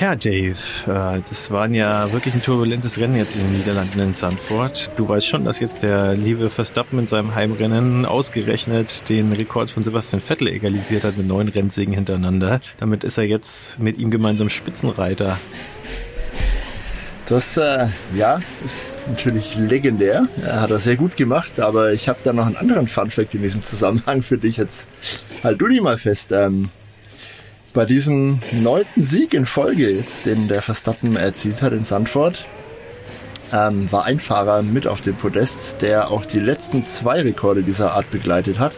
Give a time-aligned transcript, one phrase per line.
[0.00, 0.56] Ja, Dave,
[0.86, 4.90] äh, das war ja wirklich ein turbulentes Rennen jetzt in den Niederlanden in Sandford.
[4.96, 9.82] Du weißt schon, dass jetzt der liebe Verstappen in seinem Heimrennen ausgerechnet den Rekord von
[9.82, 12.62] Sebastian Vettel egalisiert hat mit neun Rennsiegen hintereinander.
[12.78, 15.38] Damit ist er jetzt mit ihm gemeinsam Spitzenreiter.
[17.26, 20.28] Das, äh, ja, ist natürlich legendär.
[20.42, 23.42] Er hat er sehr gut gemacht, aber ich habe da noch einen anderen Funfact in
[23.42, 24.56] diesem Zusammenhang für dich.
[24.56, 24.88] Jetzt
[25.44, 26.32] halt du die mal fest.
[26.32, 26.70] Ähm,
[27.72, 32.44] bei diesem neunten Sieg in Folge den der Verstappen erzielt hat in Sandford,
[33.52, 37.92] ähm, war ein Fahrer mit auf dem Podest, der auch die letzten zwei Rekorde dieser
[37.92, 38.72] Art begleitet hat.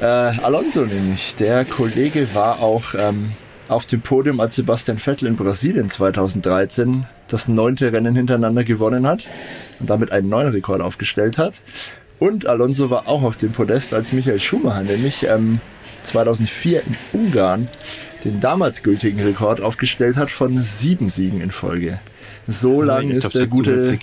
[0.00, 1.36] Äh, Alonso nämlich.
[1.36, 3.32] Der Kollege war auch ähm,
[3.68, 9.24] auf dem Podium, als Sebastian Vettel in Brasilien 2013 das neunte Rennen hintereinander gewonnen hat
[9.80, 11.62] und damit einen neuen Rekord aufgestellt hat.
[12.18, 15.60] Und Alonso war auch auf dem Podest, als Michael Schumacher nämlich ähm,
[16.02, 17.68] 2004 in Ungarn
[18.24, 21.98] den damals gültigen Rekord aufgestellt hat von sieben Siegen in Folge.
[22.46, 23.96] So also lang ist der gute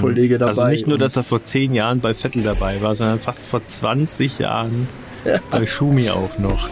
[0.00, 0.48] Kollege dabei.
[0.48, 3.66] Also nicht nur, dass er vor zehn Jahren bei Vettel dabei war, sondern fast vor
[3.66, 4.88] 20 Jahren
[5.24, 5.40] ja.
[5.50, 6.68] bei Schumi auch noch.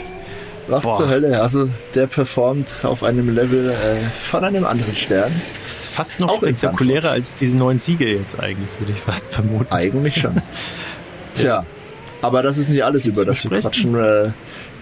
[0.67, 0.99] Was Boah.
[0.99, 1.41] zur Hölle?
[1.41, 5.31] Also der performt auf einem Level äh, von einem anderen Stern.
[5.31, 9.73] Fast noch auch spektakulärer als diese neuen Siege jetzt eigentlich, würde ich fast vermuten.
[9.73, 10.43] Eigentlich schon.
[11.35, 11.65] Tja,
[12.23, 14.31] aber das ist nicht alles, über das wir quatschen äh,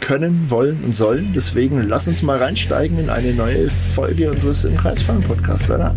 [0.02, 1.32] können, wollen und sollen.
[1.34, 5.94] Deswegen lass uns mal reinsteigen in eine neue Folge unseres Im Kreisfahren Podcasts, oder?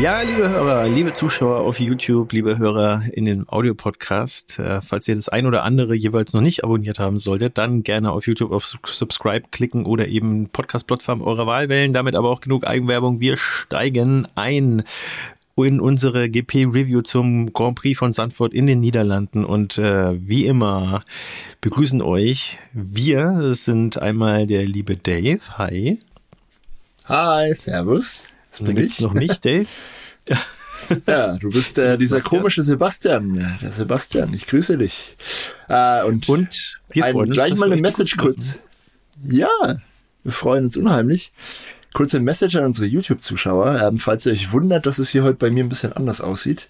[0.00, 5.14] Ja, liebe Hörer, liebe Zuschauer auf YouTube, liebe Hörer in dem Audiopodcast, äh, falls ihr
[5.14, 8.78] das ein oder andere jeweils noch nicht abonniert haben solltet, dann gerne auf YouTube auf
[8.86, 11.92] Subscribe klicken oder eben Podcast-Plattform eurer Wahl wählen.
[11.92, 13.20] Damit aber auch genug Eigenwerbung.
[13.20, 14.84] Wir steigen ein
[15.56, 19.44] in unsere GP-Review zum Grand Prix von Sandford in den Niederlanden.
[19.44, 21.02] Und äh, wie immer
[21.60, 23.50] begrüßen euch wir.
[23.50, 25.58] Es sind einmal der liebe Dave.
[25.58, 25.98] Hi.
[27.04, 28.26] Hi, Servus.
[28.60, 29.00] Bin ich.
[29.00, 29.66] noch nicht, Dave.
[31.06, 32.40] ja, du bist äh, dieser Sebastian.
[32.40, 33.58] komische Sebastian.
[33.62, 35.16] Der Sebastian, ich grüße dich.
[35.68, 38.58] Äh, und und wir ein, uns, gleich mal eine Message kurz.
[39.22, 39.48] Ja,
[40.22, 41.32] wir freuen uns unheimlich.
[41.92, 43.80] Kurze Message an unsere YouTube-Zuschauer.
[43.82, 46.68] Ähm, falls ihr euch wundert, dass es hier heute bei mir ein bisschen anders aussieht.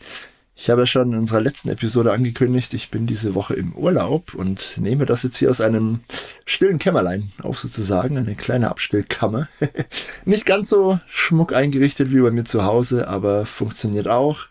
[0.54, 4.34] Ich habe ja schon in unserer letzten Episode angekündigt, ich bin diese Woche im Urlaub
[4.34, 6.00] und nehme das jetzt hier aus einem
[6.44, 9.48] stillen Kämmerlein auf sozusagen, eine kleine Abstellkammer.
[10.26, 14.48] Nicht ganz so schmuck eingerichtet wie bei mir zu Hause, aber funktioniert auch.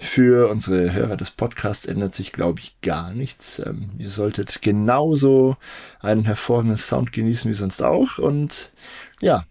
[0.00, 3.60] Für unsere Hörer des Podcasts ändert sich, glaube ich, gar nichts.
[3.60, 5.56] Ähm, ihr solltet genauso
[6.00, 8.18] einen hervorragenden Sound genießen wie sonst auch.
[8.18, 8.72] Und
[9.20, 9.44] ja,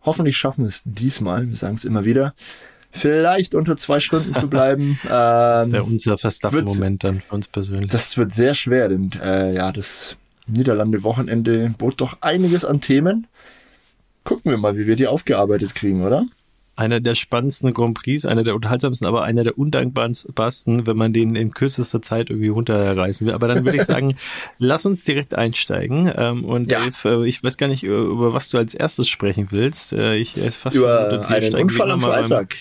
[0.00, 1.50] hoffentlich schaffen wir es diesmal.
[1.50, 2.34] Wir sagen es immer wieder
[2.90, 4.98] vielleicht unter zwei Stunden zu bleiben.
[5.10, 7.90] Ähm, das wäre unser Verstappen-Moment dann für uns persönlich.
[7.90, 10.16] Das wird sehr schwer, denn äh, ja, das
[10.46, 13.26] Niederlande-Wochenende bot doch einiges an Themen.
[14.24, 16.26] Gucken wir mal, wie wir die aufgearbeitet kriegen, oder?
[16.78, 21.34] Einer der spannendsten Grand Prix, einer der unterhaltsamsten, aber einer der undankbarsten, wenn man den
[21.34, 23.34] in kürzester Zeit irgendwie runterreißen will.
[23.34, 24.14] Aber dann würde ich sagen,
[24.58, 26.10] lass uns direkt einsteigen.
[26.16, 26.84] Ähm, und ja.
[26.84, 29.92] Dave, äh, ich weiß gar nicht, über was du als erstes sprechen willst.
[29.92, 32.54] Äh, ich äh, fast über einen Unfall am Freitag.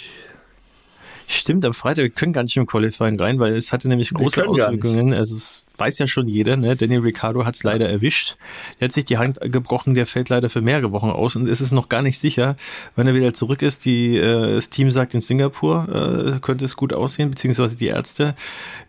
[1.27, 4.47] Stimmt, am Freitag, wir können gar nicht im Qualifying rein, weil es hatte nämlich große
[4.47, 5.13] Auswirkungen.
[5.13, 5.37] Also
[5.77, 6.75] weiß ja schon jeder, ne?
[6.75, 8.37] Daniel Ricciardo hat es leider erwischt.
[8.79, 11.61] Er hat sich die Hand gebrochen, der fällt leider für mehrere Wochen aus und es
[11.61, 12.55] ist noch gar nicht sicher,
[12.95, 13.85] wenn er wieder zurück ist.
[13.85, 18.35] Die, äh, das Team sagt in Singapur, äh, könnte es gut aussehen, beziehungsweise die Ärzte.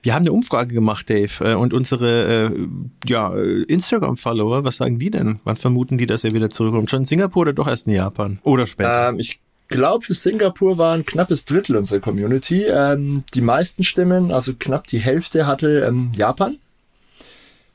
[0.03, 2.69] Wir haben eine Umfrage gemacht, Dave, äh, und unsere äh,
[3.07, 5.41] ja, Instagram-Follower, was sagen die denn?
[5.45, 6.91] Wann vermuten die, dass er wieder zurückkommt?
[6.91, 8.39] Schon in Singapur oder doch erst in Japan?
[8.43, 9.11] Oder später?
[9.11, 12.65] Ähm, ich glaube, für Singapur war ein knappes Drittel unserer Community.
[12.65, 16.59] Ähm, die meisten Stimmen, also knapp die Hälfte, hatte ähm, Japan.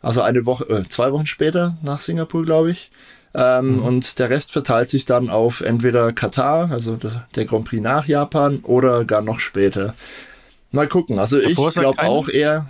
[0.04, 2.92] Also eine Woche, äh, zwei Wochen später nach Singapur, glaube ich.
[3.34, 3.84] Ähm, mhm.
[3.84, 7.00] Und der Rest verteilt sich dann auf entweder Katar, also
[7.36, 9.96] der Grand Prix nach Japan, oder gar noch später.
[10.72, 11.18] Mal gucken.
[11.18, 12.70] Also Davor ich glaube auch eher.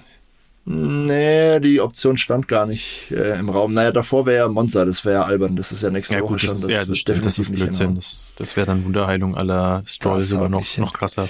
[0.66, 3.74] Nee, die Option stand gar nicht äh, im Raum.
[3.74, 6.34] Naja, davor wäre ja Monza, das wäre ja albern, das ist ja nächste ja, Woche
[6.34, 6.62] gut, schon.
[6.62, 7.96] Das, ja, das, das, das ist Blödsinn.
[7.96, 11.28] Das, das wäre dann Wunderheilung aller Stroll sogar noch, noch krasser.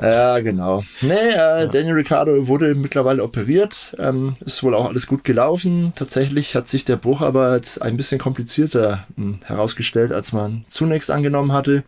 [0.00, 0.82] Ja, genau.
[1.00, 1.66] Nee, äh, ja.
[1.66, 3.94] Daniel Ricciardo wurde mittlerweile operiert.
[3.98, 5.92] Ähm, ist wohl auch alles gut gelaufen.
[5.96, 10.64] Tatsächlich hat sich der Bruch aber jetzt ein bisschen komplizierter mh, hm, herausgestellt, als man
[10.68, 11.82] zunächst angenommen hatte.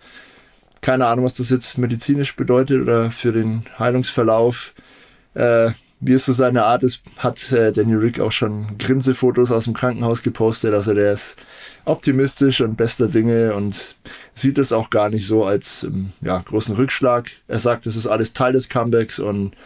[0.81, 4.75] Keine Ahnung, was das jetzt medizinisch bedeutet oder für den Heilungsverlauf.
[5.34, 9.64] Äh, wie es so seine Art ist, hat äh, Daniel Rick auch schon Grinsefotos aus
[9.64, 10.72] dem Krankenhaus gepostet.
[10.72, 11.36] Also der ist
[11.84, 13.96] optimistisch und bester Dinge und
[14.32, 17.30] sieht es auch gar nicht so als ähm, ja, großen Rückschlag.
[17.48, 19.56] Er sagt, es ist alles Teil des Comebacks und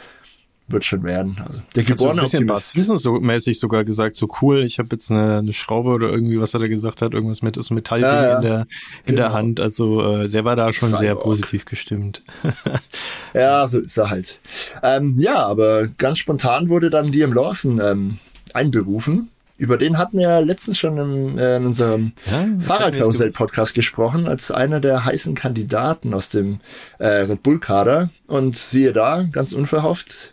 [0.69, 1.37] wird schon werden.
[1.45, 2.73] Also der geborene so ein Optimist.
[2.73, 6.41] Simpsons so mäßig sogar gesagt, so cool, ich habe jetzt eine, eine, Schraube oder irgendwie,
[6.41, 8.37] was er da gesagt hat, irgendwas mit so Metallding ja, ja.
[8.37, 8.67] in der in
[9.07, 9.17] genau.
[9.17, 9.61] der Hand.
[9.61, 11.03] Also äh, der war da schon Cyborg.
[11.03, 12.23] sehr positiv gestimmt.
[13.35, 14.41] ja, so ist er halt.
[14.83, 18.19] Ähm, ja, aber ganz spontan wurde dann Liam Lawson ähm,
[18.55, 19.29] einberufen.
[19.63, 24.51] Über den hatten wir ja letztens schon im, äh, in unserem ja, Fahrradkarussell-Podcast gesprochen, als
[24.51, 26.59] einer der heißen Kandidaten aus dem
[26.99, 28.11] äh, Red Bull-Kader.
[28.27, 30.32] Und siehe da, ganz unverhofft,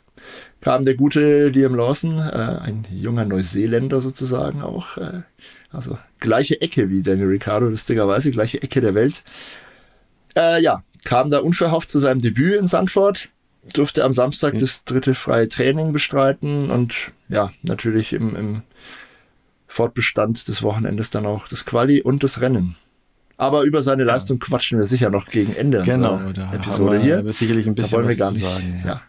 [0.62, 5.22] kam der gute Liam Lawson, äh, ein junger Neuseeländer sozusagen auch, äh,
[5.72, 9.24] also gleiche Ecke wie Daniel Ricciardo, lustigerweise, gleiche Ecke der Welt.
[10.36, 13.30] Äh, ja, kam da unverhofft zu seinem Debüt in Sandford,
[13.74, 14.60] durfte am Samstag mhm.
[14.60, 18.62] das dritte freie Training bestreiten und ja, natürlich im, im
[19.68, 22.76] Fortbestand des Wochenendes dann auch das Quali und das Rennen.
[23.38, 27.32] Aber über seine Leistung quatschen wir sicher noch gegen Ende genau, unserer Episode hier.
[27.32, 28.84] Sicherlich ein bisschen da wollen wir gar nicht, sagen.
[28.86, 29.02] Ja.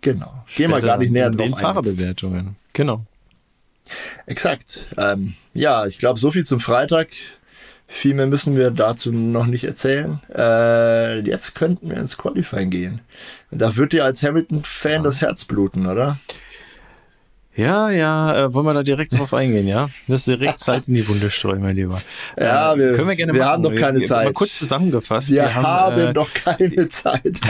[0.00, 0.44] Genau.
[0.54, 1.54] Gehen wir gar nicht näher drauf ein.
[1.54, 2.56] Fahrerbewertungen.
[2.72, 3.04] Genau.
[4.26, 4.88] Exakt.
[4.96, 7.08] Ähm, ja, ich glaube, so viel zum Freitag.
[7.88, 10.20] Viel mehr müssen wir dazu noch nicht erzählen.
[10.32, 13.00] Äh, jetzt könnten wir ins Qualifying gehen.
[13.50, 15.02] Da wird dir als Hamilton-Fan ja.
[15.02, 16.18] das Herz bluten, oder?
[17.56, 19.90] Ja, ja, äh, wollen wir da direkt drauf eingehen, ja?
[20.06, 22.00] Das ist direkt Salz in die Wunde streuen, mein Lieber.
[22.38, 23.50] Ja, äh, wir, können wir gerne wir machen.
[23.50, 24.26] haben doch keine wir, Zeit.
[24.26, 25.30] Mal kurz zusammengefasst.
[25.30, 27.40] Wir, wir haben, haben äh, doch keine Zeit.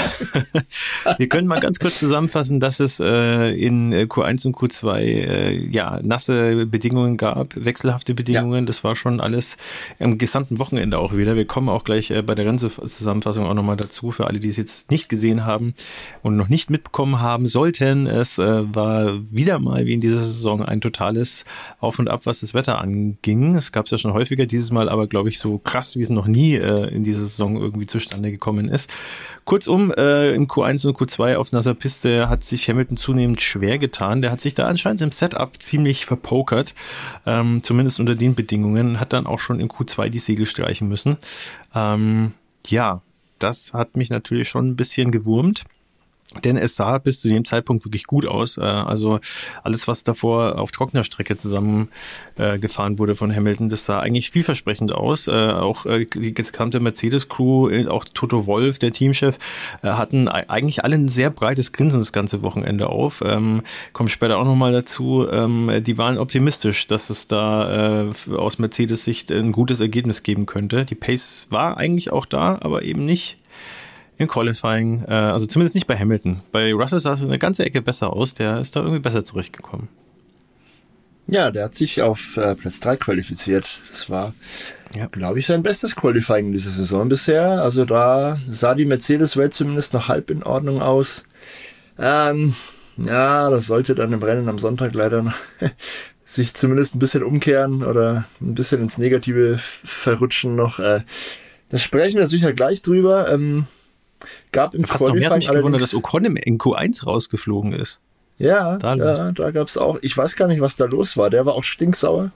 [1.18, 6.00] wir können mal ganz kurz zusammenfassen, dass es äh, in Q1 und Q2 äh, ja
[6.02, 8.64] nasse Bedingungen gab, wechselhafte Bedingungen.
[8.64, 8.66] Ja.
[8.66, 9.58] Das war schon alles
[9.98, 11.36] am gesamten Wochenende auch wieder.
[11.36, 14.56] Wir kommen auch gleich äh, bei der Rennzusammenfassung auch nochmal dazu, für alle, die es
[14.56, 15.74] jetzt nicht gesehen haben
[16.22, 18.06] und noch nicht mitbekommen haben sollten.
[18.06, 21.44] Es äh, war wieder mal wie in dieser Saison ein totales
[21.80, 23.56] Auf und Ab, was das Wetter anging.
[23.56, 26.10] Es gab es ja schon häufiger, dieses Mal aber, glaube ich, so krass, wie es
[26.10, 28.88] noch nie äh, in dieser Saison irgendwie zustande gekommen ist.
[29.44, 34.22] Kurzum, äh, im Q1 und Q2 auf nasser Piste hat sich Hamilton zunehmend schwer getan.
[34.22, 36.76] Der hat sich da anscheinend im Setup ziemlich verpokert,
[37.26, 41.16] ähm, zumindest unter den Bedingungen, hat dann auch schon im Q2 die Segel streichen müssen.
[41.74, 42.34] Ähm,
[42.64, 43.02] ja,
[43.40, 45.64] das hat mich natürlich schon ein bisschen gewurmt.
[46.44, 48.56] Denn es sah bis zu dem Zeitpunkt wirklich gut aus.
[48.56, 49.18] Äh, also
[49.64, 54.92] alles, was davor auf trockener Strecke zusammengefahren äh, wurde von Hamilton, das sah eigentlich vielversprechend
[54.92, 55.26] aus.
[55.26, 59.38] Äh, auch die gesamte Mercedes-Crew, auch Toto Wolf, der Teamchef,
[59.82, 63.22] hatten eigentlich alle ein sehr breites Grinsen das ganze Wochenende auf.
[63.24, 63.62] Ähm,
[63.92, 65.26] Kommt später auch nochmal dazu.
[65.30, 70.84] Ähm, die waren optimistisch, dass es da aus Mercedes-Sicht ein gutes Ergebnis geben könnte.
[70.84, 73.39] Die Pace war eigentlich auch da, aber eben nicht
[74.20, 76.40] im Qualifying, äh, also zumindest nicht bei Hamilton.
[76.52, 79.88] Bei Russell sah es eine ganze Ecke besser aus, der ist da irgendwie besser zurechtgekommen.
[81.26, 83.78] Ja, der hat sich auf äh, Platz 3 qualifiziert.
[83.88, 84.34] Das war,
[84.94, 85.06] ja.
[85.06, 87.62] glaube ich, sein bestes Qualifying in dieser Saison bisher.
[87.62, 91.24] Also da sah die Mercedes-Welt zumindest noch halb in Ordnung aus.
[91.98, 92.54] Ähm,
[92.98, 95.36] ja, das sollte dann im Rennen am Sonntag leider noch
[96.24, 100.78] sich zumindest ein bisschen umkehren oder ein bisschen ins Negative verrutschen noch.
[100.78, 101.02] Äh,
[101.70, 103.32] da sprechen wir sicher gleich drüber.
[103.32, 103.66] Ähm,
[104.52, 108.00] Gab im Fast Qualifying noch mehr gewundert, dass Ocon im Q1 rausgeflogen ist.
[108.38, 111.28] Ja, da, ja, da gab es auch, ich weiß gar nicht, was da los war.
[111.28, 112.30] Der war auch stinksauer.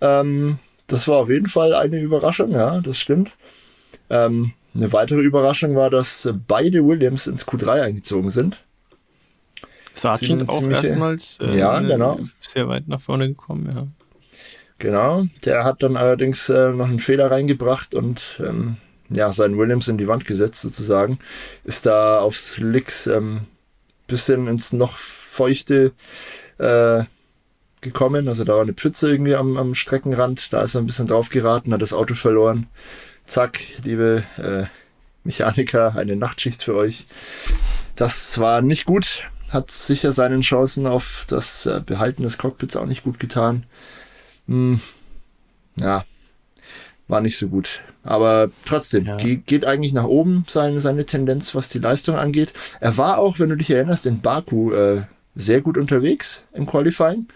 [0.00, 0.58] Ähm,
[0.88, 3.30] das war auf jeden Fall eine Überraschung, ja, das stimmt.
[4.10, 8.62] Ähm, eine weitere Überraschung war, dass beide Williams ins Q3 eingezogen sind.
[9.94, 12.20] Sargent auch erstmals äh, ja, genau.
[12.40, 13.86] sehr weit nach vorne gekommen, ja.
[14.78, 18.78] Genau, der hat dann allerdings äh, noch einen Fehler reingebracht und ähm,
[19.10, 21.18] ja, seinen Williams in die Wand gesetzt sozusagen.
[21.64, 23.46] Ist da aufs Licks ähm,
[24.06, 25.92] bisschen ins noch feuchte
[26.58, 27.04] äh,
[27.80, 28.28] gekommen.
[28.28, 30.52] Also da war eine Pfütze irgendwie am, am Streckenrand.
[30.52, 32.66] Da ist er ein bisschen drauf geraten, hat das Auto verloren.
[33.26, 34.64] Zack, liebe äh,
[35.24, 37.06] Mechaniker, eine Nachtschicht für euch.
[37.96, 39.24] Das war nicht gut.
[39.50, 43.64] Hat sicher seinen Chancen auf das äh, Behalten des Cockpits auch nicht gut getan.
[44.46, 44.80] Hm,
[45.76, 46.04] ja,
[47.10, 47.82] war nicht so gut.
[48.02, 49.16] Aber trotzdem, ja.
[49.16, 52.52] geht eigentlich nach oben seine, seine Tendenz, was die Leistung angeht.
[52.80, 55.02] Er war auch, wenn du dich erinnerst, in Baku äh,
[55.34, 57.26] sehr gut unterwegs im Qualifying.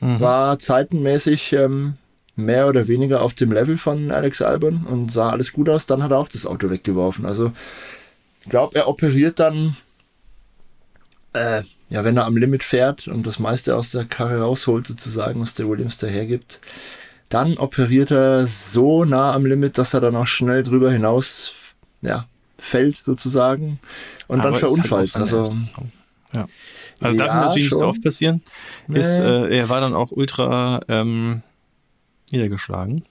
[0.00, 0.20] Mhm.
[0.20, 1.94] War zeitenmäßig ähm,
[2.34, 5.86] mehr oder weniger auf dem Level von Alex Albon und sah alles gut aus.
[5.86, 7.26] Dann hat er auch das Auto weggeworfen.
[7.26, 7.52] Also,
[8.42, 9.76] ich glaube, er operiert dann,
[11.34, 15.40] äh, ja, wenn er am Limit fährt und das meiste aus der Karre rausholt, sozusagen,
[15.40, 16.60] was der Williams dahergibt.
[16.62, 16.68] gibt
[17.28, 21.52] dann operiert er so nah am Limit, dass er dann auch schnell drüber hinaus
[22.02, 22.26] ja,
[22.58, 23.80] fällt sozusagen
[24.28, 25.14] und Aber dann halt verunfallt.
[25.14, 25.58] Halt also
[26.34, 26.46] ja.
[27.00, 27.76] Also ja, darf natürlich schon.
[27.76, 28.42] nicht so oft passieren.
[28.86, 29.00] Nee.
[29.00, 31.42] Ist, äh, er war dann auch ultra ähm,
[32.30, 33.04] niedergeschlagen.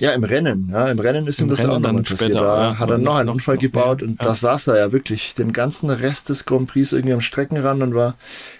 [0.00, 0.70] Ja, im Rennen.
[0.72, 2.34] Ja, Im Rennen ist Im ihm das Rennen auch nochmal passiert.
[2.34, 4.28] Da ja, hat er noch einen noch Unfall noch, gebaut ja, und ja.
[4.28, 7.94] da saß er ja wirklich den ganzen Rest des Grand Prix irgendwie am Streckenrand und
[7.94, 8.14] war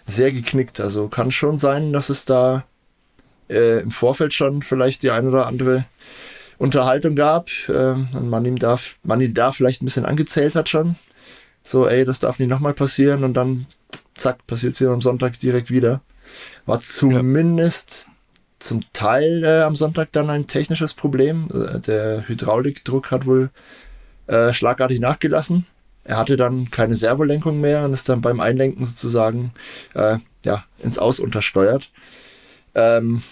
[0.07, 0.79] sehr geknickt.
[0.79, 2.65] Also kann schon sein, dass es da
[3.49, 5.85] äh, im Vorfeld schon vielleicht die ein oder andere
[6.59, 10.69] Unterhaltung gab äh, und man ihm da, man ihn da vielleicht ein bisschen angezählt hat
[10.69, 10.97] schon.
[11.63, 13.67] So, ey, das darf nicht nochmal passieren und dann
[14.15, 16.01] zack, passiert es hier am Sonntag direkt wieder.
[16.67, 18.09] War zumindest
[18.59, 21.49] zum Teil äh, am Sonntag dann ein technisches Problem.
[21.53, 23.51] Äh, der Hydraulikdruck hat wohl
[24.27, 25.67] äh, schlagartig nachgelassen.
[26.05, 29.53] Er hatte dann keine Servolenkung mehr und ist dann beim Einlenken sozusagen
[29.95, 31.91] äh, ja, ins Aus untersteuert.
[32.75, 33.23] Ähm,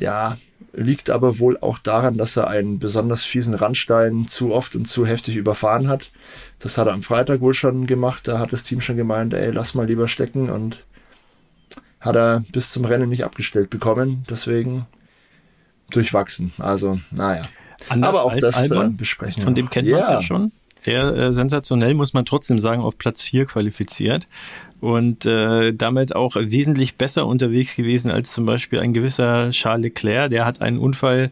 [0.00, 0.36] ja,
[0.72, 5.06] liegt aber wohl auch daran, dass er einen besonders fiesen Randstein zu oft und zu
[5.06, 6.10] heftig überfahren hat.
[6.58, 8.28] Das hat er am Freitag wohl schon gemacht.
[8.28, 10.84] Da hat das Team schon gemeint, ey, lass mal lieber stecken und
[12.00, 14.24] hat er bis zum Rennen nicht abgestellt bekommen.
[14.28, 14.86] Deswegen
[15.90, 16.52] durchwachsen.
[16.58, 17.42] Also, naja.
[17.88, 19.42] Anders Aber auch das äh, besprechen.
[19.42, 20.52] Von dem kennt man es ja schon.
[20.86, 24.28] Der äh, sensationell, muss man trotzdem sagen, auf Platz 4 qualifiziert
[24.80, 30.30] und äh, damit auch wesentlich besser unterwegs gewesen als zum Beispiel ein gewisser Charles Leclerc.
[30.30, 31.30] Der hat einen Unfall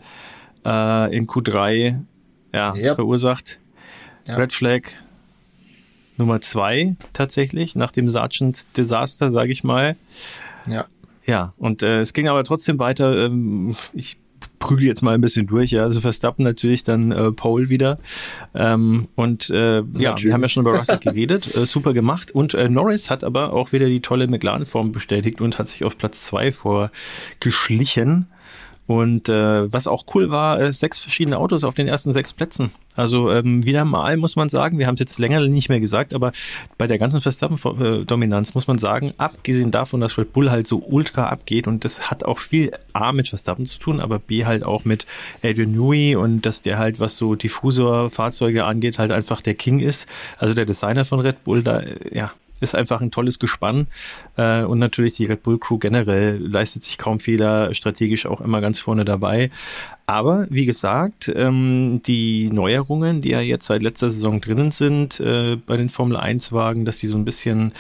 [0.65, 2.01] äh, in Q3
[2.53, 2.97] ja, yep.
[2.97, 3.61] verursacht.
[4.29, 4.39] Yep.
[4.39, 4.81] Red Flag
[6.17, 9.97] Nummer 2 tatsächlich, nach dem Sergeant Desaster, sage ich mal.
[10.69, 10.87] Ja.
[11.27, 13.27] Ja, und äh, es ging aber trotzdem weiter.
[13.27, 14.19] Ähm, ich
[14.65, 15.71] prügel jetzt mal ein bisschen durch.
[15.71, 17.99] Ja, also Verstappen natürlich dann äh, Pole wieder.
[18.55, 21.55] Ähm, und äh, ja, wir haben ja schon über Russell geredet.
[21.55, 22.31] Äh, super gemacht.
[22.31, 25.99] Und äh, Norris hat aber auch wieder die tolle McLaren-Form bestätigt und hat sich auf
[25.99, 28.27] Platz zwei vorgeschlichen.
[28.87, 32.71] Und äh, was auch cool war, äh, sechs verschiedene Autos auf den ersten sechs Plätzen.
[32.97, 36.15] Also ähm, wieder mal muss man sagen, wir haben es jetzt länger nicht mehr gesagt,
[36.15, 36.33] aber
[36.79, 41.27] bei der ganzen Verstappen-Dominanz muss man sagen, abgesehen davon, dass Red Bull halt so ultra
[41.27, 44.85] abgeht und das hat auch viel A mit Verstappen zu tun, aber B halt auch
[44.85, 45.07] mit
[45.43, 50.07] Adrian Newey und dass der halt, was so Diffusor-Fahrzeuge angeht, halt einfach der King ist.
[50.39, 53.87] Also der Designer von Red Bull, da, ja, ist einfach ein tolles Gespann.
[54.37, 58.61] Äh, und natürlich die Red Bull Crew generell leistet sich kaum Fehler, strategisch auch immer
[58.61, 59.51] ganz vorne dabei.
[60.07, 65.57] Aber wie gesagt, ähm, die Neuerungen, die ja jetzt seit letzter Saison drinnen sind äh,
[65.57, 67.73] bei den Formel 1 Wagen, dass die so ein bisschen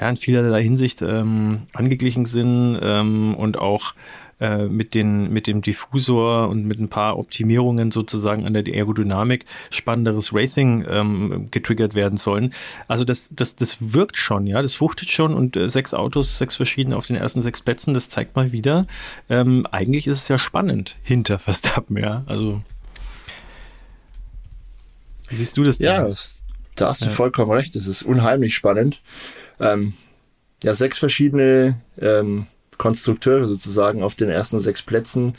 [0.00, 3.94] ja in vielerlei Hinsicht ähm, angeglichen sind ähm, und auch
[4.40, 9.44] äh, mit, den, mit dem Diffusor und mit ein paar Optimierungen sozusagen an der Aerodynamik
[9.70, 12.52] spannenderes Racing ähm, getriggert werden sollen.
[12.88, 16.56] Also das, das, das wirkt schon, ja, das fruchtet schon und äh, sechs Autos, sechs
[16.56, 18.86] verschiedene auf den ersten sechs Plätzen, das zeigt mal wieder,
[19.30, 22.60] ähm, eigentlich ist es ja spannend hinter Verstappen, ja, also
[25.28, 25.86] wie siehst du das denn?
[25.86, 26.08] Ja,
[26.76, 27.12] da hast du ja.
[27.12, 29.00] vollkommen recht, das ist unheimlich spannend.
[29.58, 29.94] Ähm,
[30.62, 32.46] ja, sechs verschiedene ähm,
[32.78, 35.34] Konstrukteure sozusagen auf den ersten sechs Plätzen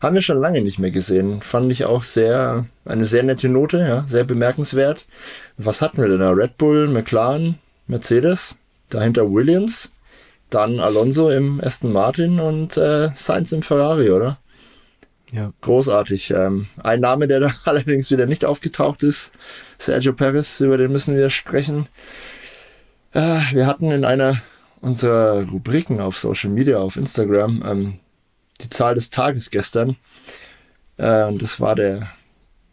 [0.00, 1.42] haben wir schon lange nicht mehr gesehen.
[1.42, 5.04] Fand ich auch sehr, eine sehr nette Note, ja, sehr bemerkenswert.
[5.56, 6.30] Was hatten wir denn da?
[6.30, 8.56] Red Bull, McLaren, Mercedes,
[8.90, 9.90] dahinter Williams,
[10.50, 14.38] dann Alonso im Aston Martin und äh, Sainz im Ferrari, oder?
[15.32, 15.50] Ja.
[15.62, 16.30] Großartig.
[16.30, 19.32] Ähm, ein Name, der da allerdings wieder nicht aufgetaucht ist,
[19.78, 21.86] Sergio Perez, über den müssen wir sprechen.
[23.12, 24.42] Äh, wir hatten in einer
[24.82, 27.98] unserer Rubriken auf Social Media, auf Instagram, ähm,
[28.60, 29.96] die Zahl des Tages gestern.
[30.98, 32.08] Äh, und das war der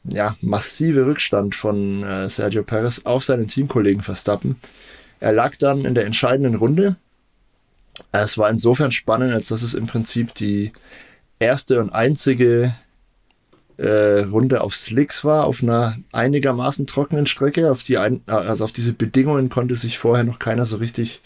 [0.04, 4.58] ja, massive Rückstand von äh, Sergio Perez auf seinen Teamkollegen Verstappen.
[5.20, 6.96] Er lag dann in der entscheidenden Runde.
[8.12, 10.72] Es war insofern spannend, als dass es im Prinzip die
[11.38, 12.74] erste und einzige
[13.78, 17.72] äh, Runde auf Slicks war, auf einer einigermaßen trockenen Strecke.
[17.72, 21.22] Auf die ein, also auf diese Bedingungen konnte sich vorher noch keiner so richtig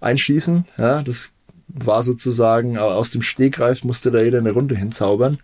[0.00, 0.64] einschießen.
[0.76, 1.30] Ja, das
[1.68, 5.38] war sozusagen aus dem Stegreif musste da jeder eine Runde hinzaubern.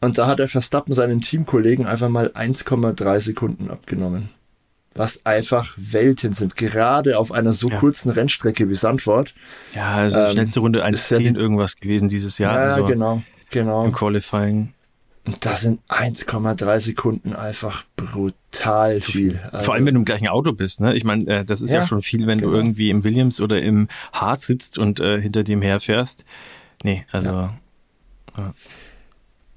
[0.00, 4.30] Und da hat der Verstappen seinen Teamkollegen einfach mal 1,3 Sekunden abgenommen.
[4.94, 7.78] Was einfach Welten sind, gerade auf einer so ja.
[7.78, 9.32] kurzen Rennstrecke wie Sandford.
[9.74, 12.52] Ja, also ähm, schnellste Runde 1,10 ja irgendwas gewesen dieses Jahr.
[12.52, 13.84] Ja, also genau, genau.
[13.84, 14.74] Im Qualifying.
[15.24, 19.38] Und das sind 1,3 Sekunden einfach brutal viel.
[19.52, 20.80] Also Vor allem, wenn du im gleichen Auto bist.
[20.80, 20.96] Ne?
[20.96, 22.50] Ich meine, äh, das ist ja, ja, schon viel, wenn genau.
[22.50, 26.24] du irgendwie im Williams oder im Haas sitzt und äh, hinter dem herfährst.
[26.82, 27.30] Nee, also.
[27.30, 27.54] Ja.
[28.38, 28.54] Ja.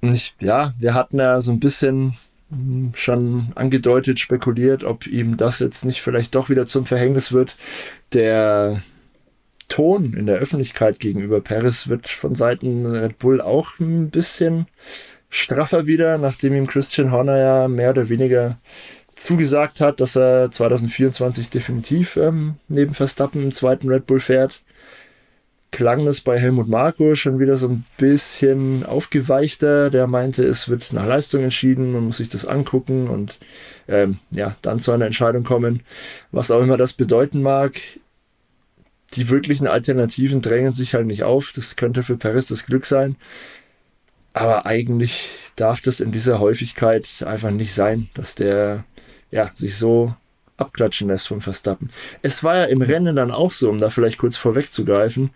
[0.01, 2.15] Ich, ja, wir hatten ja so ein bisschen
[2.51, 7.55] hm, schon angedeutet, spekuliert, ob ihm das jetzt nicht vielleicht doch wieder zum Verhängnis wird.
[8.13, 8.83] Der
[9.67, 14.67] Ton in der Öffentlichkeit gegenüber Paris wird von Seiten Red Bull auch ein bisschen
[15.35, 18.57] straffer wieder, nachdem ihm Christian Horner ja mehr oder weniger
[19.15, 24.61] zugesagt hat, dass er 2024 definitiv ähm, neben Verstappen im zweiten Red Bull fährt.
[25.71, 29.89] Klang das bei Helmut Marko schon wieder so ein bisschen aufgeweichter.
[29.89, 33.37] Der meinte, es wird nach Leistung entschieden, man muss sich das angucken und
[33.87, 35.81] ähm, ja, dann zu einer Entscheidung kommen.
[36.31, 37.73] Was auch immer das bedeuten mag,
[39.13, 41.51] die wirklichen Alternativen drängen sich halt nicht auf.
[41.53, 43.15] Das könnte für Paris das Glück sein.
[44.35, 48.83] Aber eigentlich darf das in dieser Häufigkeit einfach nicht sein, dass der
[49.31, 50.13] ja, sich so
[50.57, 51.89] abklatschen lässt vom Verstappen.
[52.21, 55.29] Es war ja im Rennen dann auch so, um da vielleicht kurz vorwegzugreifen.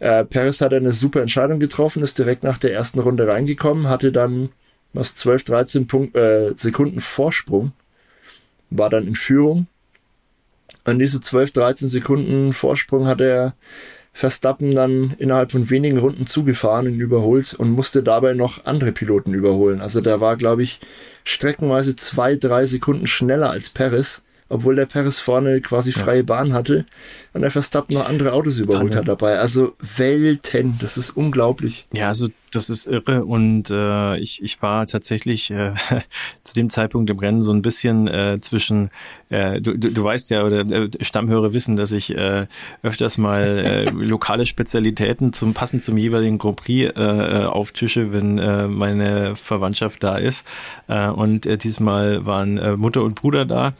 [0.00, 4.12] Äh, Perez hat eine super Entscheidung getroffen, ist direkt nach der ersten Runde reingekommen, hatte
[4.12, 4.50] dann
[4.92, 7.72] was 12, 13 Punkt, äh, Sekunden Vorsprung,
[8.68, 9.66] war dann in Führung.
[10.84, 13.54] An diese 12, 13 Sekunden Vorsprung hat er
[14.16, 19.34] Verstappen dann innerhalb von wenigen Runden zugefahren und überholt und musste dabei noch andere Piloten
[19.34, 19.82] überholen.
[19.82, 20.80] Also der war, glaube ich,
[21.22, 26.24] streckenweise zwei, drei Sekunden schneller als Perez obwohl der Perez vorne quasi freie.
[26.24, 26.86] Bahn hatte
[27.32, 28.98] und der Verstappen noch andere Autos überholt Wahnsinn.
[28.98, 29.38] hat dabei.
[29.38, 31.86] Also Welten, das ist unglaublich.
[31.92, 35.74] Ja, also das ist irre und äh, ich, ich war tatsächlich äh,
[36.42, 38.90] zu dem Zeitpunkt im Rennen so ein bisschen äh, zwischen,
[39.28, 42.46] äh, du, du, du weißt ja, oder äh, Stammhörer wissen, dass ich äh,
[42.82, 48.38] öfters mal äh, lokale Spezialitäten zum passend zum jeweiligen Grand Prix äh, äh, auftische, wenn
[48.38, 50.46] äh, meine Verwandtschaft da ist.
[50.88, 53.74] Äh, und äh, diesmal waren äh, Mutter und Bruder da.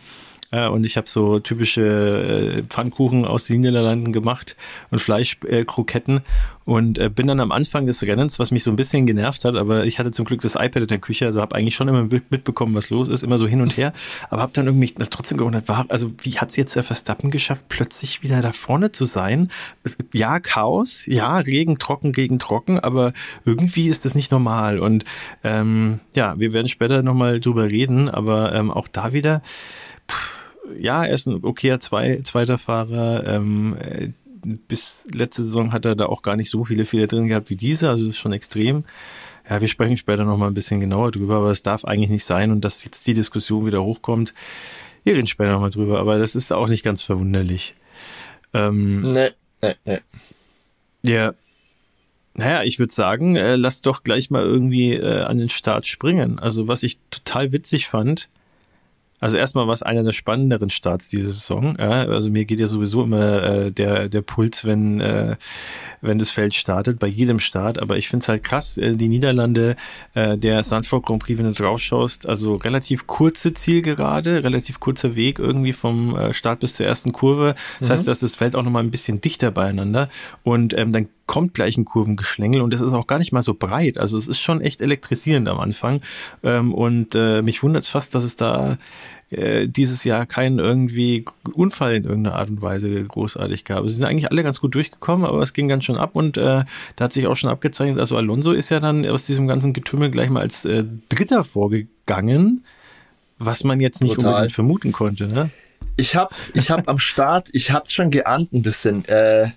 [0.51, 4.57] Äh, und ich habe so typische äh, Pfannkuchen aus den Niederlanden gemacht
[4.91, 6.19] und Fleischkroketten.
[6.19, 6.21] Äh,
[6.67, 9.85] und bin dann am Anfang des Rennens, was mich so ein bisschen genervt hat, aber
[9.85, 12.75] ich hatte zum Glück das iPad in der Küche, also habe eigentlich schon immer mitbekommen,
[12.75, 13.93] was los ist, immer so hin und her.
[14.31, 17.67] Aber habe dann irgendwie trotzdem gewundert, war, also wie hat es jetzt der Verstappen geschafft,
[17.69, 19.53] plötzlich wieder da vorne zu sein?
[19.85, 23.13] Es, ja, Chaos, ja, Regen, trocken gegen trocken, aber
[23.45, 24.81] irgendwie ist das nicht normal.
[24.81, 25.05] Und
[25.45, 29.41] ähm, ja, wir werden später nochmal drüber reden, aber ähm, auch da wieder.
[30.79, 33.25] Ja, er ist ein okayer zwei, zweiter Fahrer.
[33.27, 33.77] Ähm,
[34.69, 37.57] bis letzte Saison hat er da auch gar nicht so viele Fehler drin gehabt wie
[37.57, 38.85] diese, also das ist schon extrem.
[39.49, 42.51] Ja, wir sprechen später nochmal ein bisschen genauer drüber, aber es darf eigentlich nicht sein
[42.51, 44.35] und dass jetzt die Diskussion wieder hochkommt.
[45.05, 47.75] Wir reden später nochmal drüber, aber das ist auch nicht ganz verwunderlich.
[48.53, 49.31] Ähm, nee,
[49.63, 49.99] nee, nee.
[51.03, 51.35] Ja.
[52.35, 56.39] Naja, ich würde sagen, äh, lass doch gleich mal irgendwie äh, an den Start springen.
[56.39, 58.29] Also was ich total witzig fand,
[59.19, 61.77] also erstmal war es einer der spannenderen Starts diese Saison.
[61.79, 65.37] Ja, also mir geht ja sowieso immer äh, der, der Puls, wenn, äh,
[66.03, 67.81] wenn das Feld startet, bei jedem Start.
[67.81, 69.77] Aber ich finde es halt krass, äh, die Niederlande,
[70.15, 75.17] äh, der Sandford Grand Prix, wenn du drauf schaust, also relativ kurze Zielgerade, relativ kurzer
[75.17, 77.55] Weg irgendwie vom äh, Start bis zur ersten Kurve.
[77.79, 77.93] Das mhm.
[77.93, 80.11] heißt, dass das Feld auch nochmal ein bisschen dichter beieinander.
[80.43, 83.55] Und ähm, dann kommt gleich ein Kurvengeschlängel und es ist auch gar nicht mal so
[83.55, 83.99] breit.
[83.99, 86.01] Also es ist schon echt elektrisierend am Anfang.
[86.43, 88.79] Ähm, und äh, mich wundert es fast, dass es da
[89.31, 93.87] äh, dieses Jahr keinen irgendwie Unfall in irgendeiner Art und Weise großartig gab.
[93.89, 96.63] Sie sind eigentlich alle ganz gut durchgekommen, aber es ging ganz schön ab und äh,
[96.95, 100.13] da hat sich auch schon abgezeichnet, also Alonso ist ja dann aus diesem ganzen Getümmel
[100.13, 102.65] gleich mal als äh, Dritter vorgegangen,
[103.39, 104.31] was man jetzt nicht Total.
[104.31, 105.27] unbedingt vermuten konnte.
[105.27, 105.51] Ne?
[105.97, 109.05] Ich habe ich hab am Start, ich habe es schon geahnt ein bisschen.
[109.07, 109.51] Äh,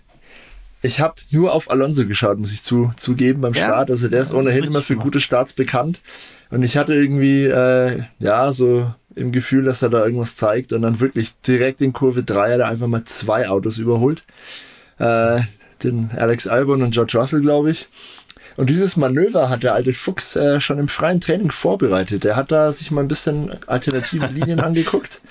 [0.82, 3.92] ich habe nur auf Alonso geschaut, muss ich zu, zugeben beim ja, Start.
[3.92, 6.00] Also der ist ohnehin ist immer für gute Starts bekannt.
[6.50, 10.82] Und ich hatte irgendwie, äh, ja, so im Gefühl, dass er da irgendwas zeigt und
[10.82, 14.24] dann wirklich direkt in Kurve 3 hat er einfach mal zwei Autos überholt.
[14.98, 15.42] Äh,
[15.84, 17.88] den Alex Albon und George Russell, glaube ich.
[18.56, 22.26] Und dieses Manöver hat der alte Fuchs äh, schon im freien Training vorbereitet.
[22.26, 25.22] Er hat da sich mal ein bisschen alternative Linien angeguckt.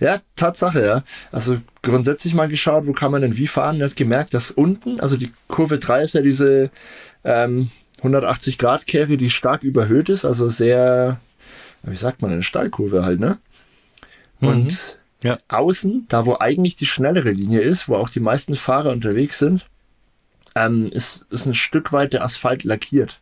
[0.00, 1.04] Ja, Tatsache, ja.
[1.30, 3.80] Also grundsätzlich mal geschaut, wo kann man denn wie fahren.
[3.80, 6.70] Er hat gemerkt, dass unten, also die Kurve 3 ist ja diese
[7.22, 11.20] ähm, 180 Grad Kehre, die stark überhöht ist, also sehr,
[11.82, 13.38] wie sagt man, eine Steilkurve halt, ne?
[14.40, 14.48] Mhm.
[14.48, 15.38] Und ja.
[15.48, 19.66] außen, da wo eigentlich die schnellere Linie ist, wo auch die meisten Fahrer unterwegs sind,
[20.54, 23.19] ähm, ist, ist ein Stück weit der Asphalt lackiert.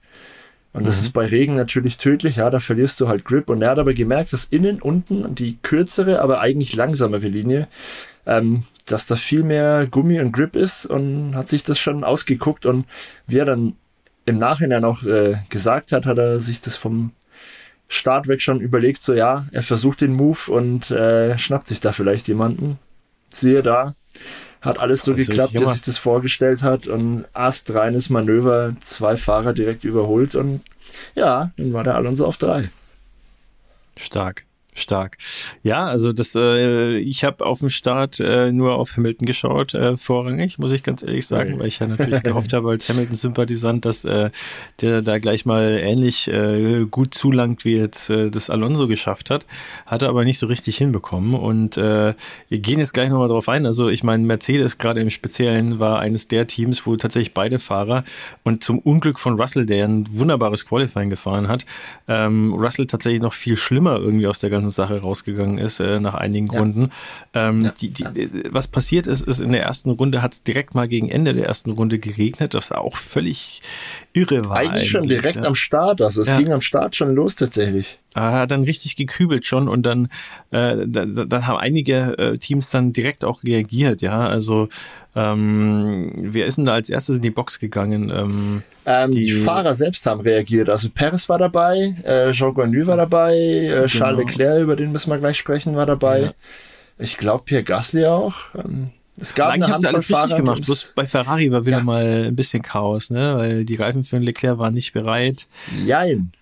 [0.79, 1.03] Und das mhm.
[1.03, 3.49] ist bei Regen natürlich tödlich, ja, da verlierst du halt Grip.
[3.51, 7.67] Und er hat aber gemerkt, dass innen unten die kürzere, aber eigentlich langsamere Linie,
[8.27, 12.65] ähm, dass da viel mehr Gummi und Grip ist und hat sich das schon ausgeguckt.
[12.65, 12.87] Und
[13.27, 13.75] wie er dann
[14.25, 17.11] im Nachhinein auch äh, gesagt hat, hat er sich das vom
[17.89, 21.93] Start weg schon überlegt, so ja, er versucht den Move und äh, schnappt sich da
[21.93, 22.79] vielleicht jemanden.
[23.31, 23.97] Siehe da,
[24.61, 29.53] hat alles so also geklappt, wie sich das vorgestellt hat und astreines Manöver, zwei Fahrer
[29.53, 30.63] direkt überholt und
[31.15, 32.71] ja, dann war der Alonso auf drei.
[33.97, 34.45] Stark.
[34.79, 35.19] Stark.
[35.63, 39.97] Ja, also das, äh, ich habe auf dem Start äh, nur auf Hamilton geschaut, äh,
[39.97, 41.61] vorrangig, muss ich ganz ehrlich sagen, okay.
[41.61, 44.31] weil ich ja natürlich gehofft habe als Hamilton-Sympathisant, dass äh,
[44.81, 49.47] der da gleich mal ähnlich äh, gut zulangt, wie jetzt äh, das Alonso geschafft hat.
[49.87, 51.35] Hatte aber nicht so richtig hinbekommen.
[51.35, 52.15] Und äh,
[52.49, 53.67] wir gehen jetzt gleich nochmal drauf ein.
[53.67, 58.05] Also ich meine, Mercedes gerade im Speziellen war eines der Teams, wo tatsächlich beide Fahrer
[58.45, 61.67] und zum Unglück von Russell, der ein wunderbares Qualifying gefahren hat,
[62.07, 66.15] ähm, Russell tatsächlich noch viel schlimmer irgendwie aus der ganzen Sache rausgegangen ist, äh, nach
[66.15, 66.61] einigen ja.
[66.61, 66.91] Runden.
[67.35, 67.73] Ähm, ja.
[67.81, 71.09] Die, die, was passiert ist, ist in der ersten Runde hat es direkt mal gegen
[71.09, 73.63] Ende der ersten Runde geregnet, was auch völlig
[74.19, 74.57] irre war.
[74.57, 75.45] Eigentlich, eigentlich schon direkt ja.
[75.45, 77.99] am Start, also es ging am Start schon los tatsächlich.
[78.15, 80.09] Ah, dann richtig gekübelt schon und dann,
[80.51, 84.27] äh, dann, dann haben einige äh, Teams dann direkt auch reagiert, ja.
[84.27, 84.69] Also
[85.15, 88.11] ähm, wer ist denn da als erstes in die Box gegangen?
[88.11, 90.69] Ähm, ähm, die, die, Fahrer selbst haben reagiert.
[90.69, 93.87] Also Perez war dabei, äh, Jean Guarnu war dabei, äh, genau.
[93.87, 96.21] Charles Leclerc, über den müssen wir gleich sprechen, war dabei.
[96.21, 96.33] Ja.
[96.99, 98.35] Ich glaube Pierre Gasly auch.
[98.57, 100.65] Ähm, es gab Eigentlich haben sie alles richtig gemacht.
[100.65, 101.85] Bloß bei Ferrari war wieder ja.
[101.85, 103.37] mal ein bisschen Chaos, ne?
[103.37, 105.47] Weil die Reifen für den Leclerc waren nicht bereit.
[105.85, 106.33] Jein.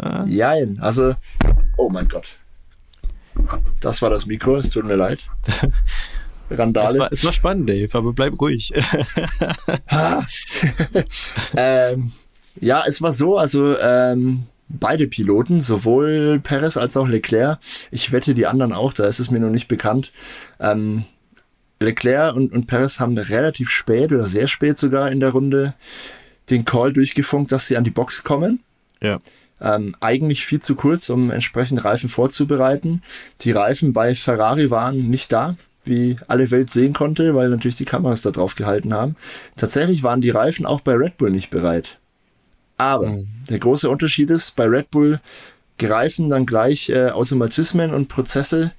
[0.00, 0.24] Ja.
[0.24, 0.78] Jein.
[0.80, 1.14] Also,
[1.76, 2.26] oh mein Gott.
[3.80, 5.20] Das war das Mikro, es tut mir leid.
[6.50, 6.94] Randale.
[6.94, 8.72] Es war, es war spannend, Dave, aber bleib ruhig.
[11.56, 12.12] ähm,
[12.60, 17.58] ja, es war so, also ähm, beide Piloten, sowohl Perez als auch Leclerc,
[17.90, 20.12] ich wette die anderen auch, da ist es mir noch nicht bekannt.
[20.58, 21.04] Ähm,
[21.80, 25.74] Leclerc und, und Perez haben relativ spät oder sehr spät sogar in der Runde
[26.50, 28.60] den Call durchgefunkt, dass sie an die Box kommen.
[29.02, 29.18] Ja.
[29.60, 33.02] Ähm, eigentlich viel zu kurz, um entsprechend Reifen vorzubereiten.
[33.42, 37.84] Die Reifen bei Ferrari waren nicht da wie alle Welt sehen konnte, weil natürlich die
[37.84, 39.16] Kameras da drauf gehalten haben.
[39.56, 41.98] Tatsächlich waren die Reifen auch bei Red Bull nicht bereit.
[42.76, 43.28] Aber mhm.
[43.48, 45.20] der große Unterschied ist, bei Red Bull
[45.78, 48.72] greifen dann gleich äh, Automatismen und Prozesse,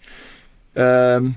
[0.76, 1.36] ähm,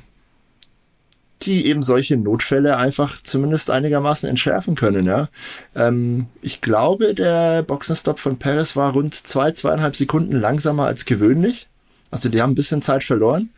[1.42, 5.06] die eben solche Notfälle einfach zumindest einigermaßen entschärfen können.
[5.06, 5.28] Ja?
[5.74, 11.68] Ähm, ich glaube, der Boxenstopp von Perez war rund zwei, zweieinhalb Sekunden langsamer als gewöhnlich.
[12.10, 13.50] Also die haben ein bisschen Zeit verloren.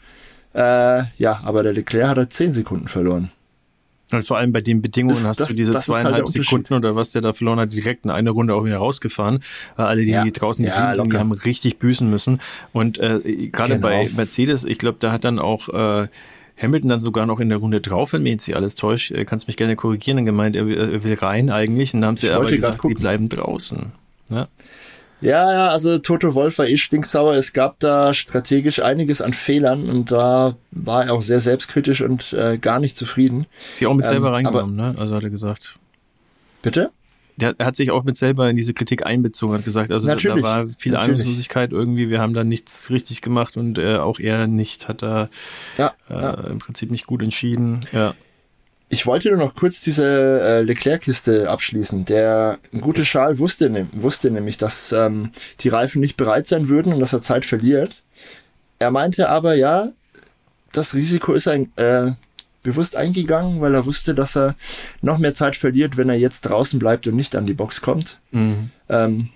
[0.55, 3.31] Äh, ja, aber der Leclerc hat halt 10 Sekunden verloren.
[4.13, 6.95] Und vor allem bei den Bedingungen das, hast das, du diese zweieinhalb halt Sekunden oder
[6.95, 9.43] was der da verloren hat, direkt in eine Runde auch wieder rausgefahren.
[9.75, 10.25] Weil alle, die ja.
[10.25, 12.41] draußen ja, sind, die haben richtig büßen müssen.
[12.73, 13.89] Und äh, gerade genau.
[13.89, 16.09] bei Mercedes, ich glaube, da hat dann auch äh,
[16.61, 19.25] Hamilton dann sogar noch in der Runde drauf, wenn mir jetzt hier alles täuscht, äh,
[19.25, 21.93] kannst mich gerne korrigieren, gemeint, er will, er will rein eigentlich.
[21.93, 23.93] Und dann haben sie aber gesagt, die bleiben draußen.
[24.31, 24.49] Ja?
[25.21, 27.35] Ja, ja, also Toto Wolf war eh stinksauer.
[27.35, 32.35] Es gab da strategisch einiges an Fehlern und da war er auch sehr selbstkritisch und
[32.35, 33.47] äh, gar nicht zufrieden.
[33.73, 34.95] Sie auch mit selber ähm, reingenommen, ne?
[34.99, 35.77] Also hat er gesagt.
[36.61, 36.91] Bitte?
[37.37, 40.43] Der, er hat sich auch mit selber in diese Kritik einbezogen, hat gesagt, also natürlich,
[40.43, 41.11] da war viel natürlich.
[41.11, 45.29] Ahnungslosigkeit irgendwie, wir haben da nichts richtig gemacht und äh, auch er nicht, hat da
[45.77, 46.33] ja, äh, ja.
[46.33, 47.85] im Prinzip nicht gut entschieden.
[47.93, 48.15] Ja.
[48.89, 50.05] Ich wollte nur noch kurz diese
[50.41, 52.05] äh, Leclerc-Kiste abschließen.
[52.05, 56.93] Der gute Schal wusste, ne, wusste nämlich, dass ähm, die Reifen nicht bereit sein würden
[56.93, 58.03] und dass er Zeit verliert.
[58.79, 59.91] Er meinte aber, ja,
[60.73, 62.13] das Risiko ist ein, äh,
[62.67, 64.55] bewusst eingegangen, weil er wusste, dass er
[65.01, 68.19] noch mehr Zeit verliert, wenn er jetzt draußen bleibt und nicht an die Box kommt.
[68.33, 68.71] Mhm.
[68.89, 69.29] Ähm,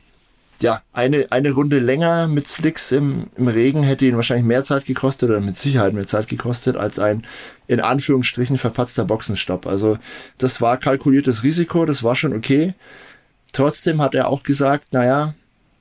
[0.60, 4.84] ja, eine, eine Runde länger mit Slicks im, im Regen hätte ihn wahrscheinlich mehr Zeit
[4.84, 7.24] gekostet oder mit Sicherheit mehr Zeit gekostet als ein
[7.66, 9.66] in Anführungsstrichen verpatzter Boxenstopp.
[9.66, 9.96] Also
[10.36, 12.74] das war kalkuliertes Risiko, das war schon okay.
[13.52, 15.34] Trotzdem hat er auch gesagt, naja,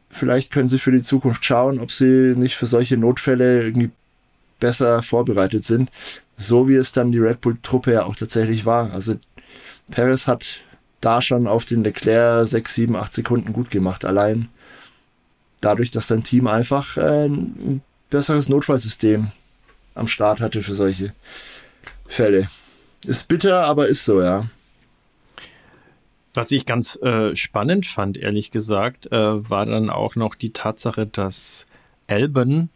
[0.10, 3.90] vielleicht können sie für die Zukunft schauen, ob sie nicht für solche Notfälle irgendwie
[4.60, 5.90] besser vorbereitet sind.
[6.40, 8.94] So wie es dann die Red Bull-Truppe ja auch tatsächlich war.
[8.94, 9.16] Also
[9.92, 10.62] Perez hat
[11.02, 14.06] da schon auf den Leclerc 6, 7, 8 Sekunden gut gemacht.
[14.06, 14.48] Allein
[15.60, 19.32] dadurch, dass dein Team einfach äh, ein besseres Notfallsystem
[19.96, 21.14] am Start hatte für solche
[22.08, 22.50] Fälle.
[23.06, 24.46] Ist bitter, aber ist so, ja.
[26.34, 31.06] Was ich ganz äh, spannend fand, ehrlich gesagt, äh, war dann auch noch die Tatsache,
[31.06, 31.66] dass
[32.08, 32.70] Albon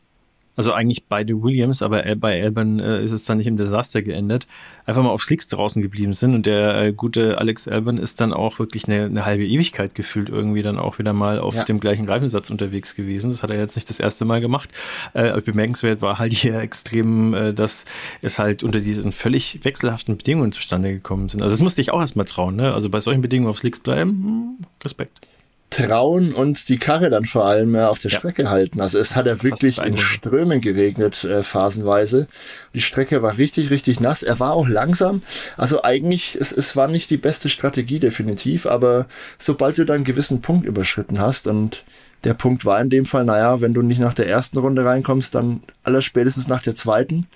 [0.56, 4.48] also eigentlich beide Williams, aber bei Albon äh, ist es dann nicht im Desaster geendet,
[4.86, 8.34] einfach mal auf Slicks draußen geblieben sind und der äh, gute Alex Albon ist dann
[8.34, 11.64] auch wirklich eine, eine, halbe Ewigkeit gefühlt irgendwie dann auch wieder mal auf ja.
[11.64, 13.30] dem gleichen Reifensatz unterwegs gewesen.
[13.30, 14.70] Das hat er jetzt nicht das erste Mal gemacht.
[15.14, 17.86] Äh, bemerkenswert war halt hier extrem, äh, dass
[18.22, 21.42] es halt unter diesen völlig wechselhaften Bedingungen zustande gekommen sind.
[21.42, 22.56] Also das musste ich auch erstmal trauen.
[22.56, 22.74] Ne?
[22.74, 25.28] Also bei solchen Bedingungen auf Slicks bleiben, hm, Respekt
[25.74, 28.20] trauen und die Karre dann vor allem auf der ja.
[28.20, 28.82] Strecke halten.
[28.82, 32.28] Also es das hat ja wirklich in Strömen geregnet, äh, phasenweise.
[32.74, 34.24] Die Strecke war richtig, richtig nass.
[34.24, 35.22] Er war auch langsam.
[35.58, 39.08] Also eigentlich, es, es war nicht die beste Strategie definitiv, aber
[39.38, 41.84] sobald du dann einen gewissen Punkt überschritten hast und
[42.24, 45.36] Der Punkt war in dem Fall, naja, wenn du nicht nach der ersten Runde reinkommst,
[45.36, 47.28] dann allerspätestens nach der zweiten,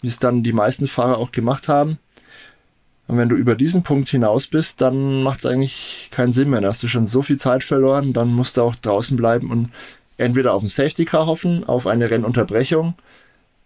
[0.00, 1.98] wie es dann die meisten Fahrer auch gemacht haben.
[3.10, 6.60] Und wenn du über diesen Punkt hinaus bist, dann macht es eigentlich keinen Sinn mehr.
[6.60, 9.70] Da hast du schon so viel Zeit verloren, dann musst du auch draußen bleiben und
[10.16, 12.94] entweder auf ein Safety Car hoffen, auf eine Rennunterbrechung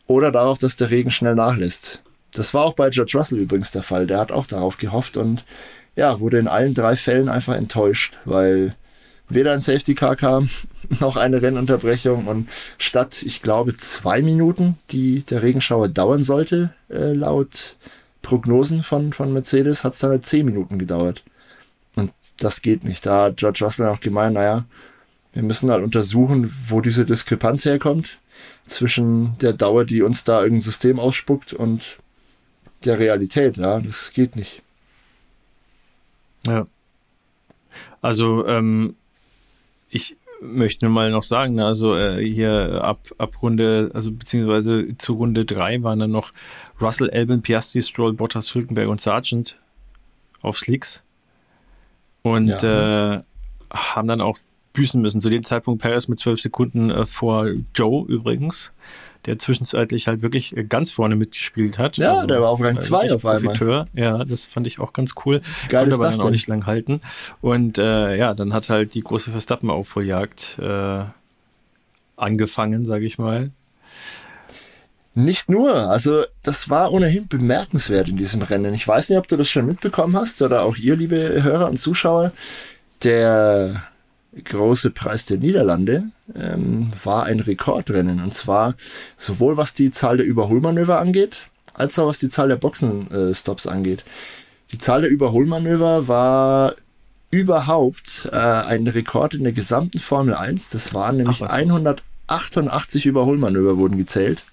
[0.07, 1.98] oder darauf, dass der Regen schnell nachlässt.
[2.33, 4.07] Das war auch bei George Russell übrigens der Fall.
[4.07, 5.44] Der hat auch darauf gehofft und
[5.94, 8.74] ja, wurde in allen drei Fällen einfach enttäuscht, weil
[9.28, 10.48] weder ein Safety Car kam,
[11.00, 17.12] noch eine Rennunterbrechung und statt, ich glaube, zwei Minuten, die der Regenschauer dauern sollte, äh,
[17.12, 17.76] laut
[18.24, 21.22] Prognosen von, von Mercedes, hat es dann halt zehn Minuten gedauert.
[21.94, 23.06] Und das geht nicht.
[23.06, 24.64] Da hat George Russell auch gemeint, naja,
[25.32, 28.18] wir müssen halt untersuchen, wo diese Diskrepanz herkommt
[28.66, 31.98] zwischen der Dauer, die uns da irgendein System ausspuckt und
[32.84, 33.56] der Realität.
[33.56, 34.62] Ja, das geht nicht.
[36.46, 36.66] Ja.
[38.00, 38.96] Also, ähm,
[39.90, 45.44] ich möchte mal noch sagen, also äh, hier ab, ab Runde, also beziehungsweise zu Runde
[45.44, 46.33] 3 waren dann noch
[46.81, 49.59] Russell, Albin, Piastri, Stroll, Bottas, Hülkenberg und Sargent
[50.42, 51.03] auf Slicks.
[52.23, 53.16] Und ja.
[53.16, 53.23] äh,
[53.70, 54.38] haben dann auch
[54.74, 55.22] büßen müssen.
[55.22, 58.72] Zu dem Zeitpunkt Paris mit zwölf Sekunden äh, vor Joe übrigens,
[59.24, 61.96] der zwischenzeitlich halt wirklich äh, ganz vorne mitgespielt hat.
[61.96, 63.40] Ja, also, der war auf Rang 2 auf einmal.
[63.40, 63.87] Profiteur.
[63.94, 65.40] Ja, das fand ich auch ganz cool.
[65.70, 67.00] Geil Konnte aber dann auch nicht lang halten.
[67.40, 70.98] Und äh, ja, dann hat halt die große Verstappen-Aufholjagd äh,
[72.16, 73.50] angefangen, sage ich mal.
[75.16, 78.74] Nicht nur, also das war ohnehin bemerkenswert in diesem Rennen.
[78.74, 81.76] Ich weiß nicht, ob du das schon mitbekommen hast oder auch ihr, liebe Hörer und
[81.76, 82.32] Zuschauer.
[83.04, 83.84] Der
[84.42, 88.23] große Preis der Niederlande ähm, war ein Rekordrennen.
[88.23, 88.75] Und zwar
[89.16, 93.70] sowohl was die Zahl der Überholmanöver angeht, als auch was die Zahl der Boxenstops äh,
[93.70, 94.05] angeht.
[94.73, 96.75] Die Zahl der Überholmanöver war
[97.31, 100.70] überhaupt äh, ein Rekord in der gesamten Formel 1.
[100.70, 104.44] Das waren nämlich Ach, 188 Überholmanöver wurden gezählt.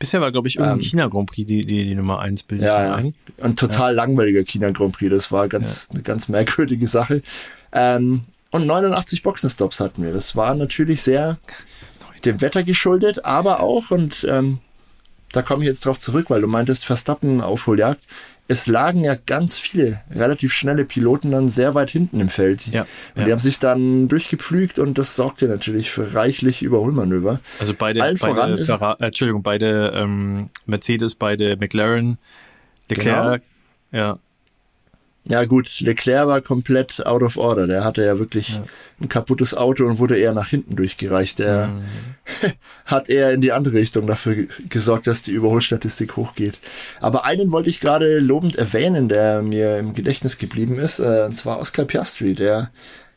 [0.00, 2.62] Bisher war, glaube ich, irgendein ähm, China Grand Prix die, die, die Nummer 1 Bild.
[2.62, 3.10] Ja, ja.
[3.40, 3.96] Ein total ja.
[3.96, 5.10] langweiliger China Grand Prix.
[5.10, 5.94] Das war ganz, ja.
[5.94, 7.22] eine ganz merkwürdige Sache.
[7.72, 10.12] Ähm, und 89 Boxenstops hatten wir.
[10.12, 11.38] Das war natürlich sehr
[12.24, 14.58] dem Wetter geschuldet, aber auch, und ähm,
[15.32, 18.00] da komme ich jetzt drauf zurück, weil du meintest, Verstappen Aufholjagd.
[18.48, 22.66] Es lagen ja ganz viele relativ schnelle Piloten dann sehr weit hinten im Feld.
[22.66, 22.88] Ja, und
[23.20, 23.24] ja.
[23.24, 27.38] die haben sich dann durchgepflügt und das sorgte natürlich für reichlich Überholmanöver.
[27.60, 32.18] Also beide, Allen beide ist, Ferrari, Entschuldigung, beide ähm, Mercedes, beide McLaren,
[32.88, 33.42] Leclerc,
[33.92, 34.04] genau.
[34.04, 34.18] ja,
[35.24, 37.66] ja gut, Leclerc war komplett out of order.
[37.66, 38.64] Der hatte ja wirklich ja.
[39.00, 41.38] ein kaputtes Auto und wurde eher nach hinten durchgereicht.
[41.38, 41.82] Der mhm.
[42.86, 46.54] hat eher in die andere Richtung dafür gesorgt, dass die Überholstatistik hochgeht.
[47.00, 51.36] Aber einen wollte ich gerade lobend erwähnen, der mir im Gedächtnis geblieben ist, äh, und
[51.36, 52.34] zwar Oscar Piastri.
[52.34, 52.70] Der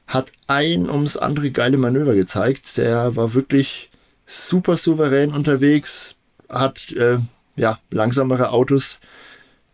[0.05, 2.77] hat ein ums andere geile Manöver gezeigt.
[2.77, 3.89] Der war wirklich
[4.25, 6.15] super souverän unterwegs,
[6.49, 7.17] hat äh,
[7.55, 8.99] ja langsamere Autos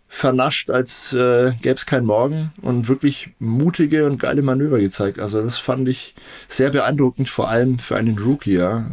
[0.09, 5.19] vernascht, als äh, gäbe es keinen Morgen und wirklich mutige und geile Manöver gezeigt.
[5.19, 6.15] Also das fand ich
[6.49, 8.55] sehr beeindruckend, vor allem für einen Rookie.
[8.55, 8.85] Ja.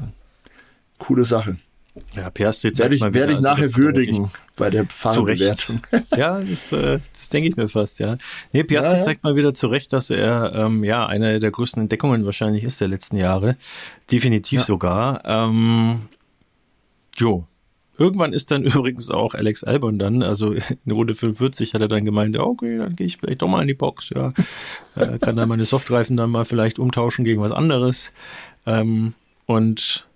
[0.98, 1.56] Coole Sache.
[2.14, 5.80] Ja, Piastri werde ich, mal werde ich also nachher würdigen bei der Fahrbewertung.
[6.16, 8.18] ja, das, äh, das denke ich mir fast, ja.
[8.52, 9.04] Nee, Piastri ja, ja.
[9.04, 12.88] zeigt mal wieder zurecht, dass er ähm, ja eine der größten Entdeckungen wahrscheinlich ist der
[12.88, 13.56] letzten Jahre.
[14.12, 14.64] Definitiv ja.
[14.66, 15.24] sogar.
[15.24, 16.02] Ähm,
[17.16, 17.46] jo,
[17.98, 22.04] Irgendwann ist dann übrigens auch Alex Albon dann, also in Runde 45 hat er dann
[22.04, 24.32] gemeint, ja, okay, dann gehe ich vielleicht doch mal in die Box, ja.
[24.96, 28.12] äh, kann dann meine Softreifen dann mal vielleicht umtauschen gegen was anderes.
[28.66, 29.14] Ähm,
[29.46, 30.06] und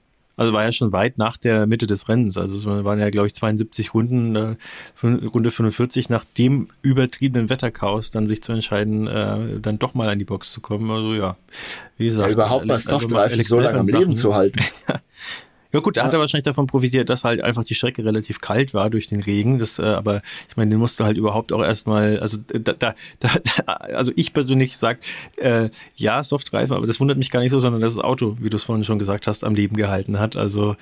[0.41, 2.39] also war ja schon weit nach der Mitte des Rennens.
[2.39, 4.57] Also es waren ja, glaube ich, 72 Runden, äh,
[5.03, 10.19] Runde 45, nach dem übertriebenen Wetterchaos dann sich zu entscheiden, äh, dann doch mal in
[10.19, 10.91] die Box zu kommen.
[10.91, 11.37] Also ja,
[11.99, 12.29] wie gesagt.
[12.29, 14.61] Ja, überhaupt mal Softreifen so lange am Leben zu halten.
[15.73, 18.75] Ja gut, da hat er wahrscheinlich davon profitiert, dass halt einfach die Strecke relativ kalt
[18.75, 19.59] war durch den Regen.
[19.59, 22.95] Das, äh, aber ich meine, den musst du halt überhaupt auch erstmal, also da, da,
[23.21, 23.29] da,
[23.95, 24.99] also ich persönlich sag,
[25.37, 28.51] äh, ja, Softreifen, aber das wundert mich gar nicht so, sondern dass das Auto, wie
[28.51, 30.35] du es vorhin schon gesagt hast, am Leben gehalten hat.
[30.35, 30.77] Also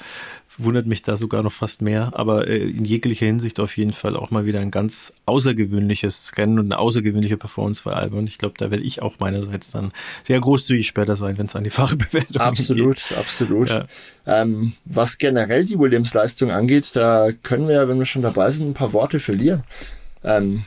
[0.56, 2.12] wundert mich da sogar noch fast mehr.
[2.14, 6.58] Aber äh, in jeglicher Hinsicht auf jeden Fall auch mal wieder ein ganz außergewöhnliches Rennen
[6.58, 8.26] und eine außergewöhnliche Performance für Albon.
[8.26, 9.92] Ich glaube, da werde ich auch meinerseits dann
[10.24, 12.40] sehr großzügig später sein, wenn es an die Fahrerbewertung geht.
[12.40, 13.68] Absolut, absolut.
[13.68, 13.86] Ja.
[14.26, 18.68] Ähm, was generell die Williams-Leistung angeht, da können wir ja, wenn wir schon dabei sind,
[18.68, 19.64] ein paar Worte verlieren.
[20.24, 20.64] Ähm,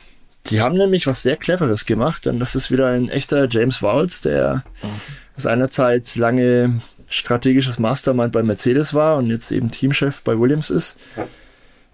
[0.48, 4.22] die haben nämlich was sehr Cleveres gemacht, denn das ist wieder ein echter James Walls,
[4.22, 4.88] der oh.
[5.36, 6.80] seinerzeit lange
[7.12, 10.96] strategisches Mastermind bei Mercedes war und jetzt eben Teamchef bei Williams ist.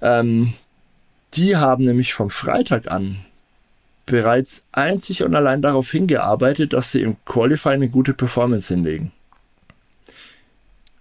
[0.01, 0.53] Ähm,
[1.35, 3.19] die haben nämlich vom Freitag an
[4.07, 9.13] bereits einzig und allein darauf hingearbeitet, dass sie im Qualifying eine gute Performance hinlegen.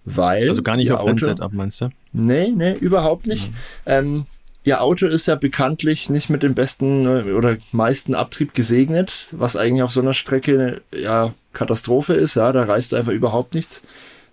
[0.04, 0.48] weil.
[0.48, 1.90] Also gar nicht auf Rennsetup, meinst du?
[2.12, 3.50] Nee, nee, überhaupt nicht.
[3.50, 3.56] Mhm.
[3.86, 4.26] Ähm,
[4.68, 9.56] Ihr Auto ist ja bekanntlich nicht mit dem besten äh, oder meisten Abtrieb gesegnet, was
[9.56, 12.34] eigentlich auf so einer Strecke ja Katastrophe ist.
[12.34, 13.80] Ja, da reißt einfach überhaupt nichts,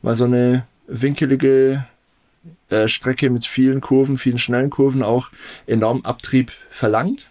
[0.02, 1.86] weil so eine winkelige
[2.70, 5.30] äh, Strecke mit vielen Kurven, vielen schnellen Kurven auch
[5.68, 7.28] enorm Abtrieb verlangt.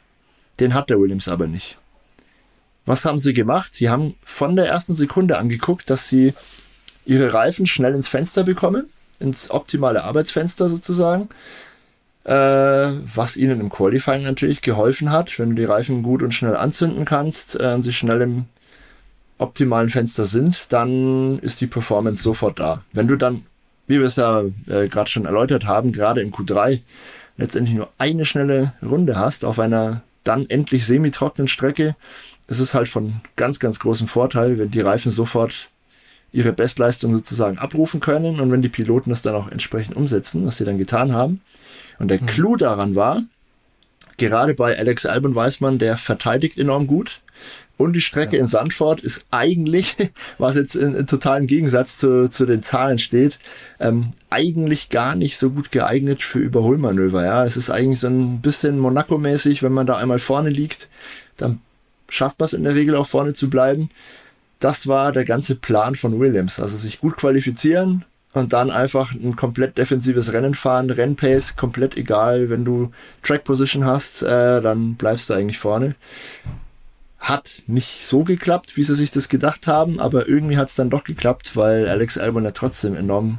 [0.58, 1.76] Den hat der Williams aber nicht.
[2.86, 3.74] Was haben sie gemacht?
[3.74, 6.32] Sie haben von der ersten Sekunde angeguckt, dass sie
[7.04, 8.88] ihre Reifen schnell ins Fenster bekommen,
[9.20, 11.28] ins optimale Arbeitsfenster sozusagen
[12.24, 15.38] äh, was ihnen im Qualifying natürlich geholfen hat.
[15.38, 18.44] Wenn du die Reifen gut und schnell anzünden kannst äh, und sie schnell im
[19.38, 22.82] optimalen Fenster sind, dann ist die Performance sofort da.
[22.92, 23.44] Wenn du dann,
[23.86, 26.80] wie wir es ja äh, gerade schon erläutert haben, gerade im Q3
[27.36, 31.96] letztendlich nur eine schnelle Runde hast auf einer dann endlich semi-trockenen Strecke,
[32.46, 35.68] ist es halt von ganz, ganz großem Vorteil, wenn die Reifen sofort
[36.32, 40.56] ihre Bestleistung sozusagen abrufen können und wenn die Piloten das dann auch entsprechend umsetzen, was
[40.56, 41.40] sie dann getan haben.
[41.98, 42.26] Und der mhm.
[42.26, 43.22] Clou daran war,
[44.16, 47.20] gerade bei Alex Albon weiß man, der verteidigt enorm gut.
[47.76, 48.40] Und die Strecke ja.
[48.40, 49.96] in Sandford ist eigentlich,
[50.38, 53.38] was jetzt in, in totalen Gegensatz zu, zu den Zahlen steht,
[53.80, 57.24] ähm, eigentlich gar nicht so gut geeignet für Überholmanöver.
[57.24, 60.88] Ja, es ist eigentlich so ein bisschen Monaco-mäßig, wenn man da einmal vorne liegt,
[61.36, 61.60] dann
[62.08, 63.90] schafft man es in der Regel auch vorne zu bleiben.
[64.60, 66.60] Das war der ganze Plan von Williams.
[66.60, 68.04] Also sich gut qualifizieren,
[68.34, 72.50] und dann einfach ein komplett defensives Rennen fahren, Rennpace, komplett egal.
[72.50, 72.90] Wenn du
[73.22, 75.94] Track Position hast, äh, dann bleibst du eigentlich vorne.
[77.18, 80.90] Hat nicht so geklappt, wie sie sich das gedacht haben, aber irgendwie hat es dann
[80.90, 83.38] doch geklappt, weil Alex Albon ja trotzdem enorm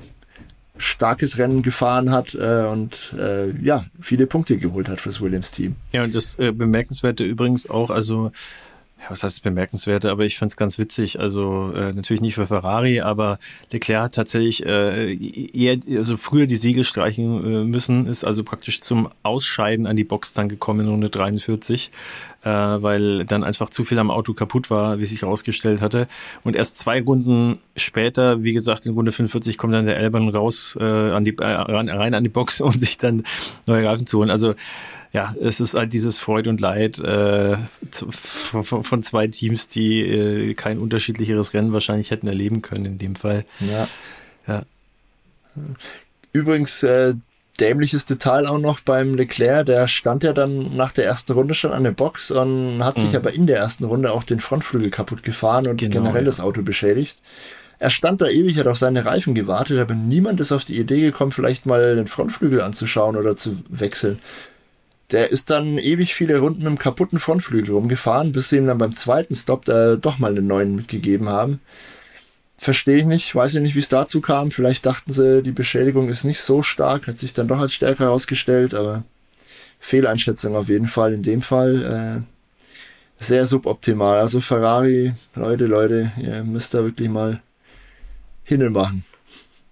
[0.77, 5.75] starkes Rennen gefahren hat äh, und äh, ja, viele Punkte geholt hat fürs Williams-Team.
[5.93, 8.31] Ja, und das äh, Bemerkenswerte übrigens auch, also
[8.97, 11.19] ja, was heißt bemerkenswerte, aber ich fand's ganz witzig.
[11.19, 13.39] Also äh, natürlich nicht für Ferrari, aber
[13.71, 18.81] Leclerc hat tatsächlich äh, eher, also früher die Siegel streichen äh, müssen, ist also praktisch
[18.81, 21.91] zum Ausscheiden an die Box dann gekommen in Runde 43,
[22.43, 26.07] äh, weil dann einfach zu viel am Auto kaputt war, wie sich herausgestellt hatte.
[26.43, 30.77] Und erst zwei Runden später, wie gesagt, in Runde 45 kommt dann der Elbern raus
[30.79, 33.23] äh, an die, äh, rein, rein an die Box, um sich dann
[33.67, 34.29] neue Reifen zu holen.
[34.29, 34.55] Also
[35.15, 37.55] ja, es ist halt dieses Freude und Leid äh,
[37.89, 43.15] von, von, zwei Teams, die äh, kein unterschiedlicheres Rennen wahrscheinlich hätten erleben können in dem
[43.15, 43.45] Fall.
[43.61, 43.87] Ja.
[44.45, 44.63] ja.
[46.33, 47.13] Übrigens, äh,
[47.61, 51.71] dämliches Detail auch noch beim Leclerc, der stand ja dann nach der ersten Runde schon
[51.71, 53.15] an der Box und hat sich mhm.
[53.15, 56.25] aber in der ersten Runde auch den Frontflügel kaputt gefahren und genau, generell ja.
[56.25, 57.21] das Auto beschädigt.
[57.79, 60.99] Er stand da ewig, hat auf seine Reifen gewartet, aber niemand ist auf die Idee
[60.99, 64.19] gekommen, vielleicht mal den Frontflügel anzuschauen oder zu wechseln.
[65.11, 68.79] Der ist dann ewig viele Runden mit dem kaputten Frontflügel rumgefahren, bis sie ihm dann
[68.79, 71.59] beim zweiten Stop da doch mal einen neuen mitgegeben haben.
[72.57, 74.49] Verstehe ich nicht, weiß ich nicht, wie es dazu kam.
[74.49, 78.05] Vielleicht dachten sie, die Beschädigung ist nicht so stark, hat sich dann doch als stärker
[78.05, 79.03] herausgestellt, aber
[79.79, 82.23] Fehleinschätzung auf jeden Fall in dem Fall.
[82.25, 84.19] Äh, sehr suboptimal.
[84.19, 87.41] Also Ferrari, Leute, Leute, ihr müsst da wirklich mal
[88.43, 89.03] hinmachen.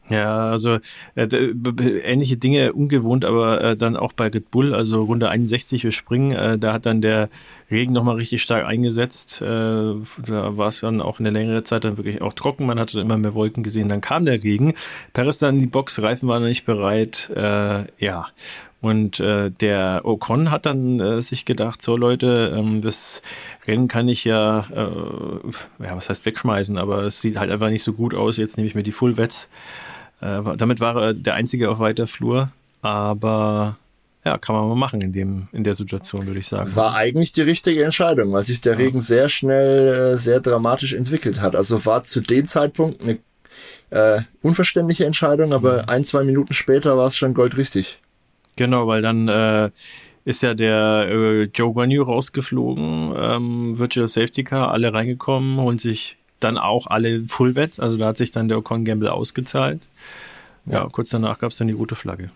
[0.09, 0.79] Ja, also
[1.15, 5.91] äh, ähnliche Dinge ungewohnt, aber äh, dann auch bei Red Bull, also Runde 61, wir
[5.91, 7.29] springen, äh, da hat dann der
[7.71, 9.41] Regen nochmal richtig stark eingesetzt.
[9.41, 12.99] Äh, da war es dann auch eine längere Zeit dann wirklich auch trocken, man hatte
[12.99, 14.73] immer mehr Wolken gesehen, dann kam der Regen.
[15.13, 18.27] Paris dann in die Box, Reifen waren noch nicht bereit, äh, ja.
[18.83, 23.21] Und äh, der Ocon hat dann äh, sich gedacht, so Leute, ähm, das
[23.65, 27.83] Rennen kann ich ja, äh, ja, was heißt wegschmeißen, aber es sieht halt einfach nicht
[27.83, 28.35] so gut aus.
[28.35, 29.47] Jetzt nehme ich mir die Fullwets.
[30.19, 33.77] Äh, damit war er der Einzige auf weiter Flur, aber
[34.25, 36.75] ja, kann man mal machen in dem in der Situation, würde ich sagen.
[36.75, 38.77] War eigentlich die richtige Entscheidung, weil sich der.
[38.77, 41.55] Regen sehr schnell, äh, sehr dramatisch entwickelt hat.
[41.55, 43.19] Also war zu dem Zeitpunkt eine
[43.91, 45.89] äh, unverständliche Entscheidung, aber mhm.
[45.89, 47.99] ein, zwei Minuten später war es schon goldrichtig.
[48.55, 49.71] Genau, weil dann äh,
[50.25, 56.17] ist ja der äh, Joe Guanyu rausgeflogen, ähm, Virtual Safety Car, alle reingekommen, holen sich
[56.39, 59.81] dann auch alle Fullwets, also da hat sich dann der Ocon Gamble ausgezahlt.
[60.65, 62.29] Ja, ja kurz danach gab es dann die rote Flagge.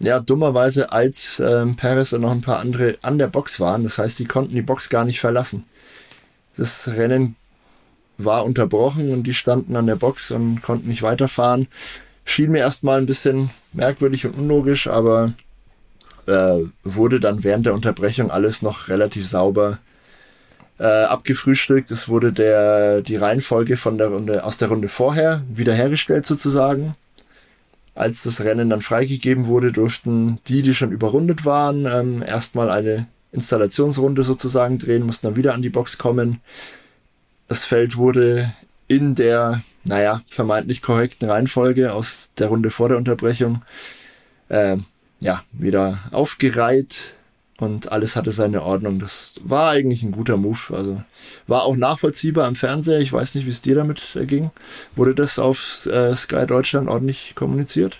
[0.00, 3.98] Ja, dummerweise, als ähm, Paris und noch ein paar andere an der Box waren, das
[3.98, 5.64] heißt, die konnten die Box gar nicht verlassen.
[6.56, 7.36] Das Rennen
[8.18, 11.68] war unterbrochen und die standen an der Box und konnten nicht weiterfahren.
[12.24, 15.34] Schien mir erstmal ein bisschen merkwürdig und unlogisch, aber
[16.26, 19.78] äh, wurde dann während der Unterbrechung alles noch relativ sauber
[20.78, 21.90] äh, abgefrühstückt.
[21.90, 26.94] Es wurde der, die Reihenfolge von der Runde, aus der Runde vorher wiederhergestellt sozusagen.
[27.94, 33.06] Als das Rennen dann freigegeben wurde, durften die, die schon überrundet waren, ähm, erstmal eine
[33.30, 36.40] Installationsrunde sozusagen drehen, mussten dann wieder an die Box kommen.
[37.48, 38.52] Das Feld wurde
[38.88, 43.62] in der naja, vermeintlich korrekten Reihenfolge aus der Runde vor der Unterbrechung
[44.48, 44.76] äh,
[45.20, 47.12] ja, wieder aufgereiht
[47.56, 48.98] und alles hatte seine Ordnung.
[48.98, 50.58] Das war eigentlich ein guter Move.
[50.70, 51.02] Also
[51.46, 53.00] war auch nachvollziehbar am Fernseher.
[53.00, 54.50] Ich weiß nicht, wie es dir damit ging.
[54.96, 57.98] Wurde das auf äh, Sky Deutschland ordentlich kommuniziert?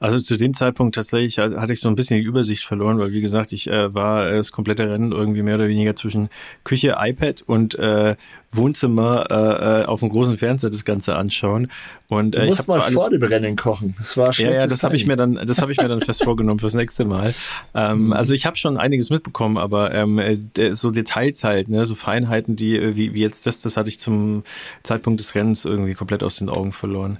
[0.00, 3.20] Also zu dem Zeitpunkt tatsächlich hatte ich so ein bisschen die Übersicht verloren, weil wie
[3.20, 6.28] gesagt, ich äh, war das komplette Rennen irgendwie mehr oder weniger zwischen
[6.64, 8.16] Küche, iPad und äh,
[8.52, 11.70] Wohnzimmer äh, äh auf dem großen Fernseher das Ganze anschauen.
[12.08, 13.94] Und äh, du musst mal vor dem Rennen kochen.
[13.98, 16.22] Das war Ja, ja, das habe ich mir dann, das habe ich mir dann fest
[16.24, 17.34] vorgenommen fürs nächste Mal.
[17.74, 18.12] Ähm, mhm.
[18.12, 20.38] Also ich habe schon einiges mitbekommen, aber ähm, äh,
[20.74, 23.98] so Details halt, ne, so Feinheiten, die äh, wie, wie jetzt das, das hatte ich
[23.98, 24.44] zum
[24.82, 27.18] Zeitpunkt des Rennens irgendwie komplett aus den Augen verloren.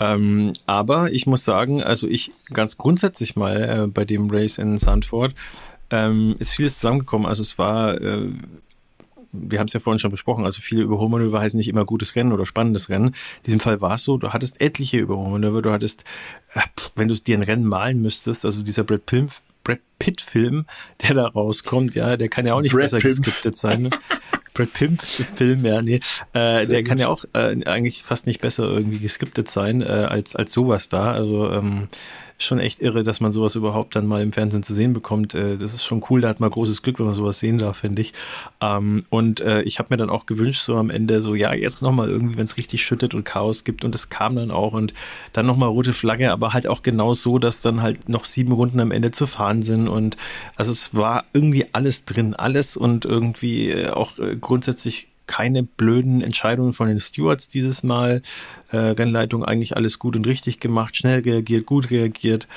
[0.00, 4.78] Ähm, aber ich muss sagen, also ich ganz grundsätzlich mal äh, bei dem Race in
[4.78, 5.34] Sandford
[5.90, 7.26] ähm, ist vieles zusammengekommen.
[7.26, 8.30] Also es war, äh,
[9.32, 12.32] wir haben es ja vorhin schon besprochen, also viele Überholmanöver heißen nicht immer gutes Rennen
[12.32, 13.08] oder spannendes Rennen.
[13.08, 16.04] In diesem Fall war es so, du hattest etliche Überholmanöver, du hattest,
[16.54, 16.60] äh,
[16.96, 19.30] wenn du dir ein Rennen malen müsstest, also dieser Brad Pitt,
[19.64, 20.64] Brad Pitt Film,
[21.02, 23.16] der da rauskommt, ja, der kann ja auch nicht Brad besser Pimp.
[23.16, 23.82] geskriptet sein.
[23.82, 23.90] Ne?
[24.66, 26.00] Pimp Film, ja, nee,
[26.32, 26.88] äh, der gut.
[26.88, 30.88] kann ja auch äh, eigentlich fast nicht besser irgendwie geskriptet sein äh, als als sowas
[30.88, 31.12] da.
[31.12, 31.88] Also ähm,
[32.44, 35.34] schon echt irre, dass man sowas überhaupt dann mal im Fernsehen zu sehen bekommt.
[35.34, 37.78] Äh, das ist schon cool, da hat man großes Glück, wenn man sowas sehen darf,
[37.78, 38.12] finde ich.
[38.60, 41.82] Ähm, und äh, ich habe mir dann auch gewünscht, so am Ende, so ja, jetzt
[41.82, 44.94] nochmal irgendwie, wenn es richtig schüttet und Chaos gibt und es kam dann auch und
[45.32, 48.80] dann nochmal rote Flagge, aber halt auch genau so, dass dann halt noch sieben Runden
[48.80, 50.16] am Ende zu fahren sind und
[50.56, 56.72] also es war irgendwie alles drin, alles und irgendwie äh, auch grundsätzlich keine blöden Entscheidungen
[56.72, 58.22] von den Stewards dieses Mal.
[58.72, 62.48] Äh, Rennleitung eigentlich alles gut und richtig gemacht, schnell reagiert, gut reagiert.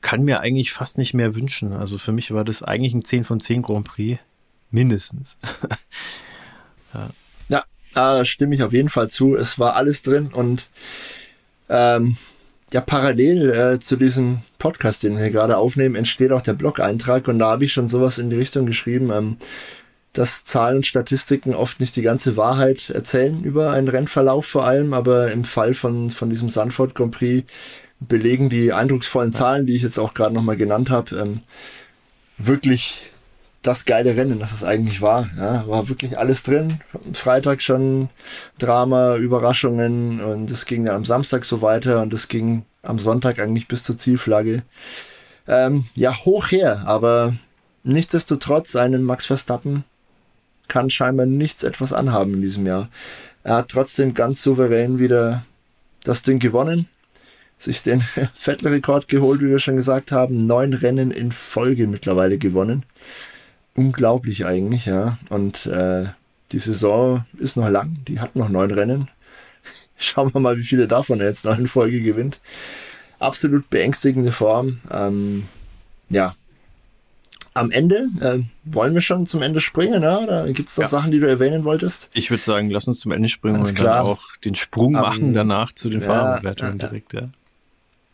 [0.00, 1.72] Kann mir eigentlich fast nicht mehr wünschen.
[1.72, 4.20] Also für mich war das eigentlich ein 10 von 10 Grand Prix.
[4.70, 5.38] Mindestens.
[6.94, 7.10] ja,
[7.48, 9.36] ja äh, stimme ich auf jeden Fall zu.
[9.36, 10.66] Es war alles drin und
[11.68, 12.16] ähm,
[12.72, 17.38] ja, parallel äh, zu diesem Podcast, den wir gerade aufnehmen, entsteht auch der Blog-Eintrag und
[17.38, 19.10] da habe ich schon sowas in die Richtung geschrieben.
[19.10, 19.36] Ähm,
[20.12, 24.92] dass Zahlen und Statistiken oft nicht die ganze Wahrheit erzählen über einen Rennverlauf vor allem,
[24.92, 27.50] aber im Fall von, von diesem Sanford Grand Prix
[28.00, 31.40] belegen die eindrucksvollen Zahlen, die ich jetzt auch gerade nochmal genannt habe, ähm,
[32.36, 33.04] wirklich
[33.62, 35.30] das geile Rennen, das es eigentlich war.
[35.38, 36.80] Ja, war wirklich alles drin.
[37.12, 38.08] Freitag schon
[38.58, 43.38] Drama, Überraschungen und es ging dann am Samstag so weiter und es ging am Sonntag
[43.38, 44.64] eigentlich bis zur Zielflagge.
[45.46, 47.34] Ähm, ja, hoch her, aber
[47.84, 49.84] nichtsdestotrotz einen Max Verstappen
[50.68, 52.88] kann scheinbar nichts etwas anhaben in diesem Jahr.
[53.44, 55.44] Er hat trotzdem ganz souverän wieder
[56.04, 56.88] das Ding gewonnen,
[57.58, 58.00] sich den
[58.34, 62.84] Vettel-Rekord geholt, wie wir schon gesagt haben, neun Rennen in Folge mittlerweile gewonnen.
[63.74, 65.18] Unglaublich eigentlich, ja.
[65.30, 66.04] Und äh,
[66.52, 69.08] die Saison ist noch lang, die hat noch neun Rennen.
[69.96, 72.38] Schauen wir mal, wie viele davon er jetzt noch in Folge gewinnt.
[73.18, 74.80] Absolut beängstigende Form.
[74.90, 75.44] Ähm,
[76.10, 76.34] ja,
[77.54, 80.20] am Ende, äh, wollen wir schon zum Ende springen, ne?
[80.20, 80.88] oder gibt es noch ja.
[80.88, 82.08] Sachen, die du erwähnen wolltest?
[82.14, 83.98] Ich würde sagen, lass uns zum Ende springen Ganz und klar.
[83.98, 87.12] dann auch den Sprung um, machen danach zu den ja, Fahrerbewertungen ja, direkt.
[87.12, 87.22] Ja.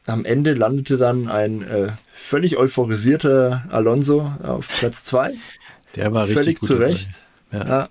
[0.06, 5.34] Am Ende landete dann ein äh, völlig euphorisierter Alonso auf Platz 2.
[5.96, 7.20] Der war richtig Völlig zu Recht.
[7.52, 7.88] Ja.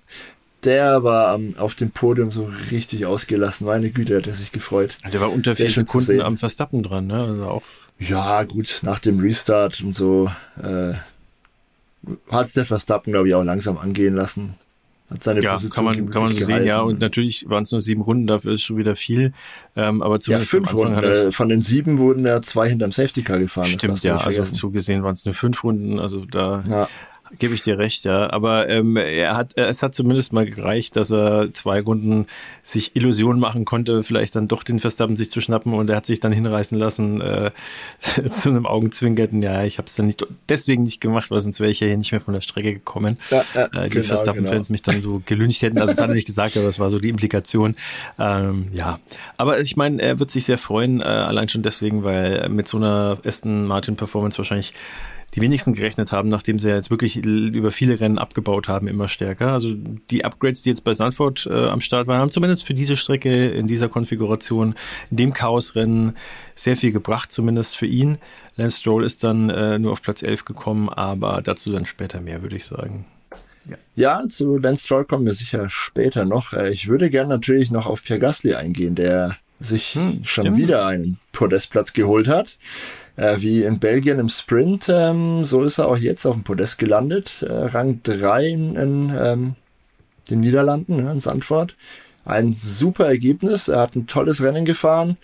[0.64, 3.66] Der war um, auf dem Podium so richtig ausgelassen.
[3.66, 4.96] Meine Güte, hat er sich gefreut.
[5.12, 7.22] Der war unter vier Sekunden am Verstappen dran, ne?
[7.22, 7.62] Also auch
[7.98, 10.30] ja, gut, nach dem Restart und so
[10.62, 10.94] äh,
[12.30, 14.54] hat es der Verstappen, glaube ich, auch langsam angehen lassen.
[15.10, 16.80] Hat seine ja, Position kann man, kann man so sehen, ja.
[16.80, 19.32] Und natürlich waren es nur sieben Runden, dafür ist schon wieder viel.
[19.74, 21.02] Ähm, aber zumindest ja, fünf Runden.
[21.02, 23.66] Äh, von den sieben wurden ja zwei hinterm Safety Car gefahren.
[23.66, 24.18] Stimmt, ja.
[24.18, 25.98] Also so gesehen waren es nur fünf Runden.
[25.98, 26.88] Also da ja.
[27.38, 28.30] Gebe ich dir recht, ja.
[28.30, 32.26] Aber ähm, er hat, es hat zumindest mal gereicht, dass er zwei Runden
[32.62, 36.06] sich Illusionen machen konnte, vielleicht dann doch den Verstappen sich zu schnappen und er hat
[36.06, 37.50] sich dann hinreißen lassen äh,
[38.30, 39.42] zu einem Augenzwinkerten.
[39.42, 41.96] Ja, ich habe es dann nicht deswegen nicht gemacht, weil sonst wäre ich ja hier
[41.96, 43.18] nicht mehr von der Strecke gekommen.
[43.30, 44.74] Ja, ja, äh, die genau, Verstappen-Fans genau.
[44.74, 45.78] mich dann so gelüncht hätten.
[45.78, 47.76] Also das hat er nicht gesagt, aber das war so die Implikation.
[48.18, 48.98] Ähm, ja,
[49.36, 52.76] aber ich meine, er wird sich sehr freuen, äh, allein schon deswegen, weil mit so
[52.76, 54.74] einer Aston Martin Performance wahrscheinlich
[55.34, 59.52] die wenigsten gerechnet haben, nachdem sie jetzt wirklich über viele Rennen abgebaut haben, immer stärker.
[59.52, 59.74] Also
[60.10, 63.48] die Upgrades, die jetzt bei Sandford äh, am Start waren, haben zumindest für diese Strecke
[63.50, 64.74] in dieser Konfiguration,
[65.10, 66.16] in dem Chaosrennen
[66.54, 68.16] sehr viel gebracht, zumindest für ihn.
[68.56, 72.42] Lance Stroll ist dann äh, nur auf Platz 11 gekommen, aber dazu dann später mehr,
[72.42, 73.04] würde ich sagen.
[73.68, 73.76] Ja.
[73.96, 76.54] ja, zu Lance Stroll kommen wir sicher später noch.
[76.54, 80.56] Äh, ich würde gerne natürlich noch auf Pierre Gasly eingehen, der sich hm, schon stimmt.
[80.56, 82.56] wieder einen Podestplatz geholt hat
[83.18, 84.88] äh, wie in Belgien im Sprint.
[84.88, 87.42] Ähm, so ist er auch jetzt auf dem Podest gelandet.
[87.42, 89.54] Äh, Rang 3 in, in ähm,
[90.30, 91.74] den Niederlanden, ne, in Sandford.
[92.24, 93.68] ein super Ergebnis.
[93.68, 95.16] Er hat ein tolles Rennen gefahren.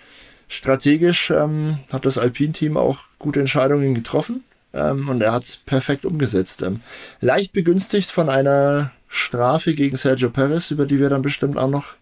[0.49, 6.05] Strategisch ähm, hat das Alpin-Team auch gute Entscheidungen getroffen ähm, und er hat es perfekt
[6.05, 6.62] umgesetzt.
[6.62, 6.80] Ähm,
[7.20, 11.95] leicht begünstigt von einer Strafe gegen Sergio Perez, über die wir dann bestimmt auch noch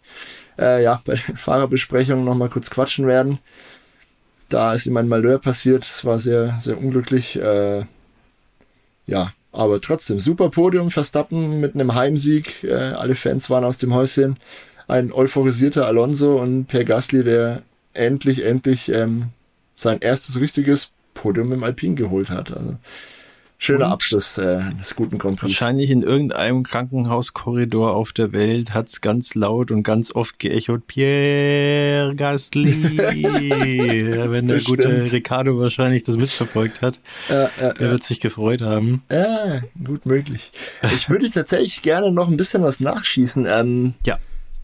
[0.59, 3.39] äh, ja, bei den Fahrerbesprechungen nochmal kurz quatschen werden.
[4.53, 5.85] Da ist ihm ein Malheur passiert.
[5.85, 7.37] Es war sehr, sehr unglücklich.
[7.37, 7.85] Äh,
[9.07, 10.91] ja, aber trotzdem, super Podium.
[10.91, 12.63] Verstappen mit einem Heimsieg.
[12.63, 14.37] Äh, alle Fans waren aus dem Häuschen.
[14.89, 17.63] Ein euphorisierter Alonso und Per Gasly, der
[17.95, 19.31] endlich, endlich ähm,
[19.75, 22.55] sein erstes richtiges Podium im Alpin geholt hat.
[22.55, 22.77] Also
[23.63, 25.53] schöner und Abschluss äh, des guten Grand Prix.
[25.53, 30.87] Wahrscheinlich in irgendeinem Krankenhauskorridor auf der Welt hat es ganz laut und ganz oft geechot,
[30.89, 32.99] Pierre Gasly.
[34.31, 36.99] Wenn der gute Ricardo wahrscheinlich das mitverfolgt hat,
[37.31, 39.03] äh, äh, der wird sich gefreut haben.
[39.11, 40.51] Ja, gut möglich.
[40.95, 43.47] Ich würde tatsächlich gerne noch ein bisschen was nachschießen.
[43.47, 44.17] Ähm, ja.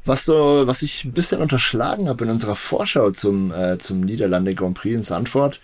[0.05, 4.55] Was so, was ich ein bisschen unterschlagen habe in unserer Vorschau zum, äh, zum Niederlande
[4.55, 5.61] Grand Prix in Sandford.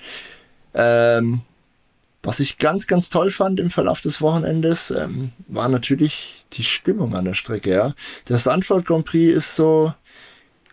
[0.75, 1.41] Ähm,
[2.25, 7.15] was ich ganz, ganz toll fand im Verlauf des Wochenendes, ähm, war natürlich die Stimmung
[7.15, 7.71] an der Strecke.
[7.71, 7.95] Ja.
[8.29, 9.93] Der Sandford Grand Prix ist so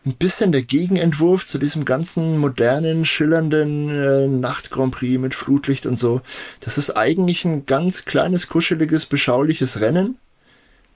[0.05, 5.85] ein bisschen der Gegenentwurf zu diesem ganzen modernen, schillernden äh, Nacht Grand Prix mit Flutlicht
[5.85, 6.21] und so.
[6.59, 10.17] Das ist eigentlich ein ganz kleines, kuscheliges, beschauliches Rennen.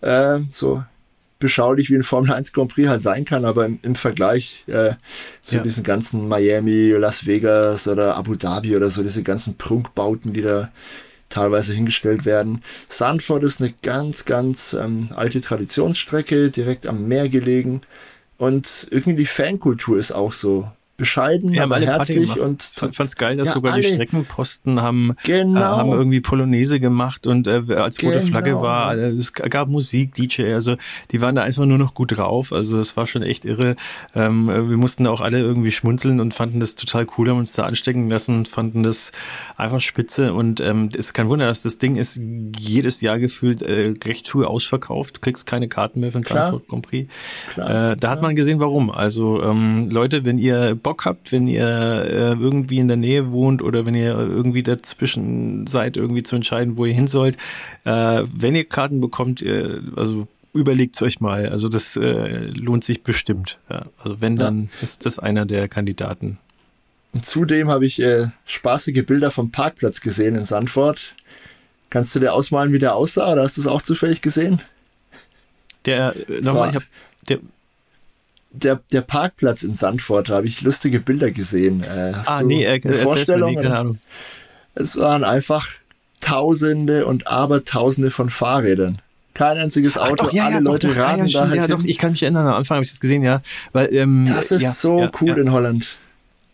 [0.02, 0.84] Äh, so
[1.46, 4.94] beschaulich wie ein Formel 1 Grand Prix halt sein kann, aber im, im Vergleich äh,
[5.44, 5.62] zu ja.
[5.62, 10.72] diesen ganzen Miami, Las Vegas oder Abu Dhabi oder so, diese ganzen Prunkbauten, die da
[11.30, 12.64] teilweise hingestellt werden.
[12.90, 17.82] Sandford ist eine ganz, ganz ähm, alte Traditionsstrecke, direkt am Meer gelegen.
[18.38, 20.68] Und irgendwie die Fankultur ist auch so
[20.98, 23.82] bescheiden, ja, aber herzlich und ich fand's geil, dass ja, sogar alle.
[23.82, 25.60] die Streckenposten haben äh, genau.
[25.60, 28.26] äh, haben irgendwie Polonaise gemacht und äh, als rote genau.
[28.28, 30.78] Flagge war, äh, es gab Musik, DJ, also
[31.12, 33.76] die waren da einfach nur noch gut drauf, also es war schon echt irre.
[34.14, 37.54] Ähm, wir mussten da auch alle irgendwie schmunzeln und fanden das total cool, haben uns
[37.54, 39.12] da anstecken lassen, fanden das
[39.58, 42.22] einfach spitze und ähm, ist kein Wunder, dass das Ding ist
[42.58, 46.68] jedes Jahr gefühlt äh, recht früh ausverkauft, du kriegst keine Karten mehr für den Frankfurt
[46.70, 47.12] Grand Prix.
[47.50, 47.92] Klar.
[47.92, 48.92] Äh, da hat man gesehen, warum.
[48.92, 53.64] Also ähm, Leute, wenn ihr Bock habt, wenn ihr äh, irgendwie in der Nähe wohnt
[53.64, 57.38] oder wenn ihr irgendwie dazwischen seid, irgendwie zu entscheiden, wo ihr hin sollt,
[57.86, 61.50] äh, wenn ihr Karten bekommt, äh, also überlegt es euch mal.
[61.50, 63.58] Also das äh, lohnt sich bestimmt.
[63.68, 63.88] Ja.
[63.98, 64.84] Also wenn, dann ja.
[64.84, 66.38] ist das einer der Kandidaten.
[67.14, 71.16] Und zudem habe ich äh, spaßige Bilder vom Parkplatz gesehen in Sandford.
[71.90, 74.62] Kannst du dir ausmalen, wie der aussah, oder hast du es auch zufällig gesehen?
[75.86, 76.86] Der, äh, nochmal, ich habe
[77.28, 77.40] der,
[78.64, 81.84] der, der Parkplatz in Sandford, da habe ich lustige Bilder gesehen.
[81.84, 83.52] Äh, hast ah, du nee, äh, eine Vorstellung?
[83.52, 84.00] Nie, keine Ahnung.
[84.74, 85.68] Es waren einfach
[86.22, 89.00] Tausende und Abertausende von Fahrrädern.
[89.34, 91.62] Kein einziges Auto, Ach, doch, ja, alle ja, Leute doch, raten ja, da halt ja,
[91.64, 91.72] hin.
[91.72, 93.42] Doch, ich kann mich erinnern, am Anfang habe ich das gesehen, ja.
[93.74, 95.88] Weil, ähm, das ist so cool in Holland.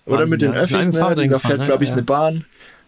[0.05, 1.27] Oder Wahnsinn, mit den Öffis, ne?
[1.29, 2.43] da fährt, glaube ich, eine Bahn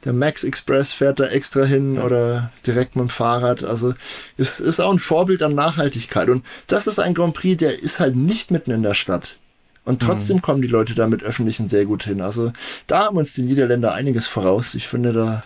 [0.06, 3.64] der Max Express fährt da extra hin oder direkt mit dem Fahrrad.
[3.64, 3.94] Also
[4.38, 6.30] es ist auch ein Vorbild an Nachhaltigkeit.
[6.30, 9.38] Und das ist ein Grand Prix, der ist halt nicht mitten in der Stadt.
[9.86, 10.42] Und trotzdem mhm.
[10.42, 12.22] kommen die Leute da mit Öffentlichen sehr gut hin.
[12.22, 12.54] Also
[12.88, 14.76] da haben uns die Niederländer einiges voraus.
[14.76, 15.44] Ich finde, da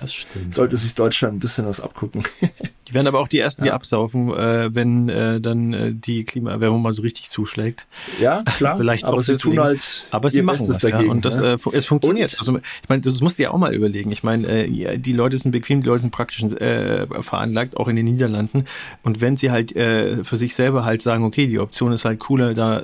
[0.51, 2.23] sollte sich Deutschland ein bisschen was abgucken.
[2.87, 6.83] die werden aber auch die ersten, die absaufen, äh, wenn äh, dann äh, die Klimaerwärmung
[6.83, 7.87] mal so richtig zuschlägt.
[8.19, 8.77] Ja, klar.
[8.77, 11.05] Vielleicht aber sie tun halt aber sie machen es dagegen.
[11.05, 12.33] Ja, und das, äh, es funktioniert.
[12.33, 12.39] Und?
[12.39, 14.11] Also ich meine, das musst du ja auch mal überlegen.
[14.11, 17.95] Ich meine, äh, die Leute sind bequem, die Leute sind praktisch äh, veranlagt, auch in
[17.95, 18.65] den Niederlanden.
[19.01, 22.19] Und wenn sie halt äh, für sich selber halt sagen, okay, die Option ist halt
[22.19, 22.83] cooler, da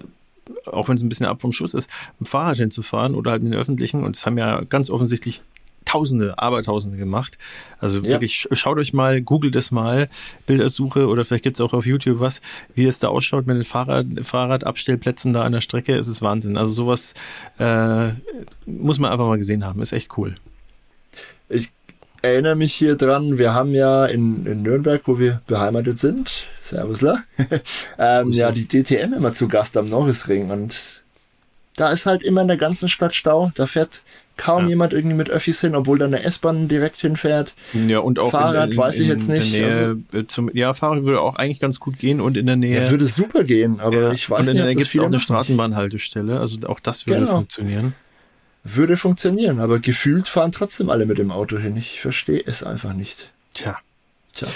[0.65, 1.89] auch wenn es ein bisschen ab vom Schuss ist,
[2.19, 4.03] mit dem Fahrrad hinzufahren oder halt mit den öffentlichen.
[4.03, 5.41] Und es haben ja ganz offensichtlich
[5.85, 7.37] Tausende, Abertausende gemacht.
[7.79, 8.05] Also ja.
[8.05, 10.07] wirklich, schaut euch mal, googelt es mal,
[10.45, 12.41] Bildersuche oder vielleicht gibt es auch auf YouTube was,
[12.73, 15.95] wie es da ausschaut mit den Fahrrad, Fahrradabstellplätzen da an der Strecke.
[15.97, 16.57] Es ist Wahnsinn.
[16.57, 17.13] Also sowas
[17.59, 18.11] äh,
[18.65, 19.81] muss man einfach mal gesehen haben.
[19.81, 20.35] Ist echt cool.
[21.49, 21.71] Ich
[22.23, 27.23] erinnere mich hier dran, wir haben ja in, in Nürnberg, wo wir beheimatet sind, Servusler,
[27.99, 30.75] ähm, ja, die DTM immer zu Gast am Norrisring und
[31.75, 33.51] da ist halt immer in der ganzen Stadt Stau.
[33.55, 34.03] Da fährt
[34.37, 34.69] kaum ja.
[34.69, 37.55] jemand irgendwie mit Öffis hin, obwohl da eine S-Bahn direkt hinfährt.
[37.73, 39.53] Ja, und auch Fahrrad in, weiß ich jetzt nicht.
[39.53, 42.55] Nähe, also, äh, zum, ja, Fahrrad würde auch eigentlich ganz gut gehen und in der
[42.57, 42.85] Nähe.
[42.85, 44.11] Ja, würde super gehen, aber ja.
[44.11, 47.21] ich weiß und in der Nähe gibt es auch eine Straßenbahnhaltestelle, also auch das würde
[47.21, 47.37] genau.
[47.37, 47.95] funktionieren
[48.63, 51.75] würde funktionieren, aber gefühlt fahren trotzdem alle mit dem Auto hin.
[51.77, 53.31] Ich verstehe es einfach nicht.
[53.53, 53.77] Tja.
[54.31, 54.47] Tja.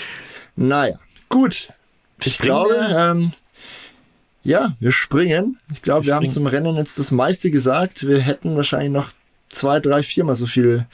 [0.55, 0.99] Naja,
[1.29, 1.69] gut.
[2.23, 3.31] Ich Springen glaube, ähm,
[4.43, 5.59] ja, wir springen.
[5.73, 8.07] Ich glaube, wir haben zum Rennen jetzt das meiste gesagt.
[8.07, 9.09] Wir hätten wahrscheinlich noch
[9.49, 10.85] zwei, drei, viermal so viel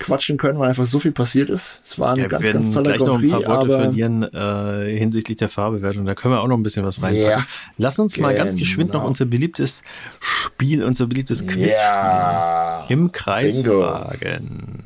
[0.00, 1.80] quatschen können, weil einfach so viel passiert ist.
[1.84, 4.22] Es war ein ja, ganz, ganz toller gleich Grand Prix, noch ein paar Worte verlieren
[4.22, 6.06] äh, hinsichtlich der Fahrbewertung.
[6.06, 7.30] Da können wir auch noch ein bisschen was reinpacken.
[7.30, 7.46] Ja,
[7.76, 8.44] Lass uns mal genau.
[8.44, 9.82] ganz geschwind noch unser beliebtes
[10.18, 12.88] Spiel, unser beliebtes Quiz spielen.
[12.88, 14.84] Im Kreiswagen.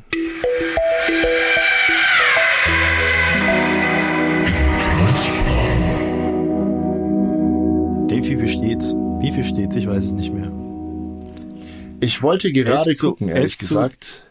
[8.08, 8.94] Dave, wie viel steht's?
[9.20, 9.76] Wie viel steht's?
[9.76, 10.50] Ich weiß es nicht mehr.
[12.00, 14.23] Ich wollte gerade gucken, ehrlich gesagt.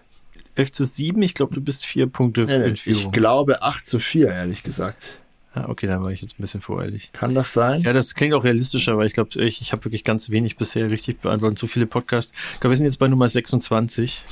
[0.56, 3.02] 11 zu 7, ich glaube, du bist vier Punkte nee, in Führung.
[3.02, 5.18] Ich glaube 8 zu 4, ehrlich gesagt.
[5.56, 7.12] Ah, okay, dann war ich jetzt ein bisschen voreilig.
[7.14, 7.82] Kann das sein?
[7.82, 10.90] Ja, das klingt auch realistischer, weil ich glaube, ich, ich habe wirklich ganz wenig bisher
[10.90, 12.34] richtig beantwortet, so viele Podcasts.
[12.54, 14.24] Ich glaube, wir sind jetzt bei Nummer 26.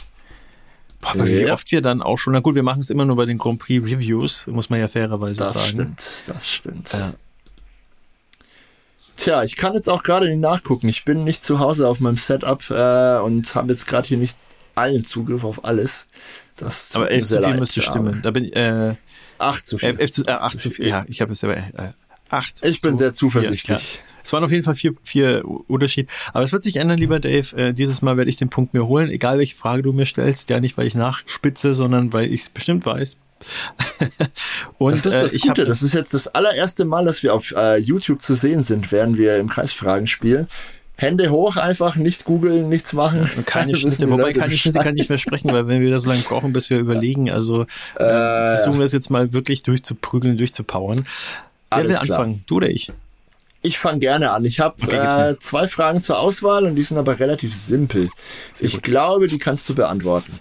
[1.00, 1.48] Boah, aber ja.
[1.48, 3.38] wie oft wir dann auch schon, na gut, wir machen es immer nur bei den
[3.38, 5.94] Grand Prix Reviews, muss man ja fairerweise das sagen.
[5.96, 6.94] Das stimmt, das stimmt.
[6.94, 7.14] Ja.
[9.16, 10.90] Tja, ich kann jetzt auch gerade nicht nachgucken.
[10.90, 14.36] Ich bin nicht zu Hause auf meinem Setup äh, und habe jetzt gerade hier nicht
[14.76, 16.08] allen Zugriff auf alles.
[16.56, 18.22] Das aber 11 zu 4 müsste stimmen.
[18.22, 18.96] Da bin ich, äh,
[19.40, 19.90] 8 zu 4.
[19.90, 20.88] 11, 11 zu, äh, 8 zu 4.
[20.88, 21.94] Ja, ich habe es aber äh,
[22.30, 23.66] 8 Ich bin sehr zuversichtlich.
[23.66, 23.82] 4, ja.
[24.24, 26.08] Es waren auf jeden Fall vier, vier Unterschied.
[26.34, 27.58] Aber es wird sich ändern, lieber Dave.
[27.58, 30.50] Äh, dieses Mal werde ich den Punkt mir holen, egal welche Frage du mir stellst.
[30.50, 33.18] Ja, nicht, weil ich nachspitze, sondern weil ich es bestimmt weiß.
[34.78, 35.66] und, das ist das äh, Gute.
[35.66, 39.18] Das ist jetzt das allererste Mal, dass wir auf äh, YouTube zu sehen sind, während
[39.18, 40.48] wir im Kreisfragen spielen.
[41.02, 43.28] Hände hoch einfach, nicht googeln, nichts machen.
[43.46, 46.54] Keine Schnitte, wobei keine Schnitte kann ich versprechen, weil wenn wir das so lange brauchen,
[46.54, 47.64] bis wir überlegen, also
[48.00, 51.04] äh, äh, versuchen wir es jetzt mal wirklich durchzuprügeln, durchzupowern.
[51.74, 52.44] Wer will anfangen?
[52.46, 52.92] Du oder ich?
[53.64, 54.46] Ich fange gerne an.
[54.46, 58.10] Ich habe okay, äh, zwei Fragen zur Auswahl und die sind aber relativ simpel.
[58.54, 58.84] Sehr ich gut.
[58.84, 60.40] glaube, die kannst du beantworten.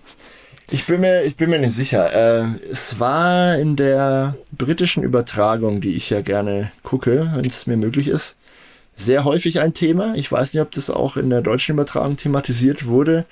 [0.70, 2.12] Ich bin mir, ich bin mir nicht sicher.
[2.12, 7.76] Äh, es war in der britischen Übertragung, die ich ja gerne gucke, wenn es mir
[7.76, 8.36] möglich ist,
[9.00, 10.14] sehr häufig ein Thema.
[10.14, 13.24] Ich weiß nicht, ob das auch in der deutschen Übertragung thematisiert wurde.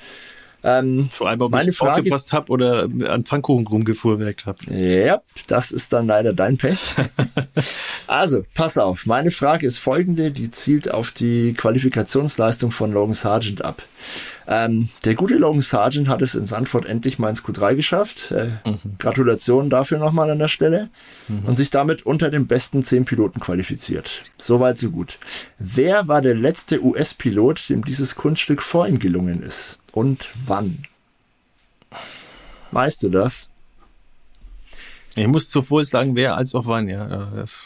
[0.68, 4.58] Ähm, Vor allem, ob meine ich Frage, aufgepasst habe oder an Pfannkuchen rumgefuhrwerkt habe.
[4.72, 6.94] Ja, das ist dann leider dein Pech.
[8.06, 9.06] also, pass auf.
[9.06, 13.82] Meine Frage ist folgende, die zielt auf die Qualifikationsleistung von Logan Sargent ab.
[14.50, 18.30] Ähm, der gute Logan Sargent hat es in Sandford endlich mal ins Q3 geschafft.
[18.30, 18.96] Äh, mhm.
[18.98, 20.88] Gratulation dafür nochmal an der Stelle.
[21.28, 21.44] Mhm.
[21.44, 24.22] Und sich damit unter den besten zehn Piloten qualifiziert.
[24.38, 25.18] Soweit, so gut.
[25.58, 29.78] Wer war der letzte US-Pilot, dem dieses Kunststück vor ihm gelungen ist?
[29.98, 30.84] Und wann?
[32.70, 33.48] Weißt du das?
[35.16, 37.28] Ich muss sowohl sagen, wer als auch wann, ja.
[37.34, 37.64] Das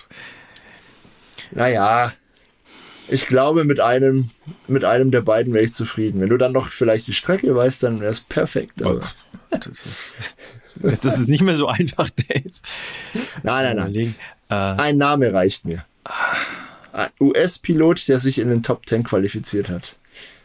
[1.50, 2.12] naja,
[3.08, 4.30] ich glaube, mit einem,
[4.66, 6.22] mit einem der beiden wäre ich zufrieden.
[6.22, 8.82] Wenn du dann noch vielleicht die Strecke weißt, dann wäre es perfekt.
[8.82, 9.06] Aber.
[11.02, 12.48] Das ist nicht mehr so einfach, Dave.
[13.42, 14.14] Nein, nein, nein.
[14.48, 15.84] Äh, Ein Name reicht mir.
[16.94, 19.96] Ein US-Pilot, der sich in den Top 10 qualifiziert hat.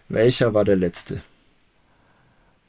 [0.10, 1.22] Welcher war der letzte?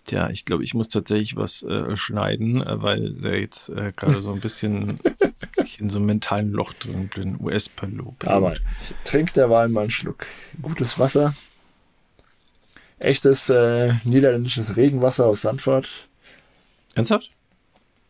[0.08, 4.22] Tja, ich glaube, ich muss tatsächlich was äh, schneiden, äh, weil der jetzt äh, gerade
[4.22, 4.98] so ein bisschen
[5.78, 7.36] in so einem mentalen Loch drin bin.
[7.38, 8.24] US-Pilot.
[8.24, 10.24] Aber ich trinke derweil mal einen Schluck
[10.62, 11.34] gutes Wasser.
[12.98, 15.86] Echtes äh, niederländisches Regenwasser aus Sandford.
[16.94, 17.30] Ernsthaft?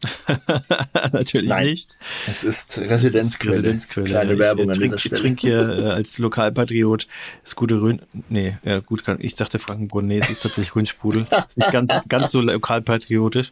[1.13, 1.97] Natürlich Nein, nicht.
[2.29, 3.53] Es ist Residenzquelle.
[3.53, 4.07] Residenzquelle.
[4.07, 5.15] Kleine ich, Werbung ich, an dieser Stelle.
[5.15, 7.09] Ich trinke hier äh, als Lokalpatriot
[7.43, 8.01] das gute Rhön.
[8.29, 10.07] Nee, ja, gut, ich dachte Frankenbrunn.
[10.07, 11.27] Nee, es ist tatsächlich Rhönsprudel.
[11.49, 13.51] Ist nicht ganz, ganz so lokalpatriotisch.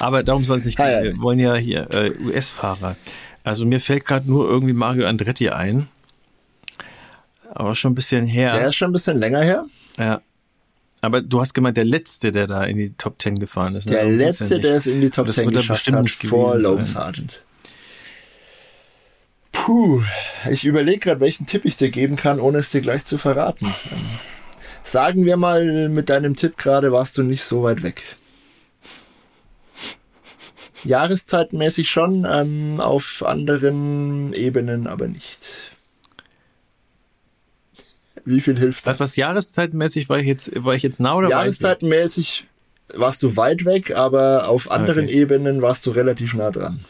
[0.00, 1.04] Aber darum soll es nicht gehen.
[1.04, 2.96] Wir wollen ja hier äh, US-Fahrer.
[3.44, 5.88] Also mir fällt gerade nur irgendwie Mario Andretti ein.
[7.54, 8.50] Aber schon ein bisschen her.
[8.50, 9.64] Der ist schon ein bisschen länger her.
[9.96, 10.20] Ja.
[11.00, 13.86] Aber du hast gemeint, der Letzte, der da in die Top 10 gefahren ist.
[13.86, 13.92] Ne?
[13.92, 17.44] Der Letzte, der es in die Top 10 geschafft hat, vor Logan Sargent.
[19.52, 20.02] Puh,
[20.50, 23.74] ich überlege gerade, welchen Tipp ich dir geben kann, ohne es dir gleich zu verraten.
[24.82, 28.02] sagen wir mal, mit deinem Tipp gerade warst du nicht so weit weg.
[30.84, 35.60] Jahreszeitmäßig schon, ähm, auf anderen Ebenen aber nicht.
[38.24, 39.00] Wie viel hilft das?
[39.00, 42.46] Was jahreszeitmäßig war ich jetzt, war ich jetzt nah oder Jahreszeitmäßig
[42.94, 45.20] warst du weit weg, aber auf anderen okay.
[45.20, 46.80] Ebenen warst du relativ nah dran.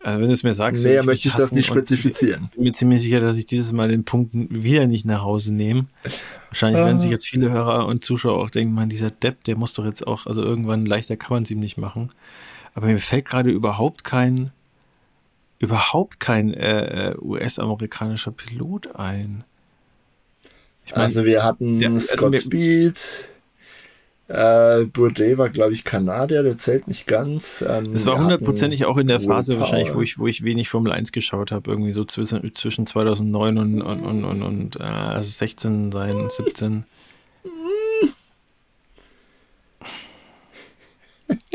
[0.00, 2.44] Also wenn du es mir sagst, mehr möchte ich das nicht spezifizieren.
[2.50, 5.52] Ich bin mir ziemlich sicher, dass ich dieses Mal den Punkt wieder nicht nach Hause
[5.52, 5.86] nehme.
[6.50, 9.74] Wahrscheinlich werden sich jetzt viele Hörer und Zuschauer auch denken, man, dieser Depp, der muss
[9.74, 12.12] doch jetzt auch, also irgendwann leichter kann man es ihm nicht machen.
[12.74, 14.52] Aber mir fällt gerade überhaupt kein,
[15.58, 19.42] überhaupt kein äh, äh US-amerikanischer Pilot ein.
[20.88, 23.28] Ich mein, also wir hatten der, also Scott Speed,
[24.28, 27.62] äh, Bourdais war, glaube ich, Kanadier, der zählt nicht ganz.
[27.66, 30.92] Ähm, es war hundertprozentig auch in der Phase wahrscheinlich, wo ich, wo ich wenig Formel
[30.92, 35.30] 1 geschaut habe, irgendwie so zwischen, zwischen 2009 und, und, und, und, und äh, also
[35.30, 36.84] 16 sein, 17.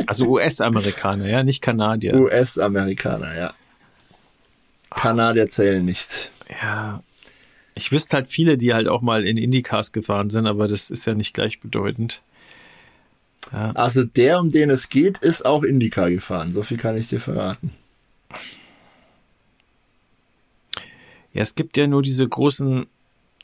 [0.06, 2.14] Also US-Amerikaner, ja, nicht Kanadier.
[2.14, 3.54] US-Amerikaner, ja.
[4.92, 6.30] Kanadier zählen nicht.
[6.62, 7.02] Ja.
[7.76, 11.06] Ich wüsste halt viele, die halt auch mal in Indycars gefahren sind, aber das ist
[11.06, 12.22] ja nicht gleichbedeutend.
[13.52, 13.72] Ja.
[13.72, 16.52] Also der, um den es geht, ist auch Indycar gefahren.
[16.52, 17.72] So viel kann ich dir verraten.
[21.34, 22.86] Ja, es gibt ja nur diese großen.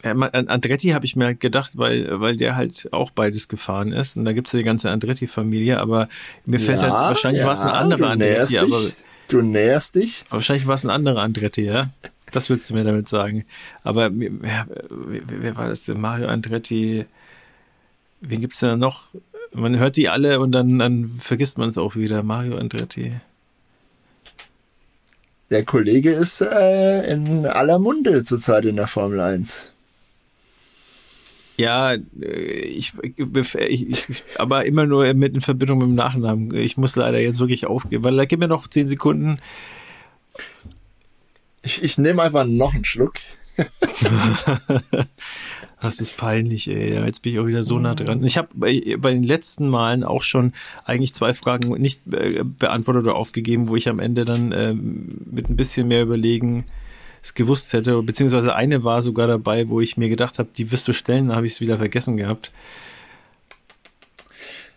[0.02, 4.16] Andretti habe ich mir halt gedacht, weil, weil der halt auch beides gefahren ist.
[4.16, 6.08] Und da gibt es ja die ganze Andretti-Familie, aber
[6.46, 8.82] mir fällt halt, wahrscheinlich ja, war es ein anderer Andretti, aber.
[9.28, 10.24] Du näherst dich.
[10.30, 11.90] Wahrscheinlich war es ein anderer Andretti, ja.
[12.32, 13.46] Das willst du mir damit sagen.
[13.84, 16.00] Aber wer, wer war das denn?
[16.00, 17.06] Mario Andretti.
[18.22, 19.06] Wen gibt es denn noch?
[19.54, 22.24] Man hört die alle und dann, dann vergisst man es auch wieder.
[22.24, 23.14] Mario Andretti.
[25.50, 29.68] Der Kollege ist äh, in aller Munde zurzeit in der Formel 1.
[31.58, 34.06] Ja, ich, ich, ich,
[34.38, 36.56] aber immer nur mit in Verbindung mit dem Nachnamen.
[36.56, 39.40] Ich muss leider jetzt wirklich aufgeben, weil da gib mir noch zehn Sekunden.
[41.62, 43.14] Ich, ich nehme einfach noch einen Schluck.
[45.82, 47.04] das ist peinlich, ey.
[47.06, 48.24] Jetzt bin ich auch wieder so nah dran.
[48.24, 50.54] Ich habe bei, bei, den letzten Malen auch schon
[50.86, 55.50] eigentlich zwei Fragen nicht äh, beantwortet oder aufgegeben, wo ich am Ende dann äh, mit
[55.50, 56.66] ein bisschen mehr überlegen
[57.22, 58.02] es gewusst hätte.
[58.02, 61.36] Beziehungsweise eine war sogar dabei, wo ich mir gedacht habe, die wirst du stellen, da
[61.36, 62.52] habe ich es wieder vergessen gehabt.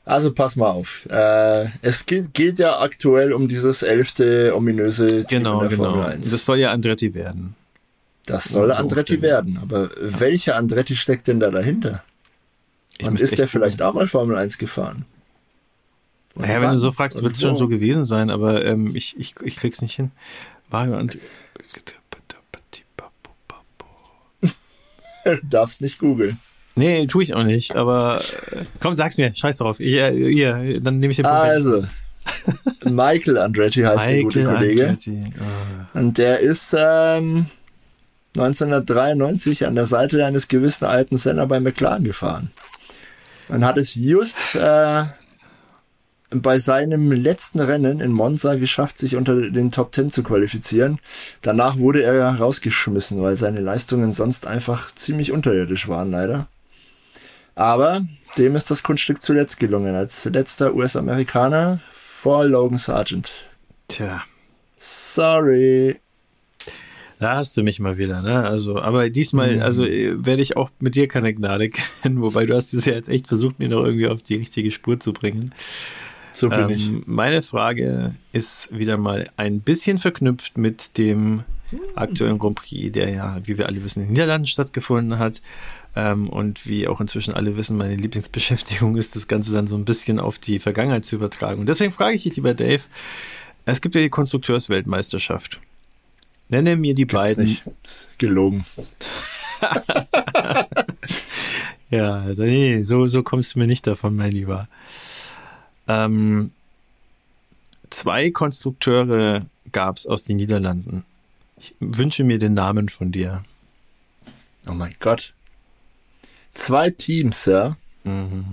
[0.05, 1.07] Also pass mal auf.
[1.11, 5.90] Äh, es geht, geht, ja aktuell um dieses elfte ominöse Team genau, in der genau.
[5.90, 6.30] Formel 1.
[6.30, 7.55] Das soll ja Andretti werden.
[8.26, 9.59] Das soll Andretti werden.
[9.62, 10.20] Aber ja.
[10.20, 12.03] welcher Andretti steckt denn da dahinter?
[13.03, 13.90] Und ist der vielleicht gucken.
[13.90, 15.05] auch mal Formel 1 gefahren?
[16.34, 19.18] Und naja, wenn du so fragst, wird es schon so gewesen sein, aber ähm, ich,
[19.18, 20.11] ich, ich krieg's nicht hin.
[20.70, 21.18] Mario und
[25.24, 26.40] du darfst nicht googeln.
[26.74, 29.78] Nee, tue ich auch nicht, aber äh, komm, sag's mir, scheiß drauf.
[29.78, 31.38] Ich, äh, hier, dann nehme ich den Punkt.
[31.38, 31.84] Also,
[32.84, 34.82] Michael Andretti heißt Michael der gute Kollege.
[34.84, 35.24] Andretti.
[35.38, 35.98] Oh.
[35.98, 37.46] Und der ist ähm,
[38.36, 42.50] 1993 an der Seite eines gewissen alten Sender bei McLaren gefahren.
[43.48, 45.04] Und hat es just äh,
[46.30, 50.98] bei seinem letzten Rennen in Monza geschafft, sich unter den Top Ten zu qualifizieren.
[51.42, 56.46] Danach wurde er rausgeschmissen, weil seine Leistungen sonst einfach ziemlich unterirdisch waren, leider.
[57.55, 58.07] Aber
[58.38, 63.30] dem ist das Kunststück zuletzt gelungen, als letzter US-Amerikaner vor Logan Sargent.
[63.88, 64.22] Tja.
[64.76, 65.96] Sorry.
[67.18, 68.42] Da hast du mich mal wieder, ne?
[68.42, 69.62] Also, aber diesmal, mhm.
[69.62, 71.68] also äh, werde ich auch mit dir keine Gnade
[72.03, 74.70] kennen, wobei du hast es ja jetzt echt versucht, mir noch irgendwie auf die richtige
[74.70, 75.55] Spur zu bringen.
[76.32, 76.90] So bin ähm, ich.
[77.07, 81.44] Meine Frage ist wieder mal ein bisschen verknüpft mit dem
[81.94, 85.42] aktuellen Grand Prix, der ja, wie wir alle wissen, in den Niederlanden stattgefunden hat.
[85.94, 89.84] Ähm, und wie auch inzwischen alle wissen, meine Lieblingsbeschäftigung ist, das Ganze dann so ein
[89.84, 91.60] bisschen auf die Vergangenheit zu übertragen.
[91.60, 92.82] Und deswegen frage ich dich, lieber Dave,
[93.66, 95.60] es gibt ja die Konstrukteursweltmeisterschaft.
[96.48, 97.44] Nenne mir die Gibt's beiden.
[97.44, 97.64] Nicht.
[98.18, 98.64] Gelogen.
[101.90, 104.68] ja, nee, so, so kommst du mir nicht davon, mein Lieber.
[105.88, 106.50] Ähm,
[107.90, 111.04] zwei Konstrukteure gab es aus den Niederlanden.
[111.62, 113.44] Ich wünsche mir den Namen von dir.
[114.66, 115.32] Oh mein Gott.
[116.54, 117.76] Zwei Teams, ja?
[118.02, 118.44] Mhm.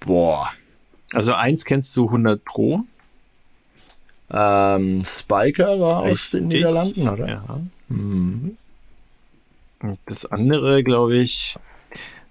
[0.00, 0.50] Boah.
[1.12, 2.84] Also eins kennst du 100 Pro.
[4.30, 6.12] Ähm, Spiker war Richtig.
[6.12, 7.28] aus den Niederlanden, oder?
[7.28, 7.60] Ja.
[7.88, 8.56] Mhm.
[9.80, 11.56] Und das andere, glaube ich,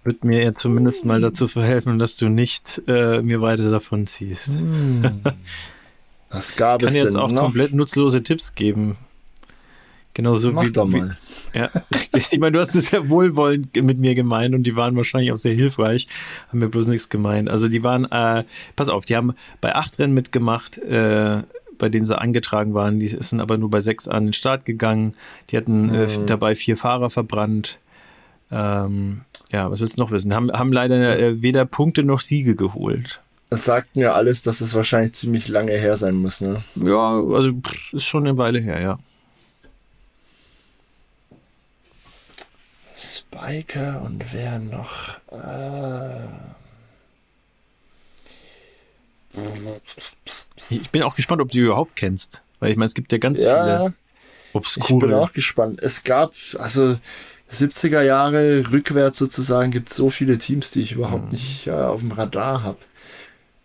[0.03, 4.47] wird mir ja zumindest mal dazu verhelfen, dass du nicht äh, mir weiter davon ziehst.
[4.47, 5.21] Hm.
[6.29, 7.43] Was gab ich kann es jetzt auch noch?
[7.43, 8.97] komplett nutzlose Tipps geben.
[10.13, 11.17] Genauso Mach wie, doch mal.
[11.53, 11.69] Wie, ja,
[12.15, 15.37] ich meine, du hast es ja wohlwollend mit mir gemeint und die waren wahrscheinlich auch
[15.37, 16.07] sehr hilfreich,
[16.49, 17.49] haben mir bloß nichts gemeint.
[17.49, 18.43] Also die waren, äh,
[18.75, 21.43] pass auf, die haben bei acht Rennen mitgemacht, äh,
[21.77, 22.99] bei denen sie angetragen waren.
[22.99, 25.13] Die sind aber nur bei sechs an den Start gegangen.
[25.49, 26.25] Die hatten äh, mhm.
[26.27, 27.79] dabei vier Fahrer verbrannt.
[28.51, 30.33] Ähm, ja, was willst du noch wissen?
[30.33, 33.21] Haben, haben leider äh, weder Punkte noch Siege geholt.
[33.49, 36.61] Das sagt mir alles, dass es wahrscheinlich ziemlich lange her sein muss, ne?
[36.75, 38.99] Ja, also pff, ist schon eine Weile her, ja.
[43.01, 45.17] Spiker und wer noch?
[45.31, 46.27] Äh
[50.69, 52.41] ich bin auch gespannt, ob du überhaupt kennst.
[52.59, 53.93] Weil ich meine, es gibt ja ganz ja, viele
[54.53, 54.93] obskure.
[54.93, 55.79] Ich bin auch gespannt.
[55.81, 56.97] Es gab, also
[57.51, 61.31] 70er Jahre rückwärts sozusagen gibt es so viele Teams, die ich überhaupt mhm.
[61.31, 62.79] nicht äh, auf dem Radar habe.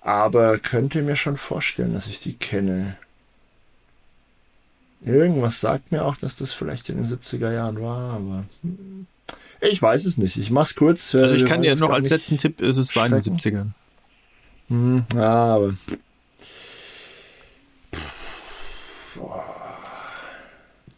[0.00, 2.96] Aber könnte mir schon vorstellen, dass ich die kenne.
[5.02, 9.06] Irgendwas sagt mir auch, dass das vielleicht in den 70er Jahren war, aber hm,
[9.60, 10.36] ich weiß es nicht.
[10.36, 11.14] Ich mach's kurz.
[11.14, 13.68] Also ich kann dir noch als letzten Tipp, es war in den 70ern.
[14.68, 15.74] Hm, ja, aber.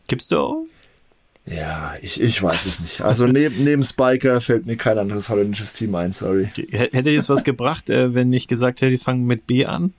[0.06, 0.66] Gibst du auf?
[1.50, 3.00] Ja, ich, ich weiß es nicht.
[3.00, 6.48] Also neben, neben Spiker fällt mir kein anderes holländisches Team ein, sorry.
[6.70, 9.94] Hätte jetzt was gebracht, äh, wenn ich gesagt hätte, die fangen mit B an?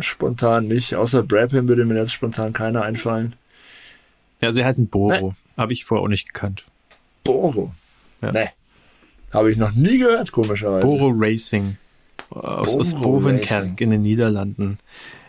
[0.00, 0.96] Spontan nicht.
[0.96, 3.34] Außer Brabham würde mir jetzt spontan keiner einfallen.
[4.40, 5.34] Ja, sie heißen Boro.
[5.56, 6.64] Habe ich vorher auch nicht gekannt.
[7.24, 7.72] Boro?
[8.22, 8.32] Ja.
[8.32, 8.48] Nee.
[9.32, 10.86] Habe ich noch nie gehört, komischerweise.
[10.86, 11.76] Boro Racing.
[12.30, 14.78] Aus, Boro aus Bovenkerk in den Niederlanden.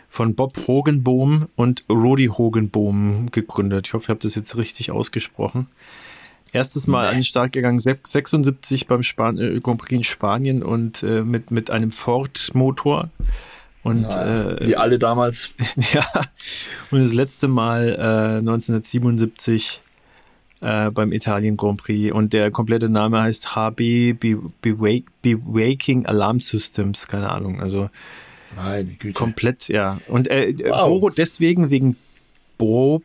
[0.09, 3.87] Von Bob Hogenbohm und Rodi Hogenbohm gegründet.
[3.87, 5.67] Ich hoffe, ich habe das jetzt richtig ausgesprochen.
[6.51, 7.09] Erstes Mal nee.
[7.09, 11.51] an den Start gegangen, 76 beim Span äh, Grand Prix in Spanien und äh, mit,
[11.51, 13.09] mit einem Ford-Motor.
[13.81, 15.51] Und, ja, äh, wie alle damals.
[15.93, 16.05] ja,
[16.91, 19.81] und das letzte Mal äh, 1977
[20.61, 22.11] äh, beim Italien Grand Prix.
[22.13, 24.15] Und der komplette Name heißt HB
[24.61, 27.61] Bewaking Alarm Systems, keine Ahnung.
[27.61, 27.89] Also
[28.55, 29.13] Meine Güte.
[29.13, 29.99] komplett, ja.
[30.07, 30.89] Und äh, wow.
[30.89, 31.95] Boro deswegen wegen
[32.57, 33.03] Bob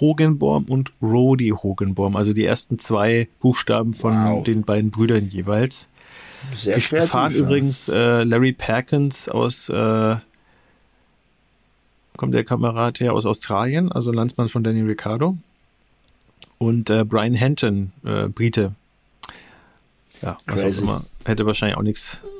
[0.00, 4.44] Hogenborm und Rodi Hogenborm, also die ersten zwei Buchstaben von wow.
[4.44, 5.88] den beiden Brüdern jeweils.
[6.54, 10.16] Sehr gefahren übrigens äh, Larry Perkins aus, äh,
[12.16, 15.36] kommt der Kamerad her aus Australien, also Landsmann von Danny Ricciardo.
[16.58, 18.72] Und äh, Brian Henton, äh, Brite.
[20.22, 20.78] Ja, was Crazy.
[20.78, 21.04] auch immer.
[21.24, 22.20] Hätte wahrscheinlich auch nichts.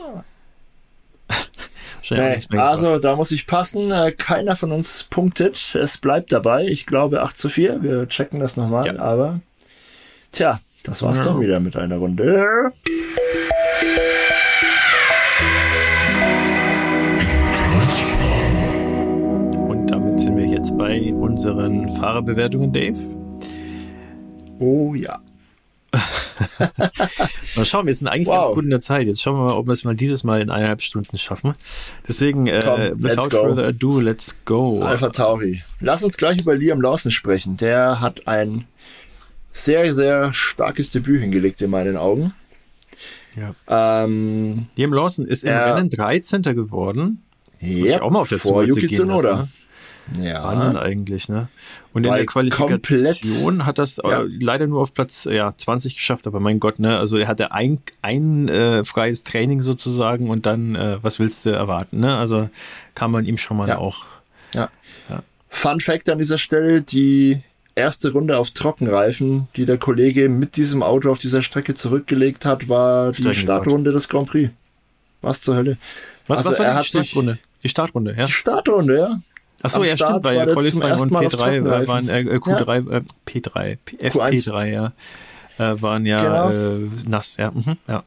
[2.11, 3.91] Nee, also da muss ich passen.
[3.91, 5.75] Äh, keiner von uns punktet.
[5.75, 6.67] Es bleibt dabei.
[6.67, 7.83] Ich glaube 8 zu 4.
[7.83, 8.87] Wir checken das nochmal.
[8.87, 8.99] Ja.
[8.99, 9.41] Aber
[10.33, 11.27] tja, das war's ja.
[11.27, 12.73] dann wieder mit einer Runde.
[20.63, 22.97] Jetzt bei unseren Fahrerbewertungen, Dave?
[24.61, 25.21] Oh ja.
[27.57, 28.45] mal schauen, wir sind eigentlich wow.
[28.45, 29.09] ganz gut in der Zeit.
[29.09, 31.55] Jetzt schauen wir mal, ob wir es mal dieses Mal in eineinhalb Stunden schaffen.
[32.07, 34.83] Deswegen, äh, Komm, without further ado, let's go.
[34.83, 35.65] Alpha Tauri.
[35.81, 37.57] Lass uns gleich über Liam Lawson sprechen.
[37.57, 38.69] Der hat ein
[39.51, 42.35] sehr, sehr starkes Debüt hingelegt in meinen Augen.
[43.35, 44.05] Ja.
[44.05, 46.43] Ähm, Liam Lawson ist im Rennen 13.
[46.43, 47.21] geworden.
[47.59, 49.49] Ja, auch mal auf der vor Yuki Tsunoda.
[50.21, 50.43] Ja.
[50.43, 51.49] Wahnsinn eigentlich, ne?
[51.93, 54.25] Und in der Qualifikation hat das äh, ja.
[54.41, 56.99] leider nur auf Platz ja, 20 geschafft, aber mein Gott, ne?
[56.99, 61.51] Also er hatte ein, ein äh, freies Training sozusagen und dann, äh, was willst du
[61.51, 62.17] erwarten, ne?
[62.17, 62.51] Also
[62.95, 63.79] kann man ihm schon mal ja.
[63.79, 64.05] auch.
[64.55, 64.71] Ja.
[65.09, 65.23] ja.
[65.49, 67.43] Fun Fact an dieser Stelle, die
[67.75, 72.69] erste Runde auf Trockenreifen, die der Kollege mit diesem Auto auf dieser Strecke zurückgelegt hat,
[72.69, 74.51] war die Startrunde des Grand Prix.
[75.21, 75.79] Was zur Hölle?
[76.27, 77.39] Was, also was war die Startrunde?
[77.63, 78.27] Die Startrunde, ja.
[78.27, 79.21] Die Startrunde, ja.
[79.63, 82.97] Achso, ja, Start stimmt, weil ja Qualifying und P3 waren, äh, Q3, ja.
[82.99, 84.93] äh, P3, FP3, ja,
[85.59, 86.51] äh, waren ja genau.
[86.51, 87.51] äh, nass, ja.
[87.51, 88.03] Mhm, ja.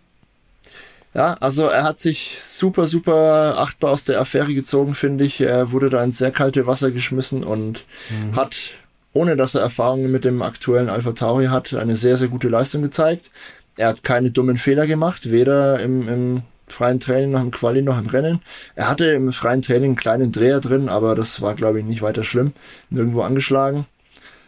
[1.13, 5.39] Ja, also er hat sich super, super achtbar aus der Affäre gezogen, finde ich.
[5.39, 8.35] Er wurde da ins sehr kalte Wasser geschmissen und mhm.
[8.35, 8.71] hat,
[9.13, 12.81] ohne dass er Erfahrungen mit dem aktuellen Alpha Tauri hat, eine sehr, sehr gute Leistung
[12.81, 13.31] gezeigt.
[13.77, 17.99] Er hat keine dummen Fehler gemacht, weder im, im freien Training, noch im Quali, noch
[17.99, 18.41] im Rennen.
[18.75, 22.01] Er hatte im freien Training einen kleinen Dreher drin, aber das war, glaube ich, nicht
[22.01, 22.53] weiter schlimm.
[22.89, 23.85] Nirgendwo angeschlagen.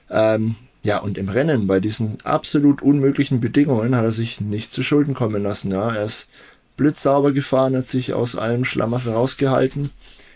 [0.09, 4.83] Ähm, ja, und im Rennen, bei diesen absolut unmöglichen Bedingungen, hat er sich nicht zu
[4.83, 5.71] Schulden kommen lassen.
[5.71, 6.27] Ja, er ist
[6.77, 9.89] blitzsauber gefahren, hat sich aus allem Schlamassel rausgehalten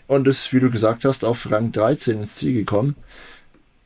[0.08, 2.96] und ist, wie du gesagt hast, auf Rang 13 ins Ziel gekommen.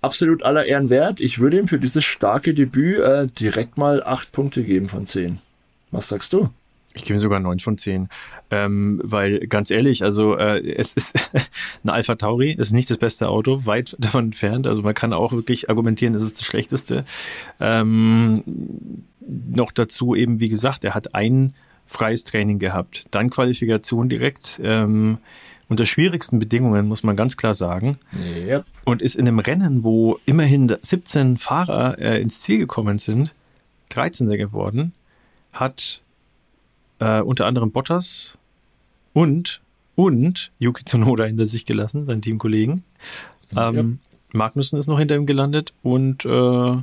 [0.01, 1.21] Absolut aller Ehren wert.
[1.21, 5.39] Ich würde ihm für dieses starke Debüt äh, direkt mal 8 Punkte geben von 10.
[5.91, 6.51] Was sagst du?
[6.97, 8.09] Ich gebe sogar 9 von 10.
[8.51, 11.15] Ähm, weil ganz ehrlich, also äh, es ist
[11.85, 14.67] ein Alpha Tauri, ist nicht das beste Auto, weit davon entfernt.
[14.67, 17.05] Also man kann auch wirklich argumentieren, es ist das schlechteste.
[17.61, 18.43] Ähm,
[19.21, 21.55] noch dazu eben, wie gesagt, er hat ein
[21.87, 24.61] freies Training gehabt, dann Qualifikation direkt.
[24.65, 25.19] Ähm,
[25.69, 27.99] unter schwierigsten Bedingungen, muss man ganz klar sagen.
[28.47, 28.65] Yep.
[28.85, 33.35] Und ist in einem Rennen, wo immerhin 17 Fahrer äh, ins Ziel gekommen sind,
[33.89, 34.29] 13.
[34.31, 34.93] geworden,
[35.53, 36.03] hat
[36.99, 38.37] äh, unter anderem Bottas
[39.13, 39.61] und,
[39.95, 42.85] und Yuki Tsunoda hinter sich gelassen, seinen Teamkollegen.
[43.57, 44.39] Ähm, ja.
[44.39, 46.77] Magnussen ist noch hinter ihm gelandet und äh,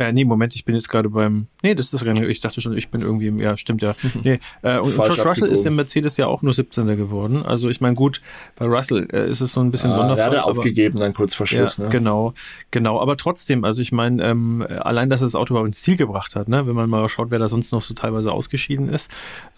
[0.00, 1.46] äh, nee, Moment, ich bin jetzt gerade beim.
[1.62, 2.28] Nee, das ist das Rennen.
[2.30, 3.38] Ich dachte schon, ich bin irgendwie im.
[3.38, 3.94] Ja, stimmt ja.
[4.24, 6.86] Nee, äh, und, George Russell ist im Mercedes ja auch nur 17.
[6.96, 7.44] geworden.
[7.44, 8.22] Also ich meine, gut,
[8.56, 10.32] bei Russell äh, ist es so ein bisschen ah, Sonderfall.
[10.32, 11.90] Er hat aufgegeben dann kurz vor Schluss, ja, ne?
[11.90, 12.32] Genau,
[12.70, 12.98] genau.
[12.98, 16.34] Aber trotzdem, also ich meine, ähm, allein, dass er das Auto überhaupt ins Ziel gebracht
[16.34, 16.66] hat, ne?
[16.66, 19.10] wenn man mal schaut, wer da sonst noch so teilweise ausgeschieden ist.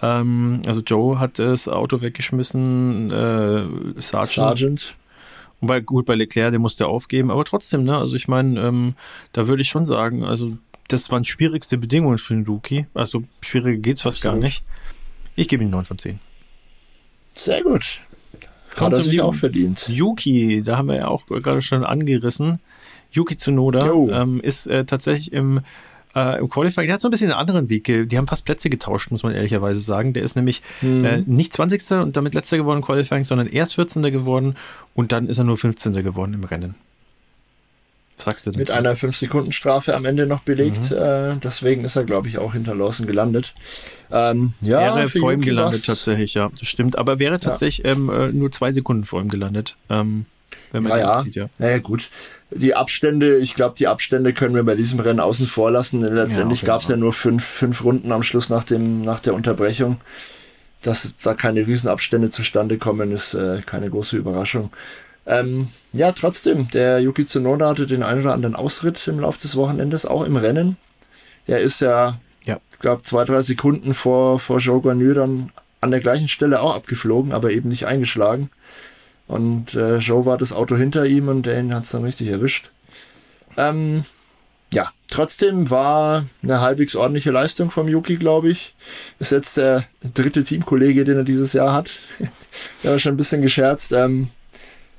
[0.02, 4.32] Ähm, also Joe hat das Auto weggeschmissen, äh, Sargent.
[4.34, 4.96] Sargent.
[5.62, 8.94] Und bei, gut, bei Leclerc, der musste aufgeben, aber trotzdem, ne, also ich meine, ähm,
[9.32, 10.58] da würde ich schon sagen, also
[10.88, 12.86] das waren schwierigste Bedingungen für einen Rookie.
[12.94, 14.40] Also schwieriger geht's fast Absolut.
[14.40, 14.64] gar nicht.
[15.36, 16.18] Ich gebe ihm 9 von 10.
[17.34, 18.00] Sehr gut.
[18.76, 19.88] Hat er sich auch verdient.
[19.88, 22.58] Yuki, da haben wir ja auch gerade schon angerissen.
[23.12, 23.86] Yuki Tsunoda
[24.20, 25.60] ähm, ist äh, tatsächlich im,
[26.14, 27.84] äh, im Qualifying, der hat so ein bisschen einen anderen Weg.
[27.84, 30.12] Die haben fast Plätze getauscht, muss man ehrlicherweise sagen.
[30.12, 31.04] Der ist nämlich mhm.
[31.04, 31.90] äh, nicht 20.
[32.02, 34.02] und damit letzter geworden im Qualifying, sondern erst 14.
[34.02, 34.56] geworden
[34.94, 35.92] und dann ist er nur 15.
[35.94, 36.74] geworden im Rennen.
[38.16, 38.60] Was sagst du denn?
[38.60, 40.90] Mit einer 5-Sekunden-Strafe am Ende noch belegt.
[40.90, 40.96] Mhm.
[40.96, 43.54] Äh, deswegen ist er, glaube ich, auch hinter Lawson gelandet.
[44.10, 46.50] Ähm, ja, wäre vor ihm gelandet tatsächlich, ja.
[46.50, 46.98] Das stimmt.
[46.98, 47.92] Aber wäre tatsächlich ja.
[47.92, 49.76] ähm, äh, nur zwei Sekunden vor ihm gelandet.
[49.88, 50.26] Ähm,
[50.72, 51.46] wenn man ja, sieht, ja.
[51.58, 52.10] Naja, gut.
[52.50, 56.00] Die Abstände, ich glaube, die Abstände können wir bei diesem Rennen außen vor lassen.
[56.02, 59.34] Letztendlich ja, gab es ja nur fünf, fünf Runden am Schluss nach, dem, nach der
[59.34, 60.00] Unterbrechung.
[60.82, 64.70] Dass da keine Riesenabstände zustande kommen, ist äh, keine große Überraschung.
[65.26, 69.56] Ähm, ja, trotzdem, der Yuki Tsunoda hatte den einen oder anderen Ausritt im Laufe des
[69.56, 70.76] Wochenendes, auch im Rennen.
[71.46, 72.58] Er ist ja, ja.
[72.72, 76.74] ich glaube, zwei, drei Sekunden vor, vor Joe Guanyu dann an der gleichen Stelle auch
[76.74, 78.50] abgeflogen, aber eben nicht eingeschlagen.
[79.26, 82.70] Und äh, Joe war das Auto hinter ihm und den hat es dann richtig erwischt.
[83.56, 84.04] Ähm,
[84.72, 88.74] ja, trotzdem war eine halbwegs ordentliche Leistung vom Yuki, glaube ich.
[89.18, 91.90] Ist jetzt der dritte Teamkollege, den er dieses Jahr hat.
[92.82, 93.92] Der war schon ein bisschen gescherzt.
[93.92, 94.28] Ähm,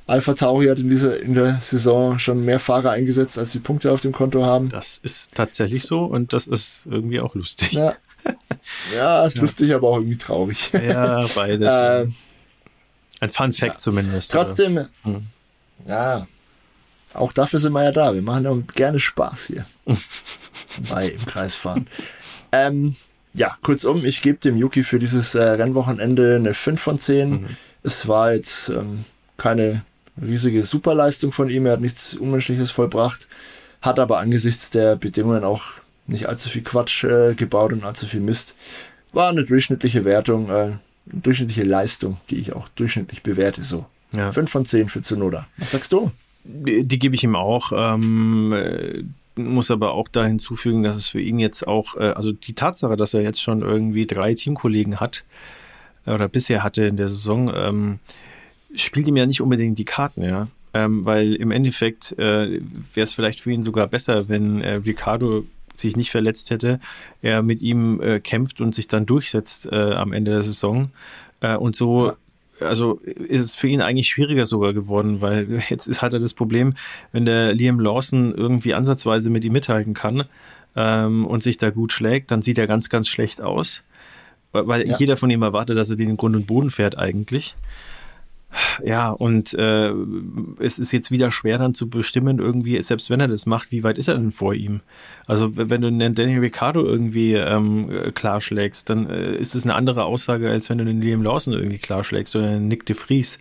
[0.05, 3.91] Alpha Tauri hat in dieser in der Saison schon mehr Fahrer eingesetzt, als die Punkte
[3.91, 4.69] auf dem Konto haben.
[4.69, 7.71] Das ist tatsächlich so und das ist irgendwie auch lustig.
[7.71, 7.95] Ja,
[8.95, 9.41] ja ist ja.
[9.41, 10.71] lustig, aber auch irgendwie traurig.
[10.73, 11.67] Ja, beides.
[11.71, 12.07] äh,
[13.23, 13.79] Ein Fun Fact ja.
[13.79, 14.31] zumindest.
[14.33, 15.27] Trotzdem, hm.
[15.87, 16.27] ja,
[17.13, 18.13] auch dafür sind wir ja da.
[18.13, 19.65] Wir machen ja gerne Spaß hier
[20.89, 21.87] bei im Kreis fahren.
[22.51, 22.97] Ähm,
[23.33, 27.29] ja, kurzum, ich gebe dem Yuki für dieses äh, Rennwochenende eine 5 von 10.
[27.29, 27.45] Mhm.
[27.81, 29.05] Es war jetzt ähm,
[29.37, 29.83] keine
[30.21, 31.65] riesige Superleistung von ihm.
[31.65, 33.27] Er hat nichts Unmenschliches vollbracht,
[33.81, 35.63] hat aber angesichts der Bedingungen auch
[36.07, 38.53] nicht allzu viel Quatsch äh, gebaut und allzu viel Mist.
[39.13, 40.71] War eine durchschnittliche Wertung, äh,
[41.05, 43.61] durchschnittliche Leistung, die ich auch durchschnittlich bewerte.
[43.61, 43.85] So.
[44.15, 44.31] Ja.
[44.31, 45.47] 5 von 10 für Zunoda.
[45.57, 46.11] Was sagst du?
[46.43, 47.71] Die, die gebe ich ihm auch.
[47.75, 49.03] Ähm, äh,
[49.35, 52.95] muss aber auch da hinzufügen, dass es für ihn jetzt auch, äh, also die Tatsache,
[52.95, 55.23] dass er jetzt schon irgendwie drei Teamkollegen hat,
[56.05, 57.99] oder bisher hatte in der Saison, ähm,
[58.75, 60.47] spielt ihm ja nicht unbedingt die Karten, ja.
[60.75, 62.59] Ähm, weil im Endeffekt äh,
[62.93, 65.45] wäre es vielleicht für ihn sogar besser, wenn äh, Ricardo
[65.75, 66.79] sich nicht verletzt hätte,
[67.21, 70.91] er mit ihm äh, kämpft und sich dann durchsetzt äh, am Ende der Saison.
[71.41, 72.13] Äh, und so,
[72.59, 76.33] also ist es für ihn eigentlich schwieriger sogar geworden, weil jetzt ist, hat er das
[76.33, 76.73] Problem,
[77.11, 80.23] wenn der Liam Lawson irgendwie ansatzweise mit ihm mithalten kann
[80.75, 83.81] ähm, und sich da gut schlägt, dann sieht er ganz, ganz schlecht aus.
[84.51, 84.97] Weil ja.
[84.99, 87.55] jeder von ihm erwartet, dass er den Grund und Boden fährt eigentlich.
[88.83, 89.91] Ja, und äh,
[90.59, 93.83] es ist jetzt wieder schwer dann zu bestimmen, irgendwie, selbst wenn er das macht, wie
[93.83, 94.81] weit ist er denn vor ihm?
[95.25, 100.03] Also, wenn du den Daniel Ricciardo irgendwie ähm, klarschlägst, dann äh, ist es eine andere
[100.03, 103.39] Aussage, als wenn du den Liam Lawson irgendwie klarschlägst oder den Nick de Vries.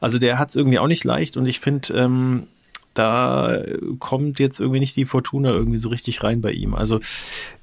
[0.00, 2.46] Also, der hat es irgendwie auch nicht leicht und ich finde, ähm,
[2.94, 3.62] da
[3.98, 6.74] kommt jetzt irgendwie nicht die Fortuna irgendwie so richtig rein bei ihm.
[6.74, 7.00] Also,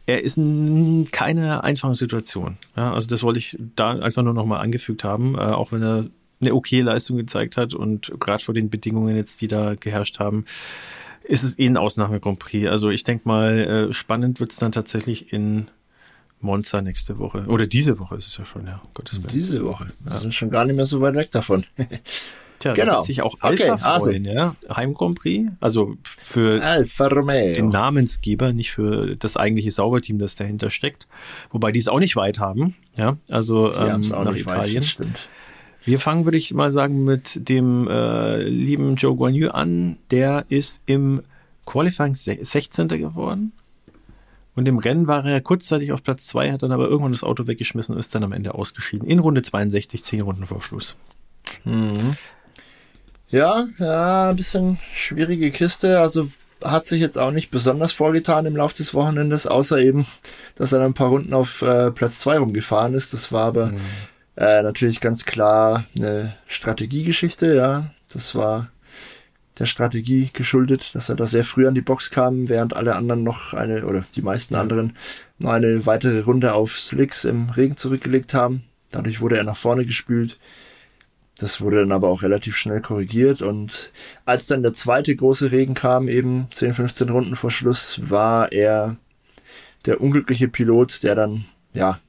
[0.06, 2.58] er ist in keine einfache Situation.
[2.76, 6.06] Ja, also, das wollte ich da einfach nur nochmal angefügt haben, äh, auch wenn er
[6.44, 10.46] eine okay Leistung gezeigt hat und gerade vor den Bedingungen jetzt, die da geherrscht haben,
[11.24, 12.70] ist es eh ein Ausnahme-Grand Prix.
[12.70, 15.70] Also ich denke mal, äh, spannend wird es dann tatsächlich in
[16.42, 17.46] Monza nächste Woche.
[17.48, 18.82] Oder diese Woche ist es ja schon, ja.
[18.94, 19.34] Gottes Willen.
[19.34, 19.94] Diese Woche.
[20.02, 20.18] Wir ja.
[20.18, 21.66] sind schon gar nicht mehr so weit weg davon.
[22.60, 22.86] Tja, genau.
[22.86, 24.06] da wird sich auch Alpha okay, also.
[24.06, 24.56] freuen, ja.
[24.74, 25.52] Heim Grand Prix.
[25.60, 31.08] Also für den Namensgeber, nicht für das eigentliche Sauberteam, das dahinter steckt.
[31.52, 32.76] Wobei die es auch nicht weit haben.
[32.96, 34.76] Ja, also ähm, nach Italien.
[34.78, 35.28] Weit, stimmt.
[35.86, 39.98] Wir fangen, würde ich mal sagen, mit dem äh, lieben Joe Guan Yu an.
[40.12, 41.22] Der ist im
[41.66, 42.88] Qualifying 16.
[42.88, 43.52] geworden.
[44.56, 47.48] Und im Rennen war er kurzzeitig auf Platz 2, hat dann aber irgendwann das Auto
[47.48, 49.08] weggeschmissen und ist dann am Ende ausgeschieden.
[49.08, 50.96] In Runde 62, 10 Runden vor Schluss.
[51.64, 52.16] Mhm.
[53.30, 56.00] Ja, ja, ein bisschen schwierige Kiste.
[56.00, 56.30] Also
[56.64, 60.06] hat sich jetzt auch nicht besonders vorgetan im Laufe des Wochenendes, außer eben,
[60.56, 63.14] dass er ein paar Runden auf äh, Platz 2 rumgefahren ist.
[63.14, 63.80] Das war aber mhm.
[64.36, 67.92] Äh, natürlich ganz klar eine Strategiegeschichte, ja.
[68.12, 68.70] Das war
[69.60, 73.24] der Strategie geschuldet, dass er da sehr früh an die Box kam, während alle anderen
[73.24, 74.62] noch eine, oder die meisten ja.
[74.62, 74.98] anderen,
[75.38, 78.64] noch eine weitere Runde auf Slicks im Regen zurückgelegt haben.
[78.92, 80.40] Dadurch wurde er nach vorne gespült.
[81.38, 83.92] Das wurde dann aber auch relativ schnell korrigiert und
[84.24, 88.98] als dann der zweite große Regen kam, eben 10, 15 Runden vor Schluss, war er
[89.86, 92.00] der unglückliche Pilot, der dann, ja,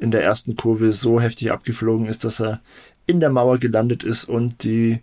[0.00, 2.60] in der ersten Kurve so heftig abgeflogen ist, dass er
[3.06, 5.00] in der Mauer gelandet ist und die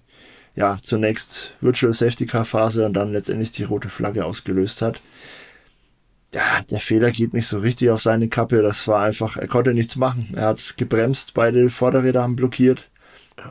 [0.55, 5.01] ja zunächst Virtual Safety Car Phase und dann letztendlich die rote Flagge ausgelöst hat.
[6.33, 8.61] ja, der Fehler geht nicht so richtig auf seine Kappe.
[8.61, 10.33] Das war einfach, er konnte nichts machen.
[10.35, 12.89] Er hat gebremst, beide Vorderräder haben blockiert.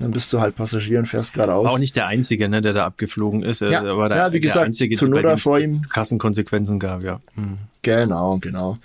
[0.00, 1.68] Dann bist du halt Passagier und fährst geradeaus.
[1.68, 3.60] Auch nicht der Einzige, ne, der da abgeflogen ist.
[3.60, 5.82] Ja, aber der, ja wie gesagt, der Einzige, Zunoda vor ihm.
[5.88, 7.20] krassen Konsequenzen gab, ja.
[7.34, 7.58] Hm.
[7.82, 8.76] Genau, genau.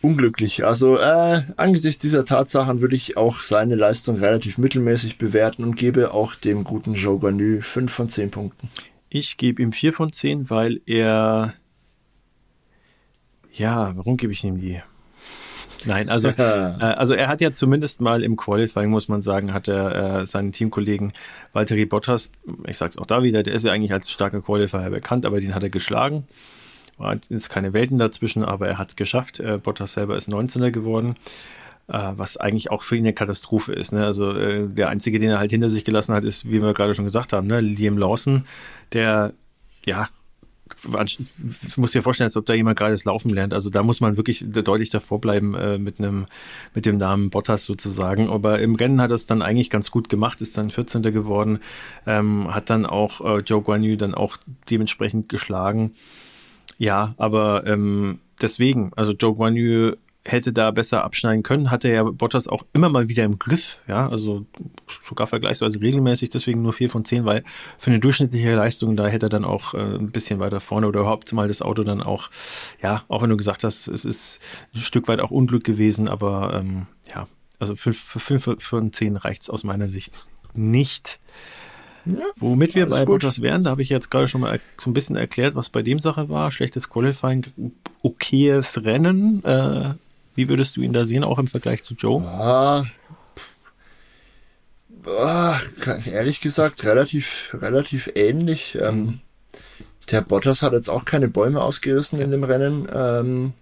[0.00, 0.64] Unglücklich.
[0.64, 6.12] Also äh, angesichts dieser Tatsachen würde ich auch seine Leistung relativ mittelmäßig bewerten und gebe
[6.12, 8.70] auch dem guten Joe Ganu 5 von 10 Punkten.
[9.08, 11.54] Ich gebe ihm 4 von 10, weil er
[13.58, 14.80] ja, warum gebe ich ihm die?
[15.84, 19.68] Nein, also, äh, also er hat ja zumindest mal im Qualifying, muss man sagen, hat
[19.68, 21.12] er äh, seinen Teamkollegen
[21.52, 22.32] Valtteri Bottas,
[22.66, 25.54] ich sag's auch da wieder, der ist ja eigentlich als starker Qualifier bekannt, aber den
[25.54, 26.26] hat er geschlagen.
[26.98, 29.40] War jetzt keine Welten dazwischen, aber er hat es geschafft.
[29.40, 31.14] Äh, Bottas selber ist 19er geworden,
[31.88, 33.92] äh, was eigentlich auch für ihn eine Katastrophe ist.
[33.92, 34.04] Ne?
[34.04, 36.94] Also äh, der einzige, den er halt hinter sich gelassen hat, ist, wie wir gerade
[36.94, 37.60] schon gesagt haben, ne?
[37.60, 38.44] Liam Lawson,
[38.92, 39.32] der
[39.86, 40.08] ja
[41.04, 43.54] ich muss dir vorstellen, als ob da jemand gerade das Laufen lernt.
[43.54, 46.26] Also da muss man wirklich deutlich davor bleiben äh, mit einem,
[46.74, 48.28] mit dem Namen Bottas sozusagen.
[48.28, 51.02] Aber im Rennen hat er es dann eigentlich ganz gut gemacht, ist dann 14.
[51.02, 51.60] geworden,
[52.06, 54.36] ähm, hat dann auch äh, Joe Guan Yu dann auch
[54.70, 55.94] dementsprechend geschlagen.
[56.78, 62.02] Ja, aber ähm, deswegen, also Joe Guan Yu hätte da besser abschneiden können, hatte ja
[62.04, 64.44] Bottas auch immer mal wieder im Griff, ja, also
[65.02, 67.42] sogar vergleichsweise regelmäßig, deswegen nur 4 von 10, weil
[67.78, 71.00] für eine durchschnittliche Leistung, da hätte er dann auch äh, ein bisschen weiter vorne oder
[71.00, 72.30] überhaupt mal das Auto dann auch,
[72.82, 74.38] ja, auch wenn du gesagt hast, es ist
[74.74, 77.26] ein Stück weit auch Unglück gewesen, aber ähm, ja,
[77.58, 80.12] also für 5 von 10 reicht es aus meiner Sicht
[80.54, 81.20] nicht.
[82.16, 83.04] Ja, Womit wir bei.
[83.04, 85.82] Bottas wären, da habe ich jetzt gerade schon mal so ein bisschen erklärt, was bei
[85.82, 86.50] dem Sache war.
[86.50, 87.44] Schlechtes Qualifying,
[88.02, 89.94] okayes Rennen, äh,
[90.34, 92.22] wie würdest du ihn da sehen, auch im Vergleich zu Joe?
[92.24, 92.86] Ah,
[95.06, 95.60] ah,
[96.06, 98.78] ehrlich gesagt, relativ, relativ ähnlich.
[98.80, 99.20] Ähm,
[100.10, 102.88] der Bottas hat jetzt auch keine Bäume ausgerissen in dem Rennen.
[102.94, 103.52] Ähm,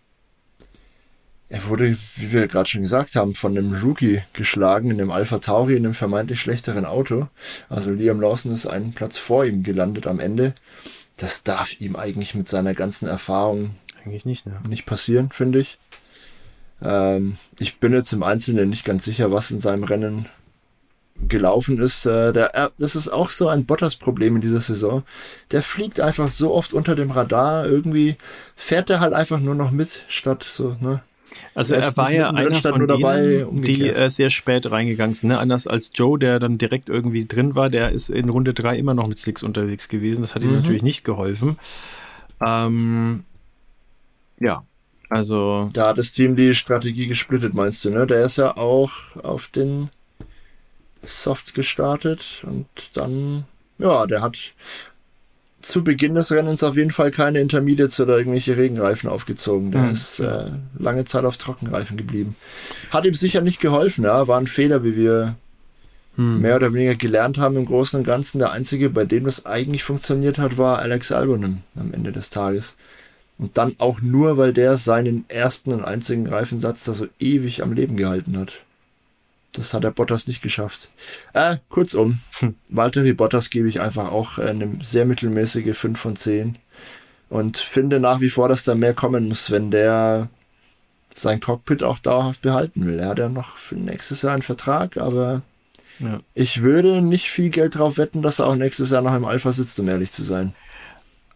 [1.49, 5.38] er wurde, wie wir gerade schon gesagt haben, von einem Rookie geschlagen, in dem Alpha
[5.38, 7.28] Tauri, in einem vermeintlich schlechteren Auto.
[7.68, 10.55] Also Liam Lawson ist einen Platz vor ihm gelandet am Ende.
[11.16, 14.61] Das darf ihm eigentlich mit seiner ganzen Erfahrung eigentlich nicht, ne?
[14.68, 15.78] nicht passieren, finde ich.
[16.82, 20.26] Ähm, ich bin jetzt im Einzelnen nicht ganz sicher, was in seinem Rennen
[21.28, 22.07] gelaufen ist.
[22.07, 25.03] Äh, der, äh, das ist auch so ein Bottas-Problem in dieser Saison.
[25.51, 27.66] Der fliegt einfach so oft unter dem Radar.
[27.66, 28.16] Irgendwie
[28.55, 31.03] fährt er halt einfach nur noch mit, statt so, ne?
[31.55, 35.30] Also er war ja einer von denen, dabei, die äh, sehr spät reingegangen sind.
[35.30, 35.39] Ne?
[35.39, 38.95] Anders als Joe, der dann direkt irgendwie drin war, der ist in Runde 3 immer
[38.95, 40.22] noch mit Slicks unterwegs gewesen.
[40.22, 40.57] Das hat ihm mhm.
[40.57, 41.57] natürlich nicht geholfen.
[42.45, 43.24] Ähm,
[44.39, 44.64] ja,
[45.09, 45.70] also.
[45.72, 48.07] Da hat das Team die Strategie gesplittet, meinst du, ne?
[48.07, 49.91] Der ist ja auch auf den
[51.03, 53.45] Softs gestartet und dann,
[53.78, 54.53] ja, der hat
[55.68, 59.72] zu Beginn des Rennens auf jeden Fall keine Intermediates oder irgendwelche Regenreifen aufgezogen.
[59.72, 59.90] Der mhm.
[59.90, 60.44] ist äh,
[60.78, 62.36] lange Zeit auf Trockenreifen geblieben.
[62.90, 65.36] Hat ihm sicher nicht geholfen, ja, war ein Fehler, wie wir
[66.16, 66.40] hm.
[66.40, 68.38] mehr oder weniger gelernt haben im Großen und Ganzen.
[68.38, 72.74] Der einzige, bei dem das eigentlich funktioniert hat, war Alex Albonen am Ende des Tages.
[73.38, 77.72] Und dann auch nur, weil der seinen ersten und einzigen Reifensatz da so ewig am
[77.72, 78.52] Leben gehalten hat.
[79.57, 80.90] Das hat der Bottas nicht geschafft.
[81.32, 82.54] Äh, kurzum, hm.
[82.68, 86.59] Valtteri Bottas gebe ich einfach auch eine sehr mittelmäßige 5 von 10.
[87.28, 90.28] Und finde nach wie vor, dass da mehr kommen muss, wenn der
[91.14, 92.98] sein Cockpit auch dauerhaft behalten will.
[92.98, 95.42] Er hat ja noch für nächstes Jahr einen Vertrag, aber
[95.98, 96.20] ja.
[96.34, 99.50] ich würde nicht viel Geld drauf wetten, dass er auch nächstes Jahr noch im Alpha
[99.50, 100.52] sitzt, um ehrlich zu sein.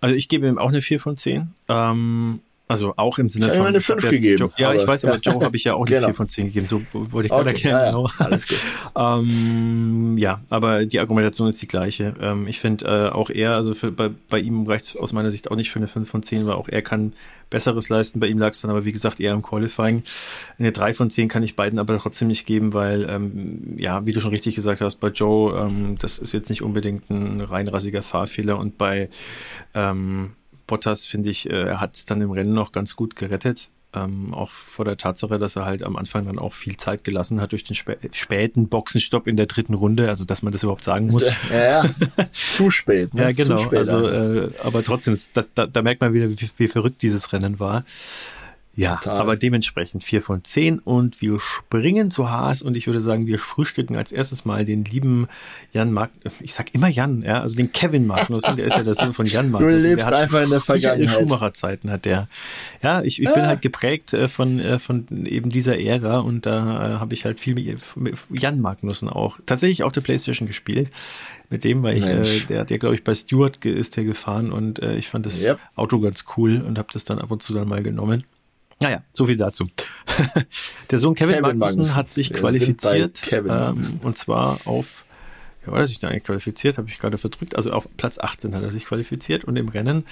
[0.01, 1.55] Also ich gebe ihm auch eine 4 von 10.
[1.69, 2.41] Ähm,
[2.71, 3.63] also auch im Sinne ich von.
[3.63, 4.39] Ich eine 5 gegeben.
[4.39, 6.07] Joe, ja, ich weiß, aber Joe habe ich ja auch eine genau.
[6.07, 6.67] 4 von 10 gegeben.
[6.67, 7.79] So wollte ich gerade okay, erklären.
[7.79, 7.91] Ja, ja.
[7.91, 8.11] Genau.
[8.19, 8.59] Alles gut.
[8.97, 12.15] ähm, ja, aber die Argumentation ist die gleiche.
[12.21, 15.31] Ähm, ich finde äh, auch er, also für, bei, bei ihm reicht es aus meiner
[15.31, 17.13] Sicht auch nicht für eine 5 von 10, weil auch er kann
[17.51, 18.21] Besseres leisten.
[18.21, 20.05] Bei ihm lag es dann aber, wie gesagt, eher im Qualifying.
[20.59, 24.13] Eine 3 von 10 kann ich beiden aber trotzdem nicht geben, weil, ähm, ja, wie
[24.13, 28.03] du schon richtig gesagt hast, bei Joe, ähm, das ist jetzt nicht unbedingt ein reinrassiger
[28.03, 29.11] Fahrfehler und bei
[29.75, 30.31] ähm,
[30.71, 33.71] Bottas, finde ich, äh, er hat es dann im Rennen noch ganz gut gerettet.
[33.93, 37.41] Ähm, auch vor der Tatsache, dass er halt am Anfang dann auch viel Zeit gelassen
[37.41, 40.85] hat durch den spä späten Boxenstopp in der dritten Runde, also dass man das überhaupt
[40.85, 41.27] sagen muss.
[41.51, 41.91] Ja, ja.
[42.33, 43.13] zu spät.
[43.15, 43.23] Ne?
[43.23, 43.69] Ja, genau.
[43.69, 47.59] Also, äh, aber trotzdem, da, da, da, merkt man wieder, wie, wie verrückt dieses Rennen
[47.59, 47.85] war.
[48.77, 49.19] Ja, Total.
[49.19, 53.41] aber dementsprechend vier von zehn und wir springen zu Haas und ich würde sagen, wir
[53.41, 55.27] frühstücken als erstes mal den lieben
[55.73, 56.11] Jan Mag
[56.41, 59.27] ich sag immer Jan, ja, also den Kevin Magnussen, der ist ja der Sohn von
[59.27, 59.83] Jan Magnussen.
[59.83, 61.19] Du lebst einfach in der Vergangenheit.
[61.19, 62.29] Schumacher-Zeiten hat der.
[62.81, 63.33] Ja, ich, ich ah.
[63.33, 67.25] bin halt geprägt äh, von, äh, von eben dieser Ära und da äh, habe ich
[67.25, 67.57] halt viel
[67.97, 70.93] mit Jan Magnussen auch tatsächlich auf der Playstation gespielt
[71.51, 74.81] mit dem, weil ich, äh, der, der glaube ich bei Stewart ist der gefahren und
[74.81, 75.59] äh, ich fand das yep.
[75.75, 78.25] Auto ganz cool und habe das dann ab und zu dann mal genommen.
[78.83, 79.69] Naja, so viel dazu.
[80.91, 85.05] der Sohn Kevin, Kevin Magnussen, Magnussen, hat sich qualifiziert ähm, und zwar auf,
[85.67, 88.55] ja, war er sich da eigentlich qualifiziert, habe ich gerade verdrückt, also auf Platz 18
[88.55, 90.05] hat er sich qualifiziert und im Rennen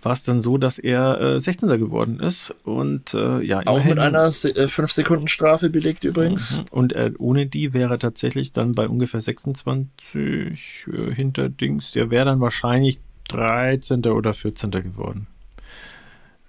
[0.00, 1.68] war es dann so, dass er äh, 16.
[1.70, 6.64] geworden ist und äh, ja auch mit einer 5 äh, belegt übrigens mhm.
[6.70, 12.10] und äh, ohne die wäre er tatsächlich dann bei ungefähr 26 äh, hinter Dings, der
[12.10, 14.06] wäre dann wahrscheinlich 13.
[14.06, 14.70] oder 14.
[14.70, 15.26] geworden.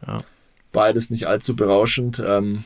[0.06, 0.18] Ja.
[0.72, 2.22] Beides nicht allzu berauschend.
[2.26, 2.64] Ähm,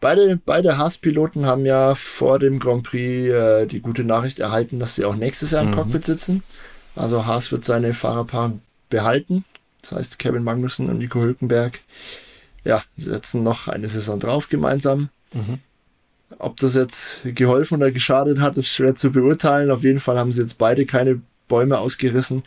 [0.00, 4.96] beide beide Haas-Piloten haben ja vor dem Grand Prix äh, die gute Nachricht erhalten, dass
[4.96, 5.74] sie auch nächstes Jahr im mhm.
[5.74, 6.42] Cockpit sitzen.
[6.96, 8.52] Also Haas wird seine Fahrerpaar
[8.90, 9.44] behalten.
[9.82, 11.80] Das heißt, Kevin Magnussen und Nico Hülkenberg
[12.64, 15.08] ja, setzen noch eine Saison drauf gemeinsam.
[15.32, 15.60] Mhm.
[16.38, 19.70] Ob das jetzt geholfen oder geschadet hat, ist schwer zu beurteilen.
[19.70, 22.42] Auf jeden Fall haben sie jetzt beide keine Bäume ausgerissen.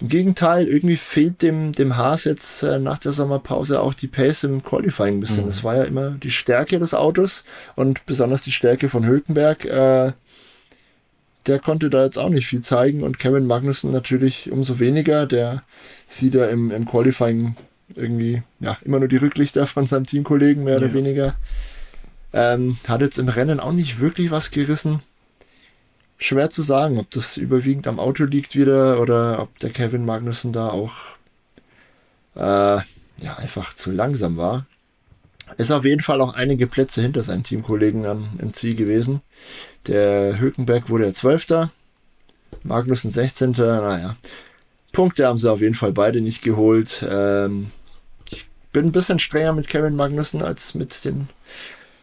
[0.00, 4.44] Im Gegenteil, irgendwie fehlt dem, dem Haas jetzt äh, nach der Sommerpause auch die Pace
[4.44, 5.44] im Qualifying ein bisschen.
[5.44, 5.48] Mhm.
[5.48, 7.44] Das war ja immer die Stärke des Autos
[7.76, 9.64] und besonders die Stärke von Hülkenberg.
[9.66, 10.12] Äh,
[11.46, 15.26] der konnte da jetzt auch nicht viel zeigen und Kevin Magnussen natürlich umso weniger.
[15.26, 15.62] Der
[16.06, 17.56] sieht ja im, im Qualifying
[17.94, 20.80] irgendwie ja immer nur die Rücklichter von seinem Teamkollegen mehr ja.
[20.80, 21.34] oder weniger.
[22.32, 25.02] Ähm, hat jetzt im Rennen auch nicht wirklich was gerissen
[26.20, 30.52] schwer zu sagen, ob das überwiegend am Auto liegt wieder oder ob der Kevin Magnussen
[30.52, 30.92] da auch
[32.36, 32.40] äh,
[33.22, 34.66] ja, einfach zu langsam war.
[35.56, 39.20] Ist auf jeden Fall auch einige Plätze hinter seinem Teamkollegen an, im Ziel gewesen.
[39.88, 41.70] Der Hülkenberg wurde ja Zwölfter,
[42.62, 43.52] Magnussen 16.
[43.52, 44.16] Naja,
[44.92, 47.04] Punkte haben sie auf jeden Fall beide nicht geholt.
[47.08, 47.72] Ähm,
[48.30, 51.28] ich bin ein bisschen strenger mit Kevin Magnussen als mit den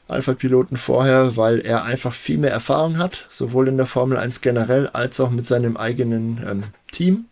[0.07, 4.88] Alpha-Piloten vorher, weil er einfach viel mehr Erfahrung hat, sowohl in der Formel 1 generell
[4.88, 7.25] als auch mit seinem eigenen ähm, Team.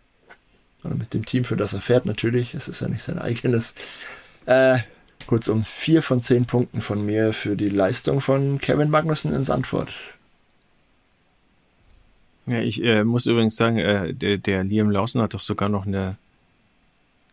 [0.84, 2.54] Oder mit dem Team, für das er fährt natürlich.
[2.54, 3.74] Es ist ja nicht sein eigenes.
[4.44, 4.78] Äh,
[5.26, 9.92] kurzum, vier von zehn Punkten von mir für die Leistung von Kevin Magnussen in Sandford.
[12.46, 15.86] Ja, ich äh, muss übrigens sagen, äh, der, der Liam Lawson hat doch sogar noch
[15.86, 16.16] eine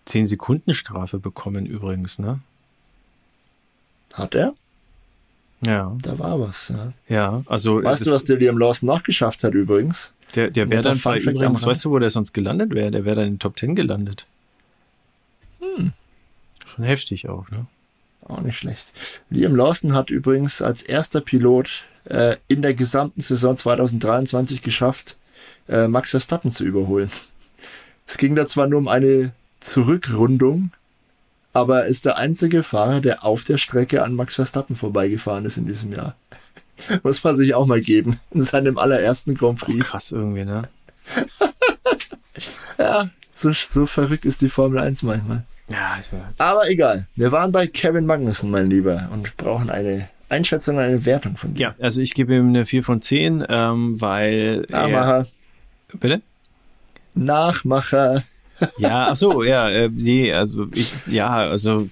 [0.08, 2.40] 10-Sekunden-Strafe bekommen, übrigens, ne?
[4.14, 4.54] Hat er?
[5.66, 5.96] Ja.
[6.02, 6.70] Da war was.
[6.70, 7.84] Ja, ja also.
[7.84, 10.12] Weißt du, was der Liam Lawson noch geschafft hat übrigens?
[10.36, 12.92] Der, der wäre dann bei übrigens, weißt du, wo der sonst gelandet wäre?
[12.92, 14.26] Der wäre dann in den Top 10 gelandet.
[15.60, 15.94] Hm.
[16.66, 17.68] Schon heftig auch, ne?
[18.28, 18.92] Auch nicht schlecht.
[19.30, 25.18] Liam Lawson hat übrigens als erster Pilot äh, in der gesamten Saison 2023 geschafft,
[25.68, 27.12] äh, Max Verstappen zu überholen.
[28.08, 30.72] Es ging da zwar nur um eine Zurückrundung,
[31.54, 35.68] aber ist der einzige Fahrer, der auf der Strecke an Max Verstappen vorbeigefahren ist in
[35.68, 36.16] diesem Jahr.
[37.04, 38.20] Muss man sich auch mal geben.
[38.32, 39.80] In seinem allerersten Grand Prix.
[39.80, 40.68] Oh, krass irgendwie, ne?
[42.78, 45.44] ja, so, so verrückt ist die Formel 1 manchmal.
[45.70, 47.08] Ja, also, Aber egal.
[47.16, 51.62] Wir waren bei Kevin Magnussen, mein Lieber, und brauchen eine Einschätzung, eine Wertung von dir.
[51.62, 54.66] Ja, also ich gebe ihm eine 4 von 10, ähm, weil.
[54.70, 55.28] Nachmacher.
[55.92, 56.22] Er, bitte?
[57.14, 58.24] Nachmacher.
[58.78, 61.90] Ja, ach so, ja, äh, nee, also ich, ja, also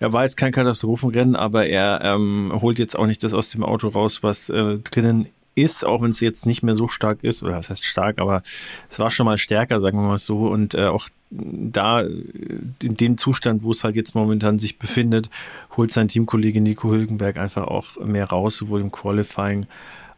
[0.00, 3.62] er war jetzt kein Katastrophenrennen, aber er ähm, holt jetzt auch nicht das aus dem
[3.62, 7.42] Auto raus, was äh, drinnen ist, auch wenn es jetzt nicht mehr so stark ist,
[7.42, 8.42] oder was heißt stark, aber
[8.90, 13.18] es war schon mal stärker, sagen wir mal so, und äh, auch da, in dem
[13.18, 15.30] Zustand, wo es halt jetzt momentan sich befindet,
[15.76, 19.66] holt sein Teamkollege Nico Hülkenberg einfach auch mehr raus, sowohl im Qualifying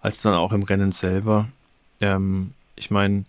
[0.00, 1.48] als dann auch im Rennen selber.
[2.00, 3.24] Ähm, ich meine,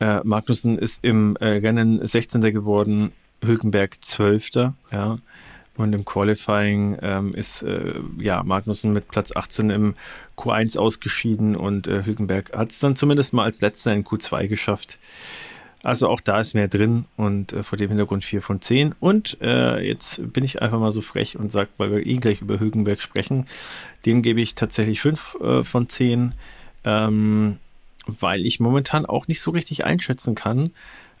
[0.00, 2.40] äh, Magnussen ist im äh, Rennen 16.
[2.40, 3.12] geworden,
[3.42, 4.50] Hülkenberg 12.
[4.90, 5.18] Ja.
[5.76, 9.94] Und im Qualifying ähm, ist äh, ja Magnussen mit Platz 18 im
[10.36, 14.98] Q1 ausgeschieden und äh, Hülkenberg hat es dann zumindest mal als letzter in Q2 geschafft.
[15.82, 18.94] Also auch da ist mehr drin und äh, vor dem Hintergrund 4 von 10.
[19.00, 22.42] Und äh, jetzt bin ich einfach mal so frech und sage, weil wir eh gleich
[22.42, 23.46] über Hülkenberg sprechen,
[24.04, 26.34] dem gebe ich tatsächlich 5 äh, von 10.
[26.84, 27.56] Ähm,
[28.06, 30.70] weil ich momentan auch nicht so richtig einschätzen kann,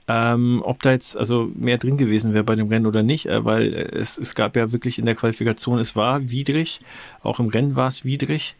[0.08, 3.44] ähm, ob da jetzt also mehr drin gewesen wäre bei dem Rennen oder nicht, äh,
[3.44, 6.80] weil es, es gab ja wirklich in der Qualifikation, es war widrig,
[7.22, 8.56] auch im Rennen war es widrig.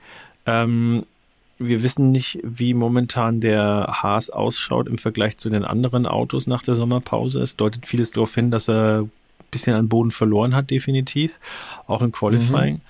[0.46, 1.04] Ähm,
[1.58, 6.62] wir wissen nicht, wie momentan der Haas ausschaut im Vergleich zu den anderen Autos nach
[6.62, 7.42] der Sommerpause.
[7.42, 9.08] Es deutet vieles darauf hin, dass er
[9.50, 11.38] bisschen an Boden verloren hat, definitiv.
[11.86, 12.74] Auch im Qualifying.
[12.74, 12.80] Mhm.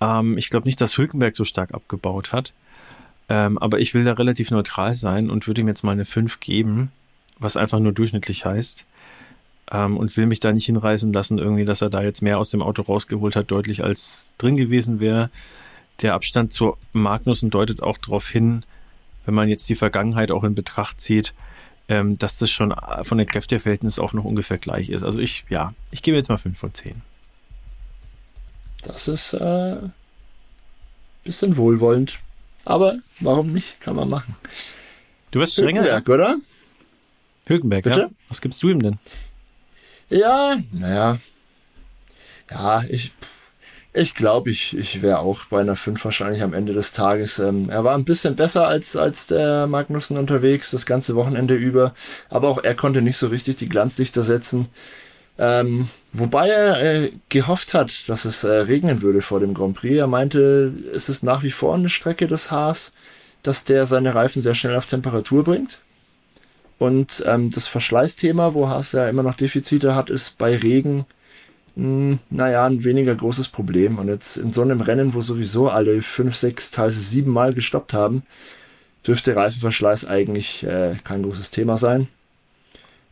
[0.00, 2.52] Ähm, ich glaube nicht, dass Hülkenberg so stark abgebaut hat.
[3.32, 6.40] Ähm, aber ich will da relativ neutral sein und würde ihm jetzt mal eine 5
[6.40, 6.92] geben,
[7.38, 8.84] was einfach nur durchschnittlich heißt.
[9.70, 12.50] Ähm, und will mich da nicht hinreißen lassen, irgendwie, dass er da jetzt mehr aus
[12.50, 15.30] dem Auto rausgeholt hat, deutlich als drin gewesen wäre.
[16.02, 18.64] Der Abstand zu Magnussen deutet auch darauf hin,
[19.24, 21.32] wenn man jetzt die Vergangenheit auch in Betracht zieht,
[21.88, 25.04] ähm, dass das schon von den Kräfteverhältnissen auch noch ungefähr gleich ist.
[25.04, 27.00] Also ich, ja, ich gebe jetzt mal 5 von 10.
[28.82, 29.76] Das ist äh,
[31.24, 32.20] bisschen wohlwollend.
[32.64, 33.80] Aber warum nicht?
[33.80, 34.36] Kann man machen.
[35.30, 36.36] Du wirst strenger, Hülkenberg, oder?
[37.46, 38.00] Hülkenberg, Bitte?
[38.00, 38.08] ja.
[38.28, 38.98] Was gibst du ihm denn?
[40.10, 41.18] Ja, naja.
[42.50, 43.12] Ja, ich,
[43.94, 47.38] ich glaube, ich, ich wäre auch bei einer 5 wahrscheinlich am Ende des Tages.
[47.38, 51.94] Ähm, er war ein bisschen besser als, als der Magnussen unterwegs, das ganze Wochenende über.
[52.28, 54.68] Aber auch er konnte nicht so richtig die Glanzlichter setzen.
[55.44, 59.96] Ähm, wobei er äh, gehofft hat, dass es äh, regnen würde vor dem Grand Prix.
[59.96, 62.92] Er meinte, es ist nach wie vor eine Strecke des Haas,
[63.42, 65.80] dass der seine Reifen sehr schnell auf Temperatur bringt.
[66.78, 71.06] Und ähm, das Verschleißthema, wo Haas ja immer noch Defizite hat, ist bei Regen
[71.74, 73.98] mh, hm, naja, ein weniger großes Problem.
[73.98, 77.94] Und jetzt in so einem Rennen, wo sowieso alle fünf, sechs, teilweise sieben Mal gestoppt
[77.94, 78.22] haben,
[79.04, 82.06] dürfte Reifenverschleiß eigentlich äh, kein großes Thema sein.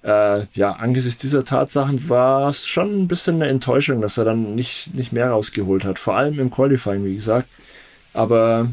[0.02, 4.54] Äh, ja, angesichts dieser Tatsachen war es schon ein bisschen eine Enttäuschung, dass er dann
[4.54, 5.98] nicht, nicht mehr rausgeholt hat.
[5.98, 7.48] Vor allem im Qualifying, wie gesagt.
[8.12, 8.68] Aber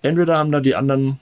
[0.00, 1.20] entweder haben da die anderen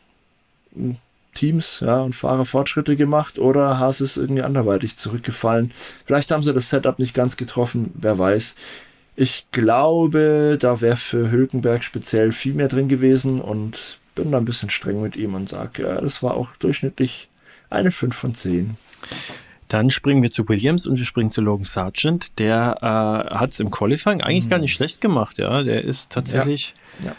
[0.74, 0.96] hm,
[1.34, 5.72] Teams ja, und Fahrer Fortschritte gemacht oder Haas ist irgendwie anderweitig zurückgefallen.
[6.04, 8.54] Vielleicht haben sie das Setup nicht ganz getroffen, wer weiß.
[9.16, 14.44] Ich glaube, da wäre für Hülkenberg speziell viel mehr drin gewesen und bin da ein
[14.44, 17.28] bisschen streng mit ihm und sage, ja, das war auch durchschnittlich
[17.68, 18.76] eine 5 von 10.
[19.68, 22.38] Dann springen wir zu Williams und wir springen zu Logan Sargent.
[22.38, 24.50] Der äh, hat es im Qualifying eigentlich mhm.
[24.50, 25.62] gar nicht schlecht gemacht, ja.
[25.62, 27.10] Der ist tatsächlich ja.
[27.10, 27.16] Ja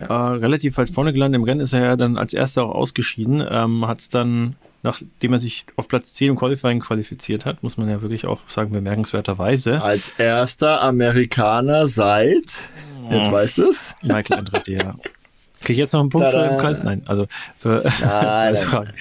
[0.00, 0.06] ja.
[0.06, 1.38] Äh, relativ weit vorne gelandet.
[1.38, 3.44] Im Rennen ist er ja dann als erster auch ausgeschieden.
[3.48, 7.76] Ähm, hat es dann, nachdem er sich auf Platz 10 im Qualifying qualifiziert hat, muss
[7.76, 9.82] man ja wirklich auch sagen, bemerkenswerterweise.
[9.82, 12.64] Als erster Amerikaner seit,
[13.10, 13.94] jetzt weißt du es?
[14.02, 14.94] Michael Andretti, ja.
[15.60, 16.44] Kriege ich jetzt noch einen Punkt Tada.
[16.44, 16.82] für den Kreis?
[16.82, 17.26] Nein, also
[17.58, 18.92] für Nein, Fragen.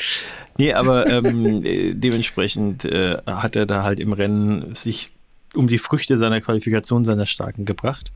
[0.60, 1.64] Nee, aber ähm,
[2.02, 5.12] dementsprechend äh, hat er da halt im Rennen sich
[5.56, 8.12] um die Früchte seiner Qualifikation seiner Starken gebracht.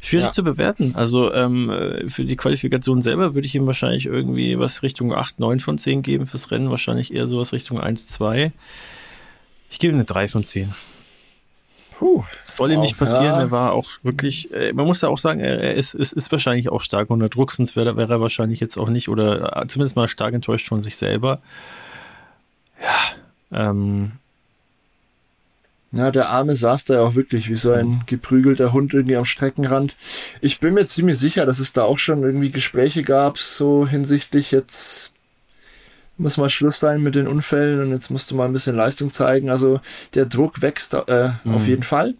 [0.00, 0.30] Schwierig ja.
[0.30, 0.94] zu bewerten.
[0.96, 5.40] Also ähm, äh, für die Qualifikation selber würde ich ihm wahrscheinlich irgendwie was Richtung 8,
[5.40, 6.26] 9 von 10 geben.
[6.26, 8.52] Fürs Rennen wahrscheinlich eher sowas Richtung 1, 2.
[9.70, 10.74] Ich gebe ihm eine 3 von 10.
[11.98, 13.34] Puh, soll ihm nicht passieren.
[13.34, 13.40] Ja.
[13.40, 16.68] Er war auch wirklich, äh, man muss ja auch sagen, er, ist, ist, ist wahrscheinlich
[16.68, 19.96] auch stark unter Druck, sonst wäre wär er wahrscheinlich jetzt auch nicht oder äh, zumindest
[19.96, 21.40] mal stark enttäuscht von sich selber.
[22.80, 24.12] Ja, ähm,
[25.90, 29.24] ja, der Arme saß da ja auch wirklich wie so ein geprügelter Hund irgendwie am
[29.24, 29.96] Streckenrand.
[30.40, 34.52] Ich bin mir ziemlich sicher, dass es da auch schon irgendwie Gespräche gab, so hinsichtlich
[34.52, 35.10] jetzt
[36.18, 39.10] muss mal Schluss sein mit den Unfällen und jetzt musst du mal ein bisschen Leistung
[39.10, 39.50] zeigen.
[39.50, 39.80] Also
[40.14, 41.54] der Druck wächst äh, mhm.
[41.54, 42.14] auf jeden Fall.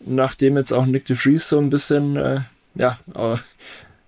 [0.00, 2.40] Nachdem jetzt auch Nick de Vries so ein bisschen äh,
[2.74, 2.98] ja,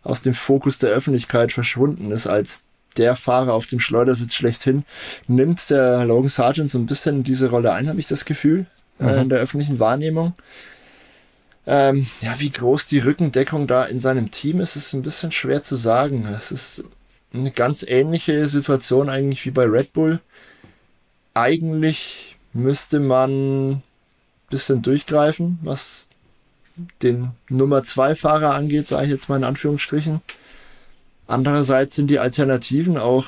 [0.02, 2.62] aus dem Fokus der Öffentlichkeit verschwunden ist als
[2.96, 4.84] der Fahrer auf dem Schleudersitz schlechthin,
[5.28, 8.66] nimmt der Logan Sargent so ein bisschen diese Rolle ein, habe ich das Gefühl,
[8.98, 9.08] äh, mhm.
[9.08, 10.34] äh, in der öffentlichen Wahrnehmung.
[11.66, 15.62] Ähm, ja, wie groß die Rückendeckung da in seinem Team ist, ist ein bisschen schwer
[15.62, 16.26] zu sagen.
[16.34, 16.84] Es ist
[17.32, 20.20] eine ganz ähnliche Situation eigentlich wie bei Red Bull.
[21.34, 23.82] Eigentlich müsste man ein
[24.50, 26.06] bisschen durchgreifen, was
[27.02, 30.20] den Nummer 2 Fahrer angeht, sage ich jetzt mal in Anführungsstrichen.
[31.26, 33.26] Andererseits sind die Alternativen auch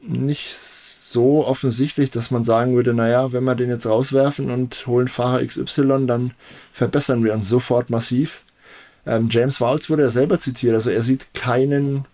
[0.00, 5.08] nicht so offensichtlich, dass man sagen würde, naja, wenn wir den jetzt rauswerfen und holen
[5.08, 6.32] Fahrer XY, dann
[6.72, 8.42] verbessern wir uns sofort massiv.
[9.04, 12.06] Ähm, James Waltz wurde ja selber zitiert, also er sieht keinen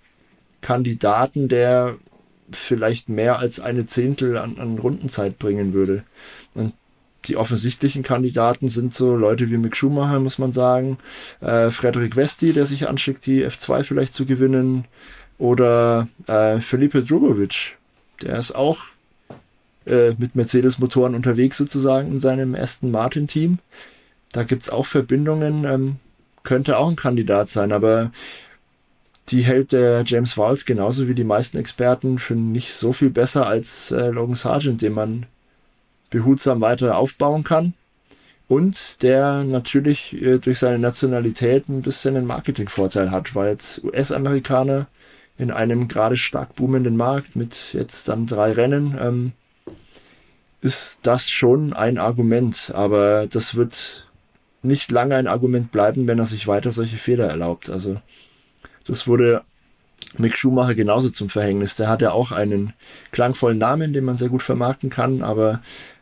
[0.60, 1.96] Kandidaten, der
[2.50, 6.04] vielleicht mehr als eine Zehntel an, an Rundenzeit bringen würde.
[6.54, 6.72] Und
[7.26, 10.98] die offensichtlichen Kandidaten sind so Leute wie Mick Schumacher, muss man sagen,
[11.40, 14.86] äh, Frederik Westi, der sich anschickt, die F2 vielleicht zu gewinnen,
[15.38, 17.76] oder äh, Felipe Drugovic,
[18.22, 18.78] der ist auch
[19.86, 23.58] äh, mit Mercedes-Motoren unterwegs sozusagen in seinem Aston Martin-Team.
[24.32, 25.96] Da gibt's auch Verbindungen, ähm,
[26.42, 28.10] könnte auch ein Kandidat sein, aber
[29.30, 33.46] die hält der James Walls genauso wie die meisten Experten für nicht so viel besser
[33.46, 35.26] als äh, Logan Sargent, den man
[36.10, 37.74] behutsam weiter aufbauen kann.
[38.48, 44.86] Und der natürlich äh, durch seine Nationalität ein bisschen einen Marketingvorteil hat, weil jetzt US-Amerikaner
[45.36, 48.98] in einem gerade stark boomenden Markt mit jetzt dann drei Rennen.
[49.00, 49.32] Ähm,
[50.60, 54.06] ist das schon ein Argument, aber das wird
[54.62, 57.70] nicht lange ein Argument bleiben, wenn er sich weiter solche Fehler erlaubt.
[57.70, 58.00] Also
[58.88, 59.42] das wurde
[60.16, 61.76] Mick Schumacher genauso zum Verhängnis.
[61.76, 62.72] Der hat ja auch einen
[63.12, 65.60] klangvollen Namen, den man sehr gut vermarkten kann, aber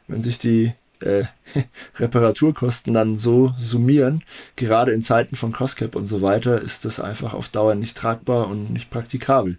[0.08, 1.24] wenn sich die äh,
[1.98, 4.22] Reparaturkosten dann so summieren,
[4.54, 8.48] gerade in Zeiten von Costcap und so weiter, ist das einfach auf Dauer nicht tragbar
[8.48, 9.58] und nicht praktikabel.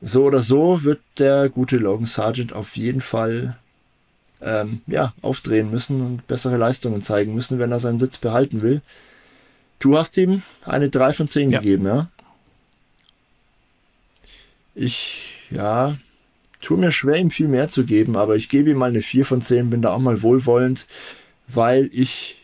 [0.00, 3.58] So oder so wird der gute Logan Sargent auf jeden Fall
[4.40, 8.80] ähm, ja, aufdrehen müssen und bessere Leistungen zeigen müssen, wenn er seinen Sitz behalten will.
[9.78, 11.58] Du hast ihm eine 3 von 10 ja.
[11.58, 12.08] gegeben, ja?
[14.74, 15.96] Ich, ja,
[16.60, 19.24] tue mir schwer, ihm viel mehr zu geben, aber ich gebe ihm mal eine 4
[19.24, 20.86] von 10, bin da auch mal wohlwollend,
[21.48, 22.36] weil ich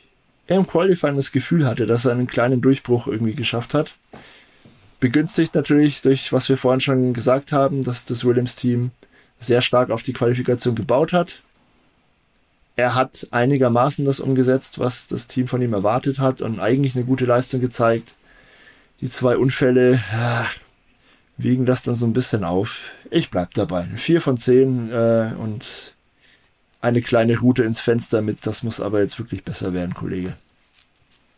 [0.47, 3.95] im Qualifying das Gefühl hatte, dass er einen kleinen Durchbruch irgendwie geschafft hat.
[5.01, 8.93] Begünstigt natürlich durch, was wir vorhin schon gesagt haben, dass das Williams-Team
[9.39, 11.43] sehr stark auf die Qualifikation gebaut hat.
[12.77, 17.05] Er hat einigermaßen das umgesetzt, was das Team von ihm erwartet hat und eigentlich eine
[17.05, 18.15] gute Leistung gezeigt.
[19.01, 20.03] Die zwei Unfälle,
[21.37, 22.81] wiegen das dann so ein bisschen auf.
[23.11, 23.85] Ich bleib dabei.
[23.97, 25.95] Vier von zehn äh, und
[26.81, 28.47] eine kleine Route ins Fenster mit.
[28.47, 30.37] Das muss aber jetzt wirklich besser werden, Kollege.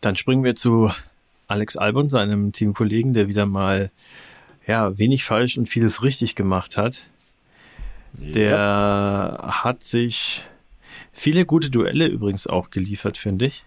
[0.01, 0.91] Dann springen wir zu
[1.47, 3.91] Alex Albon, seinem Teamkollegen, der wieder mal
[4.67, 7.07] ja wenig falsch und vieles richtig gemacht hat.
[8.19, 8.31] Ja.
[8.33, 10.43] Der hat sich
[11.11, 13.65] viele gute Duelle übrigens auch geliefert, finde ich.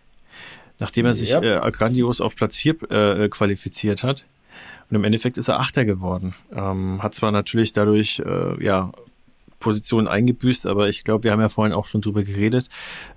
[0.78, 1.14] Nachdem er ja.
[1.14, 4.24] sich äh, grandios auf Platz 4 äh, qualifiziert hat.
[4.90, 6.34] Und im Endeffekt ist er Achter geworden.
[6.54, 8.92] Ähm, hat zwar natürlich dadurch, äh, ja,
[9.62, 12.68] Positionen eingebüßt, aber ich glaube, wir haben ja vorhin auch schon drüber geredet.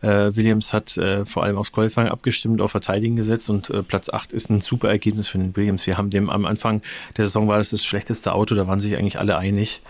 [0.01, 4.09] Äh, Williams hat äh, vor allem aufs Qualifying abgestimmt, auf Verteidigen gesetzt und äh, Platz
[4.09, 5.85] 8 ist ein super Ergebnis für den Williams.
[5.87, 6.81] Wir haben dem am Anfang
[7.17, 9.81] der Saison war das das schlechteste Auto, da waren sich eigentlich alle einig.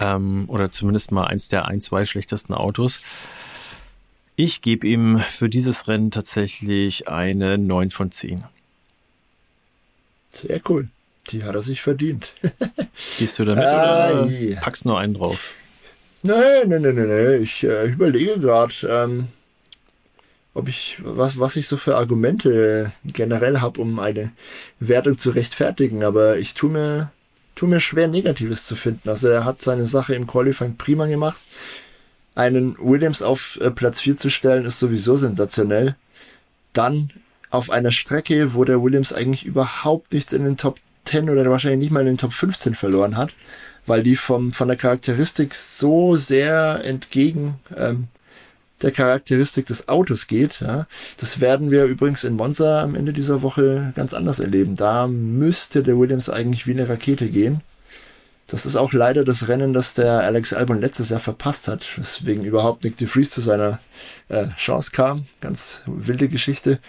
[0.00, 3.04] Ähm, oder zumindest mal eins der ein, zwei schlechtesten Autos.
[4.34, 8.42] Ich gebe ihm für dieses Rennen tatsächlich eine 9 von 10.
[10.30, 10.88] Sehr cool.
[11.28, 12.32] Die hat er sich verdient.
[13.18, 14.60] Gehst du damit ah, oder ja.
[14.60, 15.54] packst nur einen drauf?
[16.22, 17.42] Nein, nein, nein, nein.
[17.42, 19.28] Ich äh, überlege gerade, ähm,
[20.54, 24.32] ob ich, was, was ich so für Argumente generell habe, um eine
[24.80, 26.02] Wertung zu rechtfertigen.
[26.02, 27.12] Aber ich tue mir,
[27.54, 29.08] tue mir schwer, Negatives zu finden.
[29.08, 31.40] Also er hat seine Sache im Qualifying prima gemacht.
[32.34, 35.96] Einen Williams auf äh, Platz 4 zu stellen, ist sowieso sensationell.
[36.72, 37.10] Dann
[37.50, 41.80] auf einer Strecke, wo der Williams eigentlich überhaupt nichts in den Top 10 oder wahrscheinlich
[41.80, 43.32] nicht mal in den Top 15 verloren hat,
[43.86, 48.08] weil die vom, von der Charakteristik so sehr entgegen ähm,
[48.82, 50.60] der Charakteristik des Autos geht.
[50.60, 50.86] Ja.
[51.18, 54.74] Das werden wir übrigens in Monza am Ende dieser Woche ganz anders erleben.
[54.74, 57.60] Da müsste der Williams eigentlich wie eine Rakete gehen.
[58.46, 62.44] Das ist auch leider das Rennen, das der Alex Albon letztes Jahr verpasst hat, weswegen
[62.44, 63.78] überhaupt Nick de Vries zu seiner
[64.28, 65.26] äh, Chance kam.
[65.40, 66.80] Ganz wilde Geschichte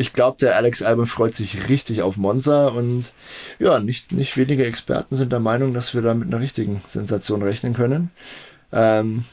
[0.00, 3.12] ich glaube, der Alex Albon freut sich richtig auf Monza und
[3.58, 7.42] ja, nicht, nicht wenige Experten sind der Meinung, dass wir da mit einer richtigen Sensation
[7.42, 8.10] rechnen können.
[8.72, 9.24] Ähm,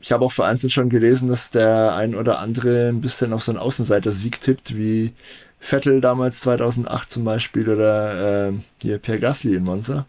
[0.00, 3.50] ich habe auch vereinzelt schon gelesen, dass der ein oder andere ein bisschen auf so
[3.50, 5.12] einen Außenseiter-Sieg tippt, wie
[5.58, 10.06] Vettel damals 2008 zum Beispiel oder äh, hier Pierre Gasly in Monza.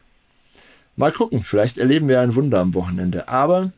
[0.95, 3.27] Mal gucken, vielleicht erleben wir ein Wunder am Wochenende.
[3.27, 3.71] Aber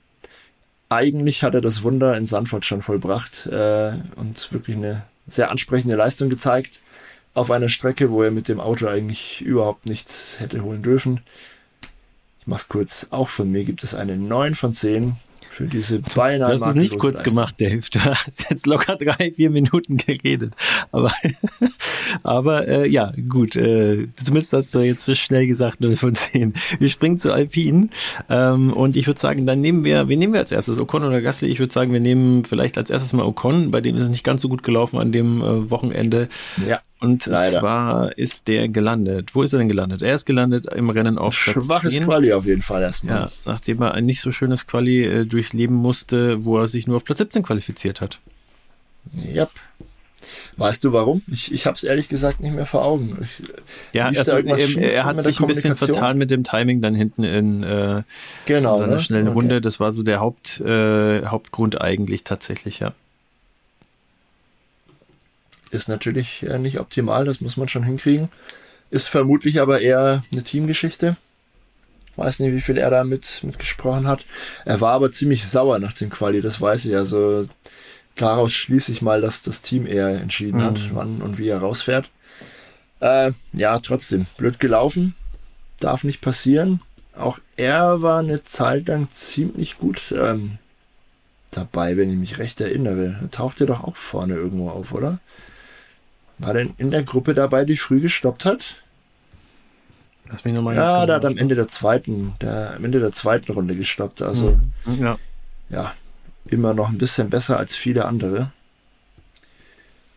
[0.89, 5.95] eigentlich hat er das Wunder in Sanford schon vollbracht äh, und wirklich eine sehr ansprechende
[5.95, 6.81] Leistung gezeigt
[7.33, 11.21] auf einer Strecke, wo er mit dem Auto eigentlich überhaupt nichts hätte holen dürfen.
[12.39, 13.07] Ich mach's kurz.
[13.09, 15.15] Auch von mir gibt es eine 9 von 10
[15.55, 16.51] für diese beinahe.
[16.51, 17.79] Das ist nicht kurz gemacht, Dave.
[17.95, 20.53] Du hast jetzt locker drei, vier Minuten geredet.
[20.91, 21.13] Aber,
[22.23, 23.55] aber äh, ja, gut.
[23.55, 26.53] Äh, zumindest hast du jetzt so schnell gesagt, 0 von 10.
[26.79, 27.89] Wir springen zu Alpine.
[28.29, 30.77] Ähm, und ich würde sagen, dann nehmen wir, wen nehmen wir als erstes?
[30.77, 31.47] Ocon oder Gasly?
[31.49, 33.71] Ich würde sagen, wir nehmen vielleicht als erstes mal Ocon.
[33.71, 36.27] Bei dem ist es nicht ganz so gut gelaufen an dem äh, Wochenende.
[36.67, 36.81] Ja.
[37.05, 37.59] Und Leider.
[37.59, 39.35] zwar ist der gelandet.
[39.35, 40.01] Wo ist er denn gelandet?
[40.01, 42.05] Er ist gelandet im Rennen auf Platz Schwaches 10.
[42.05, 43.15] Quali auf jeden Fall erstmal.
[43.15, 46.95] Ja, nachdem er ein nicht so schönes Quali äh, durchleben musste, wo er sich nur
[46.95, 48.19] auf Platz 17 qualifiziert hat.
[49.33, 49.51] Yep.
[50.57, 51.21] Weißt du warum?
[51.27, 53.17] Ich, ich habe es ehrlich gesagt nicht mehr vor Augen.
[53.21, 53.43] Ich,
[53.93, 57.63] ja, also, er, er hat sich ein bisschen vertan mit dem Timing dann hinten in,
[57.63, 58.03] äh,
[58.45, 59.01] genau, in seiner ne?
[59.01, 59.35] schnellen okay.
[59.35, 59.61] Runde.
[59.61, 62.93] Das war so der Haupt, äh, Hauptgrund eigentlich tatsächlich, ja.
[65.75, 68.29] Ist natürlich äh, nicht optimal, das muss man schon hinkriegen.
[68.89, 71.17] Ist vermutlich aber eher eine Teamgeschichte.
[72.15, 74.25] Weiß nicht, wie viel er da mit, mitgesprochen hat.
[74.63, 76.95] Er war aber ziemlich sauer nach dem Quali, das weiß ich.
[76.95, 77.47] Also
[78.15, 80.63] daraus schließe ich mal, dass das Team eher entschieden mhm.
[80.63, 82.09] hat, wann und wie er rausfährt.
[83.01, 85.13] Äh, ja, trotzdem, blöd gelaufen.
[85.79, 86.79] Darf nicht passieren.
[87.17, 90.13] Auch er war eine Zeit lang ziemlich gut.
[90.17, 90.57] Ähm,
[91.55, 93.29] dabei, wenn ich mich recht erinnere.
[93.31, 95.19] Taucht er doch auch vorne irgendwo auf, oder?
[96.37, 98.83] War denn in der Gruppe dabei, die früh gestoppt hat?
[100.29, 100.75] Lass mich nochmal.
[100.75, 104.21] Ja, der hat am Ende der zweiten, der, am Ende der zweiten Runde gestoppt.
[104.21, 105.03] Also mhm.
[105.03, 105.17] ja.
[105.69, 105.93] ja,
[106.45, 108.51] immer noch ein bisschen besser als viele andere.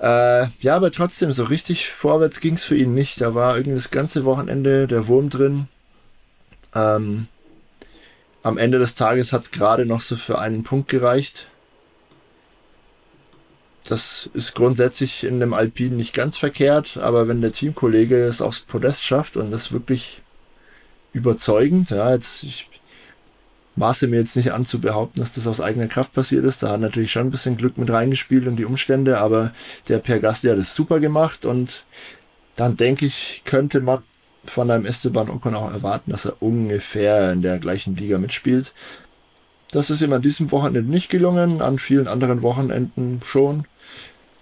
[0.01, 3.21] Äh, ja, aber trotzdem, so richtig vorwärts ging es für ihn nicht.
[3.21, 5.69] Da war irgendwie das ganze Wochenende der Wurm drin.
[6.75, 7.27] Ähm,
[8.43, 11.49] am Ende des Tages hat es gerade noch so für einen Punkt gereicht.
[13.89, 18.61] Das ist grundsätzlich in dem Alpin nicht ganz verkehrt, aber wenn der Teamkollege es aufs
[18.61, 20.21] Podest schafft und das wirklich
[21.15, 22.69] überzeugend, ja, jetzt, ich
[23.77, 26.63] maße mir jetzt nicht an zu behaupten, dass das aus eigener Kraft passiert ist.
[26.63, 29.53] Da hat natürlich schon ein bisschen Glück mit reingespielt und die Umstände, aber
[29.89, 31.85] der Per Gasly hat es super gemacht und
[32.57, 34.03] dann denke ich, könnte man
[34.45, 38.73] von einem Esteban Ocon auch erwarten, dass er ungefähr in der gleichen Liga mitspielt.
[39.71, 43.65] Das ist ihm an diesem Wochenende nicht gelungen, an vielen anderen Wochenenden schon.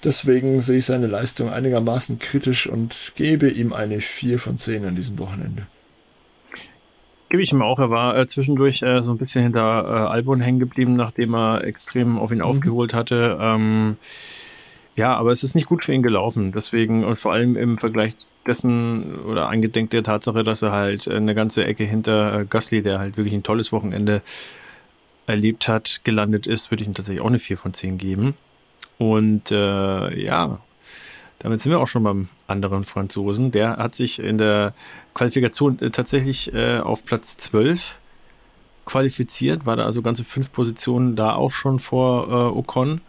[0.06, 4.94] Deswegen sehe ich seine Leistung einigermaßen kritisch und gebe ihm eine 4 von 10 an
[4.94, 5.66] diesem Wochenende.
[7.28, 7.80] Gebe ich ihm auch.
[7.80, 11.64] Er war äh, zwischendurch äh, so ein bisschen hinter äh, Albon hängen geblieben, nachdem er
[11.64, 12.44] extrem auf ihn mhm.
[12.44, 13.36] aufgeholt hatte.
[13.40, 13.96] Ähm,
[14.94, 16.52] ja, aber es ist nicht gut für ihn gelaufen.
[16.52, 18.14] Deswegen und vor allem im Vergleich
[18.46, 23.00] dessen oder eingedenk der Tatsache, dass er halt eine ganze Ecke hinter äh, Gasly, der
[23.00, 24.22] halt wirklich ein tolles Wochenende
[25.26, 28.34] erlebt hat, gelandet ist, würde ich ihm tatsächlich auch eine 4 von 10 geben.
[28.98, 30.59] Und äh, ja,
[31.39, 33.51] damit sind wir auch schon beim anderen Franzosen.
[33.51, 34.73] Der hat sich in der
[35.14, 37.98] Qualifikation äh, tatsächlich äh, auf Platz 12
[38.85, 43.01] qualifiziert, war da also ganze fünf Positionen da auch schon vor äh, Ocon.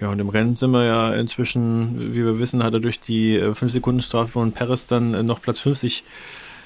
[0.00, 3.40] Ja, und im Rennen sind wir ja inzwischen, wie wir wissen, hat er durch die
[3.40, 6.04] 5-Sekunden-Strafe von Perez dann äh, noch Platz 50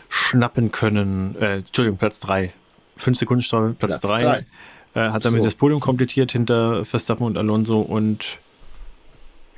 [0.09, 1.37] schnappen können.
[1.41, 2.53] Äh, Entschuldigung, Platz 3.
[2.99, 4.45] 5-Sekunden-Strafe, Platz 3.
[4.95, 5.45] Äh, hat damit so.
[5.45, 8.39] das Podium komplettiert hinter Verstappen und Alonso und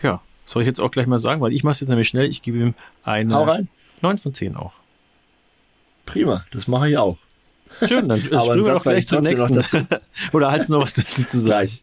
[0.02, 2.28] ja, soll ich jetzt auch gleich mal sagen, weil ich mache es jetzt nämlich schnell.
[2.28, 3.66] Ich gebe ihm eine
[4.02, 4.72] 9 von 10 auch.
[6.04, 7.16] Prima, das mache ich auch.
[7.86, 9.88] Schön, dann springen wir doch gleich zum nächsten.
[10.32, 11.46] Oder hast du noch was dazu zu sagen?
[11.46, 11.82] Gleich.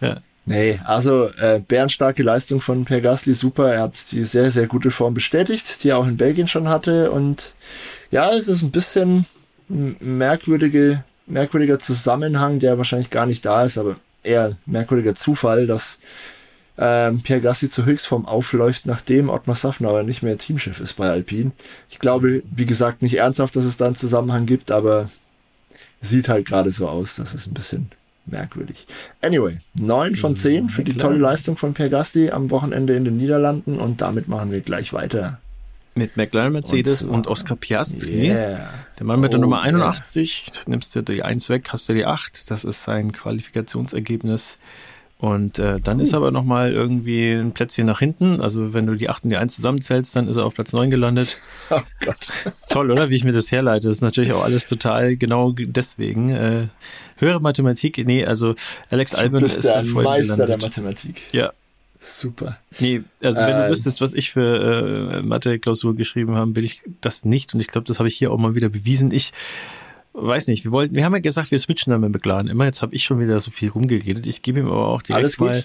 [0.00, 0.20] Ja.
[0.46, 3.72] Nee, also äh, bärenstarke Leistung von Per Gasly, super.
[3.72, 7.12] Er hat die sehr, sehr gute Form bestätigt, die er auch in Belgien schon hatte.
[7.12, 7.52] Und
[8.10, 9.26] ja, es ist ein bisschen
[9.68, 15.98] merkwürdige merkwürdiger Zusammenhang, der wahrscheinlich gar nicht da ist, aber eher merkwürdiger Zufall, dass
[16.78, 21.52] ähm, Pierre Gassi zur Höchstform aufläuft, nachdem Ottmar Safnauer nicht mehr Teamchef ist bei Alpine.
[21.90, 25.10] Ich glaube, wie gesagt, nicht ernsthaft, dass es da einen Zusammenhang gibt, aber
[26.00, 27.90] sieht halt gerade so aus, dass es ein bisschen
[28.26, 28.86] merkwürdig.
[29.20, 33.16] Anyway, 9 von 10 für die tolle Leistung von Pierre Gasly am Wochenende in den
[33.16, 35.38] Niederlanden und damit machen wir gleich weiter
[35.94, 38.28] mit McLaren Mercedes und, und Oscar Piastri.
[38.30, 38.72] Yeah.
[38.98, 40.46] Der Mann mit der oh, Nummer 81.
[40.54, 40.62] Yeah.
[40.66, 42.50] Nimmst du die 1 weg, hast du die 8.
[42.50, 44.56] Das ist sein Qualifikationsergebnis.
[45.18, 46.02] Und äh, dann uh.
[46.02, 48.40] ist aber nochmal irgendwie ein Plätzchen nach hinten.
[48.40, 50.90] Also wenn du die 8 und die 1 zusammenzählst, dann ist er auf Platz 9
[50.90, 51.38] gelandet.
[51.72, 52.12] Oh.
[52.68, 53.10] Toll, oder?
[53.10, 53.86] Wie ich mir das herleite.
[53.86, 56.30] Das ist natürlich auch alles total genau deswegen.
[56.30, 56.66] Äh,
[57.16, 58.56] höhere Mathematik, nee, also
[58.90, 60.48] Alex Albon ist der Meister gelandet.
[60.48, 61.22] der Mathematik.
[61.32, 61.52] Ja,
[62.02, 62.56] Super.
[62.78, 66.82] Nee, also wenn äh, du wüsstest, was ich für äh, Mathe-Klausur geschrieben habe, bin ich
[67.02, 67.52] das nicht.
[67.52, 69.12] Und ich glaube, das habe ich hier auch mal wieder bewiesen.
[69.12, 69.32] Ich
[70.14, 72.64] weiß nicht, wir wollten, wir haben ja gesagt, wir switchen dann mit McLaren immer.
[72.64, 74.26] Jetzt habe ich schon wieder so viel rumgeredet.
[74.26, 75.62] Ich gebe ihm aber auch direkt mal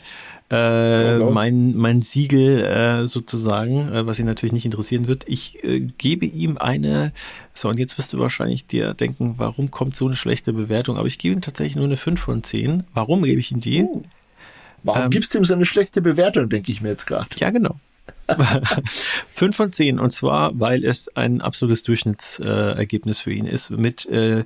[0.52, 5.24] äh, mein, mein Siegel äh, sozusagen, äh, was ihn natürlich nicht interessieren wird.
[5.28, 7.14] Ich äh, gebe ihm eine,
[7.54, 10.98] so und jetzt wirst du wahrscheinlich dir denken, warum kommt so eine schlechte Bewertung?
[10.98, 12.84] Aber ich gebe ihm tatsächlich nur eine 5 von 10.
[12.94, 13.84] Warum gebe ich ihm die?
[13.84, 14.04] Uh.
[14.86, 17.28] Warum ähm, gibst du ihm so eine schlechte Bewertung, denke ich mir jetzt gerade.
[17.38, 17.80] Ja, genau.
[19.32, 24.06] 5 von 10 und zwar, weil es ein absolutes Durchschnittsergebnis äh, für ihn ist mit,
[24.06, 24.46] äh,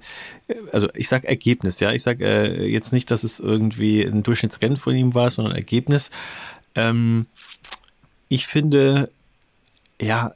[0.71, 4.77] also ich sage Ergebnis, ja, ich sage äh, jetzt nicht, dass es irgendwie ein Durchschnittsrennen
[4.77, 6.09] von ihm war, sondern Ergebnis.
[6.75, 7.25] Ähm,
[8.29, 9.09] ich finde,
[10.01, 10.33] ja,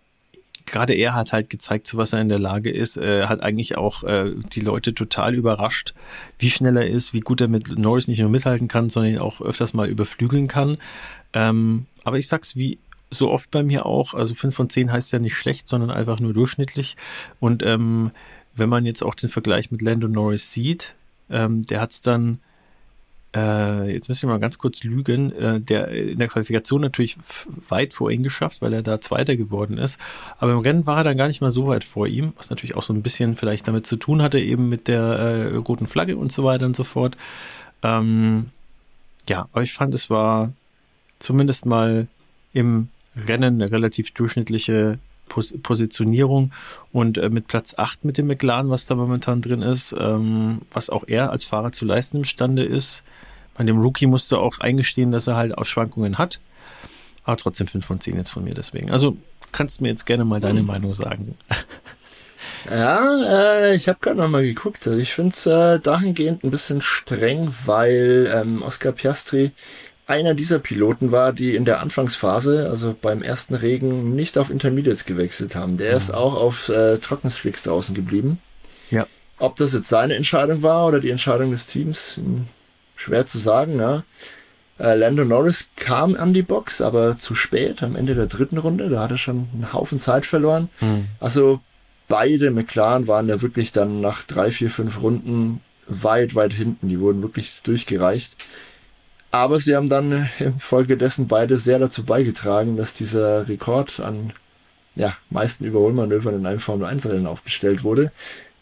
[0.65, 2.97] gerade er hat halt gezeigt, zu was er in der Lage ist.
[2.97, 5.93] Er hat eigentlich auch äh, die Leute total überrascht,
[6.39, 9.19] wie schnell er ist, wie gut er mit Norris nicht nur mithalten kann, sondern ihn
[9.19, 10.77] auch öfters mal überflügeln kann.
[11.33, 12.79] Ähm, aber ich sag's wie
[13.09, 16.19] so oft bei mir auch, also 5 von 10 heißt ja nicht schlecht, sondern einfach
[16.19, 16.97] nur durchschnittlich.
[17.39, 18.11] Und ähm,
[18.55, 20.95] wenn man jetzt auch den Vergleich mit Lando Norris sieht,
[21.29, 22.39] ähm, der hat's dann
[23.35, 27.17] äh, jetzt müssen wir mal ganz kurz lügen, äh, der in der Qualifikation natürlich
[27.67, 29.99] weit vor ihm geschafft, weil er da Zweiter geworden ist.
[30.37, 32.75] Aber im Rennen war er dann gar nicht mal so weit vor ihm, was natürlich
[32.75, 36.17] auch so ein bisschen vielleicht damit zu tun hatte, eben mit der äh, roten Flagge
[36.17, 37.17] und so weiter und so fort.
[37.81, 38.49] Ähm,
[39.27, 40.51] ja, aber ich fand, es war
[41.19, 42.07] zumindest mal
[42.53, 44.99] im Rennen eine relativ durchschnittliche
[45.29, 46.51] Pos Positionierung
[46.91, 50.89] und äh, mit Platz 8 mit dem McLaren, was da momentan drin ist, ähm, was
[50.89, 53.03] auch er als Fahrer zu leisten imstande ist,
[53.55, 56.39] An dem Rookie musst du auch eingestehen, dass er halt auch Schwankungen hat.
[57.23, 58.91] Aber trotzdem 5 von 10 jetzt von mir deswegen.
[58.91, 59.17] Also
[59.51, 60.67] kannst du mir jetzt gerne mal deine hm.
[60.67, 61.35] Meinung sagen.
[62.69, 64.87] Ja, äh, ich habe gerade noch mal geguckt.
[64.87, 69.51] Also ich finde es äh, dahingehend ein bisschen streng, weil ähm, Oscar Piastri
[70.05, 75.05] einer dieser Piloten war, die in der Anfangsphase, also beim ersten Regen, nicht auf Intermediates
[75.05, 75.77] gewechselt haben.
[75.77, 75.97] Der mhm.
[75.97, 78.39] ist auch auf äh, Trockenstreaks draußen geblieben.
[78.89, 79.07] Ja.
[79.39, 82.45] Ob das jetzt seine Entscheidung war oder die Entscheidung des Teams, hm,
[83.03, 83.79] schwer zu sagen.
[83.79, 84.03] Ja.
[84.79, 88.89] Äh, Lando Norris kam an die Box, aber zu spät, am Ende der dritten Runde.
[88.89, 90.69] Da hat er schon einen Haufen Zeit verloren.
[90.81, 91.05] Mhm.
[91.19, 91.59] Also
[92.07, 96.89] beide McLaren waren ja wirklich dann nach drei, vier, fünf Runden weit, weit hinten.
[96.89, 98.37] Die wurden wirklich durchgereicht.
[99.31, 104.33] Aber sie haben dann infolgedessen beide sehr dazu beigetragen, dass dieser Rekord an
[104.95, 108.11] ja, meisten Überholmanövern in einem Formel 1 Rennen aufgestellt wurde.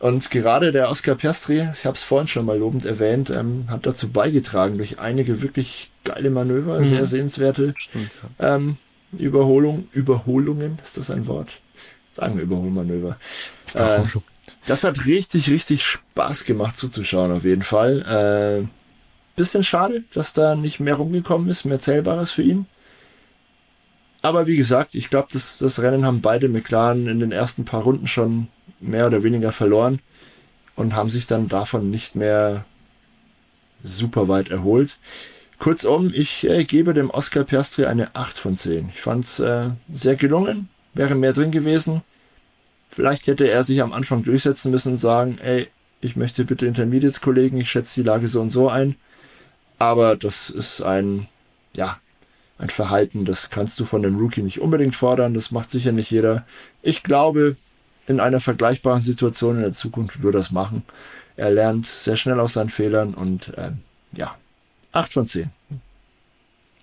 [0.02, 3.86] Und gerade der Oscar Piastri, ich habe es vorhin schon mal lobend erwähnt, ähm, hat
[3.86, 6.86] dazu beigetragen durch einige wirklich geile Manöver, mhm.
[6.86, 8.10] sehr sehenswerte Stimmt,
[8.40, 8.56] ja.
[8.56, 8.78] ähm,
[9.12, 11.60] Überholung, Überholungen, ist das ein Wort?
[12.10, 13.18] Sagen wir Überholmanöver.
[13.76, 14.00] Äh,
[14.66, 18.66] das hat richtig, richtig Spaß gemacht zuzuschauen, auf jeden Fall.
[18.66, 18.68] Äh,
[19.36, 22.66] bisschen schade, dass da nicht mehr rumgekommen ist, mehr Zählbares für ihn.
[24.24, 27.84] Aber wie gesagt, ich glaube, das, das Rennen haben beide McLaren in den ersten paar
[27.84, 28.48] Runden schon
[28.82, 30.00] mehr oder weniger verloren
[30.76, 32.66] und haben sich dann davon nicht mehr
[33.84, 34.98] super weit erholt.
[35.60, 38.90] Kurzum, ich äh, gebe dem Oscar Piastri eine 8 von 10.
[38.90, 42.02] Ich fand es äh, sehr gelungen, wäre mehr drin gewesen.
[42.90, 45.68] Vielleicht hätte er sich am Anfang durchsetzen müssen und sagen, ey,
[46.02, 48.96] ich möchte bitte Intermediates-Kollegen, ich schätze die Lage so und so ein.
[49.78, 51.28] Aber das ist ein,
[51.76, 52.00] ja,
[52.58, 55.34] ein Verhalten, das kannst du von dem Rookie nicht unbedingt fordern.
[55.34, 56.46] Das macht sicher nicht jeder.
[56.82, 57.56] Ich glaube,
[58.12, 60.84] in einer vergleichbaren Situation in der Zukunft würde er es machen.
[61.36, 63.80] Er lernt sehr schnell aus seinen Fehlern und ähm,
[64.12, 64.36] ja,
[64.92, 65.50] 8 von 10.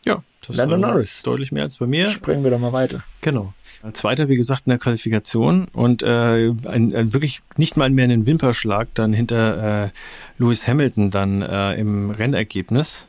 [0.05, 1.23] Ja, das ist Norris.
[1.23, 2.09] deutlich mehr als bei mir.
[2.09, 3.05] Springen wir doch mal weiter.
[3.21, 3.53] Genau.
[3.93, 8.27] Zweiter, wie gesagt, in der Qualifikation und äh, ein, ein, wirklich nicht mal mehr einen
[8.27, 9.91] Wimperschlag dann hinter äh,
[10.39, 13.05] Lewis Hamilton dann äh, im Rennergebnis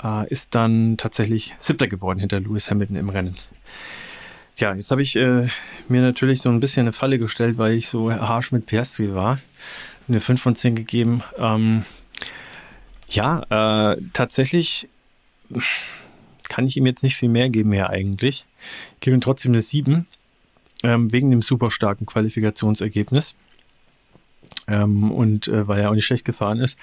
[0.00, 3.36] äh, ist dann tatsächlich Siebter geworden hinter Lewis Hamilton im Rennen.
[4.58, 5.46] Ja, jetzt habe ich äh,
[5.88, 9.38] mir natürlich so ein bisschen eine Falle gestellt, weil ich so harsch mit Piastri war.
[10.08, 11.22] Eine 5 von 10 gegeben.
[11.36, 11.84] Ähm,
[13.08, 14.88] ja, äh, tatsächlich
[16.48, 18.46] kann ich ihm jetzt nicht viel mehr geben mehr eigentlich.
[18.94, 20.06] Ich gebe ihm trotzdem eine 7,
[20.84, 23.34] ähm, wegen dem super starken Qualifikationsergebnis.
[24.68, 26.78] Ähm, und äh, weil er auch nicht schlecht gefahren ist.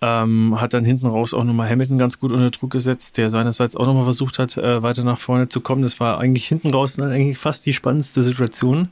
[0.00, 3.74] Ähm, hat dann hinten raus auch nochmal Hamilton ganz gut unter Druck gesetzt, der seinerseits
[3.74, 5.82] auch nochmal versucht hat, äh, weiter nach vorne zu kommen.
[5.82, 8.90] Das war eigentlich hinten raus dann eigentlich fast die spannendste Situation.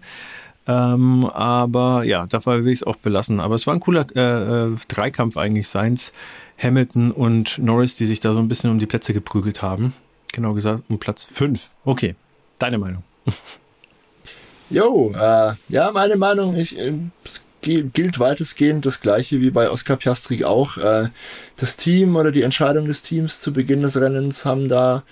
[0.67, 3.39] Ähm, aber ja, dafür will ich es auch belassen.
[3.39, 6.13] Aber es war ein cooler äh, äh, Dreikampf eigentlich seins.
[6.59, 9.93] Hamilton und Norris, die sich da so ein bisschen um die Plätze geprügelt haben.
[10.33, 11.71] Genau gesagt, um Platz 5.
[11.85, 12.17] Okay,
[12.59, 13.05] deine Meinung.
[14.69, 16.93] Jo, äh, ja, meine Meinung, ich, äh,
[17.25, 20.77] es gilt weitestgehend das gleiche wie bei Oscar Piastri auch.
[20.79, 21.09] Äh,
[21.57, 25.03] das Team oder die Entscheidung des Teams zu Beginn des Rennens haben da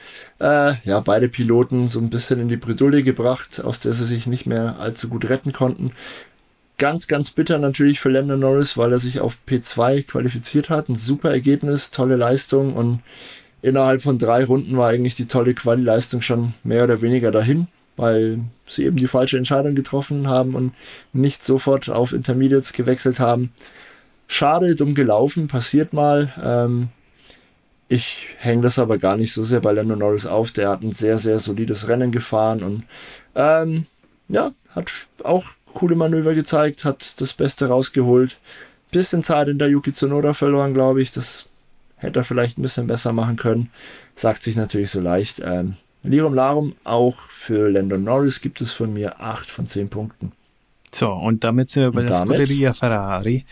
[0.41, 4.27] äh, ja beide Piloten so ein bisschen in die Bredouille gebracht, aus der sie sich
[4.27, 5.93] nicht mehr allzu gut retten konnten.
[6.79, 10.89] Ganz, ganz bitter natürlich für Lando Norris, weil er sich auf P2 qualifiziert hat.
[10.89, 13.01] Ein super Ergebnis, tolle Leistung und
[13.63, 18.41] innerhalb von drei Runden war eigentlich die tolle Quali-Leistung schon mehr oder weniger dahin, weil
[18.67, 20.73] sie eben die falsche Entscheidung getroffen haben und
[21.13, 23.53] nicht sofort auf Intermediates gewechselt haben.
[24.27, 26.33] Schade, dumm gelaufen, passiert mal.
[26.43, 26.89] Ähm,
[27.89, 30.53] ich hänge das aber gar nicht so sehr bei Lando Norris auf.
[30.53, 32.85] Der hat ein sehr, sehr solides Rennen gefahren und
[33.35, 33.87] ähm,
[34.29, 34.91] ja, hat
[35.23, 38.39] auch coole Manöver gezeigt, hat das Beste rausgeholt.
[38.91, 41.13] Bisschen Zeit in der Yuki Tsunoda verloren, glaube ich.
[41.13, 41.47] Das
[41.97, 43.71] hätte er vielleicht ein bisschen besser machen können.
[44.15, 45.41] Sagt sich natürlich so leicht.
[45.45, 50.33] Ähm, Lirum Larum, auch für Landon Norris gibt es von mir 8 von 10 Punkten.
[50.93, 53.45] So, und damit sind wir bei und der Scuderia Ferrari.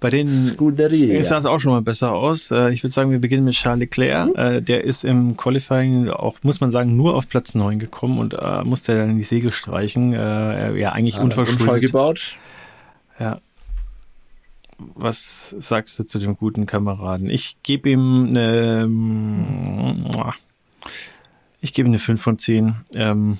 [0.00, 1.20] Bei den Scuderia.
[1.24, 2.52] sah es auch schon mal besser aus.
[2.52, 4.28] Äh, ich würde sagen, wir beginnen mit Charles Leclerc.
[4.28, 4.64] Mhm.
[4.64, 8.62] Der ist im Qualifying auch, muss man sagen, nur auf Platz 9 gekommen und äh,
[8.62, 10.12] musste dann die Segel streichen.
[10.12, 11.62] Äh, ja, eigentlich ja, unverschuldet.
[11.62, 12.36] Unfall gebaut.
[13.18, 13.40] Ja.
[14.94, 17.28] Was sagst du zu dem guten Kameraden?
[17.28, 18.86] Ich gebe ihm eine,
[21.60, 22.74] ich gebe eine 5 von 10.
[22.94, 23.38] Ähm,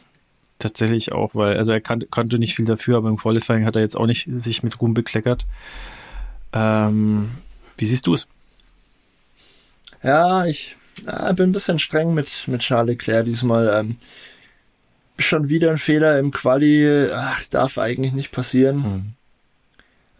[0.58, 3.82] tatsächlich auch, weil, also er kan konnte nicht viel dafür, aber im Qualifying hat er
[3.82, 5.46] jetzt auch nicht sich mit Ruhm bekleckert.
[6.52, 7.30] Ähm,
[7.76, 8.26] wie siehst du es?
[10.02, 10.76] Ja, ich
[11.06, 13.68] ja, bin ein bisschen streng mit, mit Charles Leclerc diesmal.
[13.72, 13.96] Ähm,
[15.18, 17.08] schon wieder ein Fehler im Quali.
[17.12, 18.84] Ach, darf eigentlich nicht passieren.
[18.84, 19.12] Hm.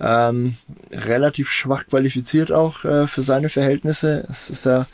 [0.00, 0.56] Ähm,
[0.92, 4.24] relativ schwach qualifiziert auch äh, für seine Verhältnisse.
[4.28, 4.86] Es ist ja,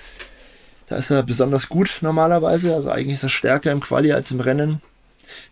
[0.86, 2.74] da ist er besonders gut normalerweise.
[2.74, 4.82] Also eigentlich ist er stärker im Quali als im Rennen.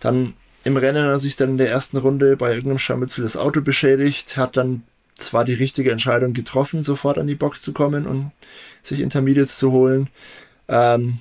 [0.01, 0.35] Dann
[0.65, 3.63] im Rennen hat er sich dann in der ersten Runde bei irgendeinem Scharmützel das Auto
[3.63, 4.83] beschädigt, hat dann
[5.17, 8.31] zwar die richtige Entscheidung getroffen, sofort an die Box zu kommen und
[8.83, 10.09] sich Intermediates zu holen.
[10.69, 11.19] Ähm,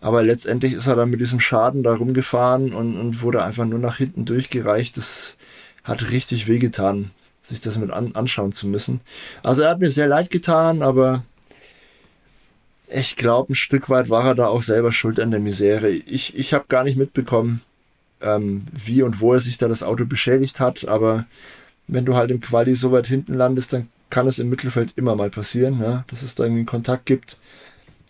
[0.00, 3.78] aber letztendlich ist er dann mit diesem Schaden da rumgefahren und, und wurde einfach nur
[3.78, 4.96] nach hinten durchgereicht.
[4.96, 5.34] Das
[5.84, 7.10] hat richtig wehgetan,
[7.42, 9.00] sich das mit an, anschauen zu müssen.
[9.42, 11.22] Also er hat mir sehr leid getan, aber
[12.92, 15.90] ich glaube, ein Stück weit war er da auch selber schuld an der Misere.
[15.90, 17.62] Ich, ich habe gar nicht mitbekommen,
[18.20, 21.26] ähm, wie und wo er sich da das Auto beschädigt hat, aber
[21.86, 25.14] wenn du halt im Quali so weit hinten landest, dann kann es im Mittelfeld immer
[25.16, 26.04] mal passieren, ne?
[26.08, 27.38] dass es da irgendwie einen Kontakt gibt.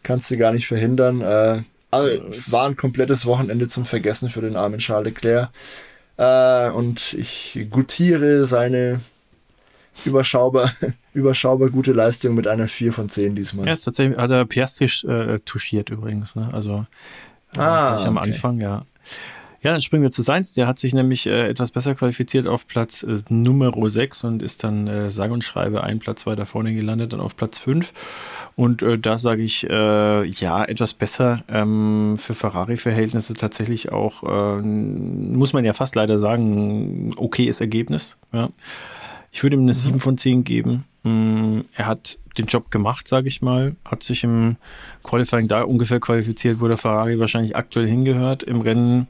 [0.02, 1.20] Kannst du gar nicht verhindern.
[1.20, 5.50] Äh, also, war ein komplettes Wochenende zum Vergessen für den armen Charles Leclerc.
[6.16, 9.00] Äh, und ich gutiere seine
[10.04, 10.72] überschaubar,
[11.14, 13.66] überschaubar gute Leistung mit einer 4 von 10 diesmal.
[13.66, 16.34] Ja, ist tatsächlich, hat er Piastri äh, touchiert übrigens.
[16.36, 16.48] Ne?
[16.52, 16.86] Also
[17.56, 18.30] äh, ah, am okay.
[18.30, 18.84] Anfang, ja.
[19.62, 20.54] Ja, dann springen wir zu Seins.
[20.54, 24.64] Der hat sich nämlich äh, etwas besser qualifiziert auf Platz äh, Nummer 6 und ist
[24.64, 27.92] dann äh, sage und schreibe einen Platz weiter vorne gelandet, dann auf Platz 5.
[28.56, 34.62] Und äh, da sage ich, äh, ja, etwas besser ähm, für Ferrari-Verhältnisse tatsächlich auch, äh,
[34.62, 38.16] muss man ja fast leider sagen, okayes Ergebnis.
[38.32, 38.48] Ja.
[39.32, 39.74] Ich würde ihm eine mhm.
[39.74, 40.84] 7 von 10 geben.
[41.02, 44.56] Mm, er hat den Job gemacht, sage ich mal, hat sich im
[45.02, 48.42] Qualifying da ungefähr qualifiziert, wo der Ferrari wahrscheinlich aktuell hingehört.
[48.42, 49.08] Im Rennen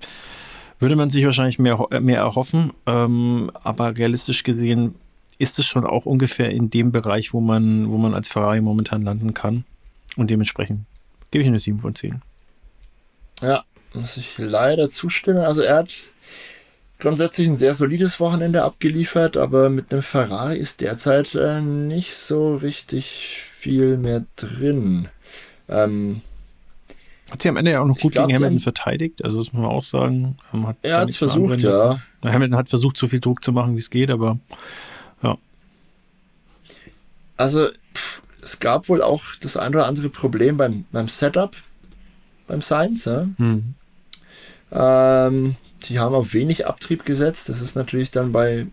[0.78, 4.94] würde man sich wahrscheinlich mehr, mehr erhoffen, ähm, aber realistisch gesehen
[5.38, 9.02] ist es schon auch ungefähr in dem Bereich, wo man, wo man als Ferrari momentan
[9.02, 9.64] landen kann.
[10.16, 10.84] Und dementsprechend
[11.30, 12.20] gebe ich eine 7 von 10.
[13.40, 13.64] Ja,
[13.94, 15.40] muss ich leider zustimmen.
[15.40, 15.90] Also er hat
[17.00, 22.54] grundsätzlich ein sehr solides Wochenende abgeliefert, aber mit einem Ferrari ist derzeit äh, nicht so
[22.54, 25.08] richtig viel mehr drin.
[25.68, 26.22] Ähm,
[27.30, 29.62] hat sie am Ende ja auch noch gut glaub, gegen Hamilton verteidigt, also das muss
[29.62, 30.36] man auch sagen.
[30.52, 32.00] Hat er hat es versucht, ja.
[32.24, 34.38] Hamilton hat versucht, so viel Druck zu machen, wie es geht, aber
[35.22, 35.38] ja.
[37.36, 41.54] Also, pff, es gab wohl auch das ein oder andere Problem beim, beim Setup,
[42.48, 43.04] beim Science.
[43.04, 43.28] Ja?
[43.36, 43.74] Hm.
[44.72, 47.48] Ähm, die haben auf wenig Abtrieb gesetzt.
[47.48, 48.66] Das ist natürlich dann bei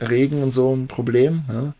[0.00, 1.44] Regen und so ein Problem.
[1.48, 1.74] Ja?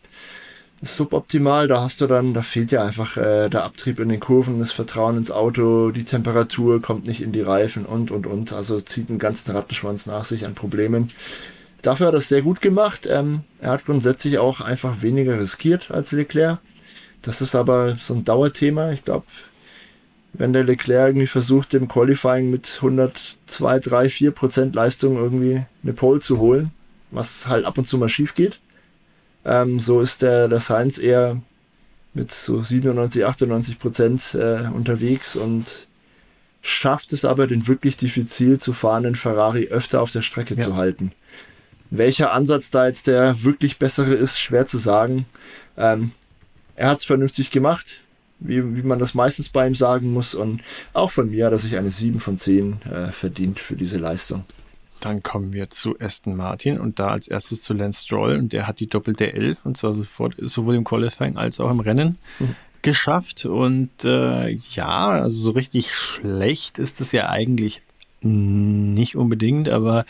[0.81, 1.67] suboptimal.
[1.67, 4.71] Da hast du dann, da fehlt ja einfach äh, der Abtrieb in den Kurven, das
[4.71, 8.53] Vertrauen ins Auto, die Temperatur kommt nicht in die Reifen und und und.
[8.53, 11.11] Also zieht einen ganzen Rattenschwanz nach sich an Problemen.
[11.81, 13.07] Dafür hat er es sehr gut gemacht.
[13.09, 16.59] Ähm, er hat grundsätzlich auch einfach weniger riskiert als Leclerc.
[17.21, 18.91] Das ist aber so ein Dauerthema.
[18.91, 19.25] Ich glaube,
[20.37, 25.93] wenn der Leclerc irgendwie versucht, im Qualifying mit 102, 3, 4 Prozent Leistung irgendwie eine
[25.93, 26.71] Pole zu holen,
[27.11, 28.59] was halt ab und zu mal schief geht,
[29.45, 31.41] ähm, so ist der, der Sainz eher
[32.13, 35.87] mit so 97, 98 Prozent äh, unterwegs und
[36.61, 40.63] schafft es aber, den wirklich diffizil zu fahrenden Ferrari öfter auf der Strecke ja.
[40.63, 41.11] zu halten.
[41.91, 45.27] Welcher Ansatz da jetzt der wirklich bessere ist, schwer zu sagen.
[45.77, 46.11] Ähm,
[46.75, 48.01] er hat es vernünftig gemacht,
[48.39, 50.35] wie, wie man das meistens bei ihm sagen muss.
[50.35, 50.61] Und
[50.93, 54.43] auch von mir hat er sich eine 7 von 10 äh, verdient für diese Leistung.
[55.01, 58.65] Dann kommen wir zu Aston Martin und da als erstes zu Lance Stroll und der
[58.65, 62.55] hat die doppelte Elf und zwar sofort, sowohl im Qualifying als auch im Rennen mhm.
[62.81, 67.81] geschafft und äh, ja, also so richtig schlecht ist es ja eigentlich
[68.21, 70.05] nicht unbedingt, aber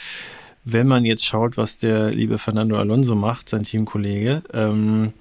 [0.64, 5.14] wenn man jetzt schaut, was der liebe Fernando Alonso macht, sein Teamkollege, ähm,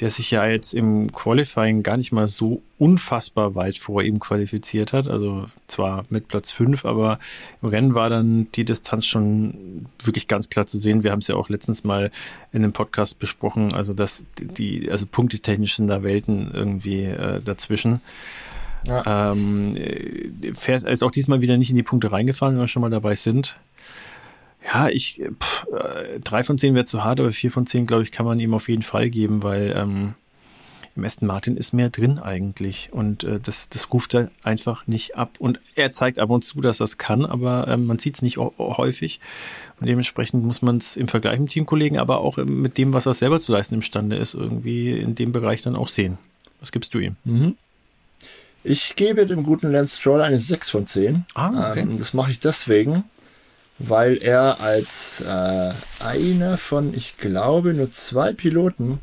[0.00, 4.92] der sich ja jetzt im Qualifying gar nicht mal so unfassbar weit vor ihm qualifiziert
[4.92, 5.08] hat.
[5.08, 7.18] Also zwar mit Platz 5, aber
[7.62, 11.02] im Rennen war dann die Distanz schon wirklich ganz klar zu sehen.
[11.02, 12.12] Wir haben es ja auch letztens mal
[12.52, 18.00] in einem Podcast besprochen, also dass die, also punktetechnisch sind da Welten irgendwie äh, dazwischen.
[18.86, 19.32] Ja.
[19.32, 19.76] Ähm,
[20.54, 23.16] fährt, ist auch diesmal wieder nicht in die Punkte reingefallen, wenn wir schon mal dabei
[23.16, 23.56] sind.
[24.72, 28.02] Ja, ich, pff, äh, drei von zehn wäre zu hart, aber vier von zehn, glaube
[28.02, 30.14] ich, kann man ihm auf jeden Fall geben, weil ähm,
[30.98, 35.16] im Aston Martin ist mehr drin eigentlich und äh, das, das ruft er einfach nicht
[35.16, 35.36] ab.
[35.38, 38.36] Und er zeigt ab und zu, dass es kann, aber ähm, man sieht es nicht
[38.36, 39.20] häufig
[39.80, 43.14] und dementsprechend muss man es im Vergleich mit Teamkollegen, aber auch mit dem, was er
[43.14, 46.18] selber zu leisten imstande ist, irgendwie in dem Bereich dann auch sehen.
[46.60, 47.16] Was gibst du ihm?
[47.24, 47.56] Mhm.
[48.64, 51.24] Ich gebe dem guten Lance Stroll eine 6 von 10.
[51.34, 51.80] Ah, okay.
[51.80, 53.04] Ähm, das mache ich deswegen,
[53.78, 55.72] weil er als äh,
[56.04, 59.00] einer von, ich glaube, nur zwei Piloten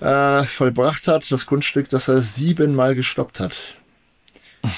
[0.00, 3.56] äh, vollbracht hat, das Grundstück, dass er siebenmal gestoppt hat.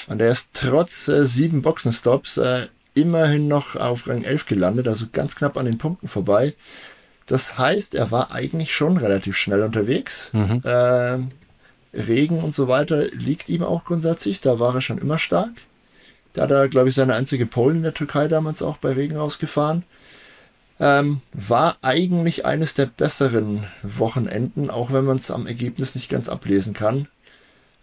[0.07, 5.07] Und er ist trotz äh, sieben Boxenstops äh, immerhin noch auf Rang 11 gelandet, also
[5.11, 6.53] ganz knapp an den Punkten vorbei.
[7.27, 10.29] Das heißt, er war eigentlich schon relativ schnell unterwegs.
[10.31, 10.61] Mhm.
[10.63, 11.19] Äh,
[11.93, 14.41] Regen und so weiter liegt ihm auch grundsätzlich.
[14.41, 15.51] Da war er schon immer stark.
[16.35, 19.15] Da hat er, glaube ich, seine einzige Pole in der Türkei damals auch bei Regen
[19.15, 19.83] rausgefahren.
[20.79, 26.27] Ähm, war eigentlich eines der besseren Wochenenden, auch wenn man es am Ergebnis nicht ganz
[26.27, 27.07] ablesen kann.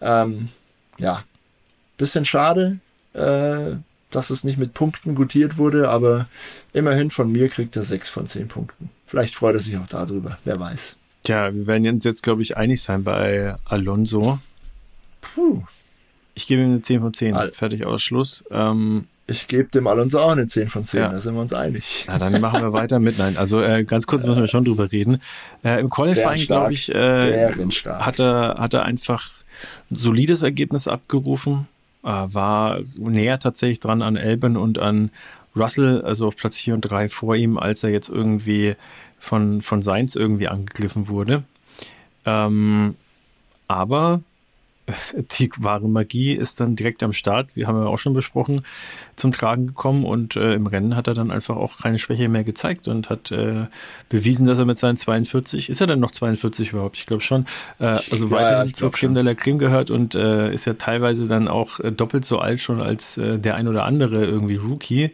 [0.02, 0.50] Ähm,
[0.98, 1.24] ja,
[1.96, 2.78] bisschen schade,
[3.14, 3.76] äh,
[4.10, 6.26] dass es nicht mit Punkten gutiert wurde, aber
[6.74, 8.90] immerhin von mir kriegt er 6 von 10 Punkten.
[9.06, 10.98] Vielleicht freut er sich auch darüber, wer weiß.
[11.22, 14.38] Tja, wir werden uns jetzt, glaube ich, einig sein bei Alonso.
[15.22, 15.62] Puh.
[16.34, 17.34] Ich gebe ihm eine 10 von 10.
[17.34, 18.44] Al Fertig aus Schluss.
[18.50, 21.08] Ähm, ich gebe dem Alonso auch eine 10 von 10, ja.
[21.08, 22.04] da sind wir uns einig.
[22.08, 23.18] Na, dann machen wir weiter mit.
[23.18, 25.22] Nein, also äh, ganz kurz müssen wir schon drüber reden.
[25.64, 27.52] Äh, Im Qualifying, glaube ich, äh,
[27.86, 29.30] hat, er, hat er einfach
[29.90, 31.68] ein solides Ergebnis abgerufen.
[32.02, 35.10] Äh, war näher tatsächlich dran an Elben und an
[35.54, 38.74] Russell, also auf Platz 4 und 3 vor ihm, als er jetzt irgendwie
[39.18, 41.44] von, von Seins irgendwie angegriffen wurde.
[42.26, 42.96] Ähm,
[43.68, 44.20] aber
[45.16, 48.62] die wahre Magie ist dann direkt am Start, wir haben ja auch schon besprochen,
[49.14, 52.42] zum Tragen gekommen und äh, im Rennen hat er dann einfach auch keine Schwäche mehr
[52.44, 53.66] gezeigt und hat äh,
[54.08, 56.96] bewiesen, dass er mit seinen 42, ist er denn noch 42 überhaupt?
[56.96, 57.46] Ich glaube schon,
[57.78, 61.28] äh, also ja, weiterhin zur Creme de la Creme gehört und äh, ist ja teilweise
[61.28, 65.12] dann auch äh, doppelt so alt schon als äh, der ein oder andere irgendwie Rookie.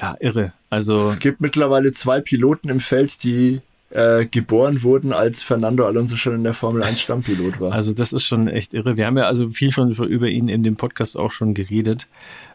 [0.00, 0.52] Ja, irre.
[0.70, 3.60] Also es gibt mittlerweile zwei Piloten im Feld, die
[3.92, 7.72] äh, geboren wurden, als Fernando Alonso schon in der Formel 1 Stammpilot war.
[7.72, 8.96] Also das ist schon echt irre.
[8.96, 12.06] Wir haben ja also viel schon über ihn in dem Podcast auch schon geredet.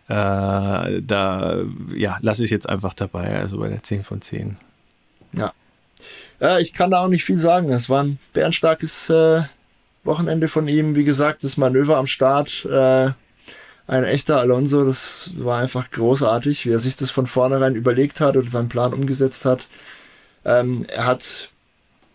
[0.08, 0.14] Äh,
[1.02, 1.62] da
[1.96, 4.58] ja, lasse ich es jetzt einfach dabei, also bei der 10 von 10.
[5.34, 5.54] Ja.
[6.40, 6.60] ja.
[6.60, 7.70] Ich kann da auch nicht viel sagen.
[7.70, 9.44] Es war ein bärenstarkes äh,
[10.04, 10.96] Wochenende von ihm.
[10.96, 12.66] Wie gesagt, das Manöver am Start.
[12.66, 13.12] Äh,
[13.90, 18.36] ein echter Alonso, das war einfach großartig, wie er sich das von vornherein überlegt hat
[18.36, 19.68] oder seinen Plan umgesetzt hat.
[20.48, 21.50] Ähm, er hat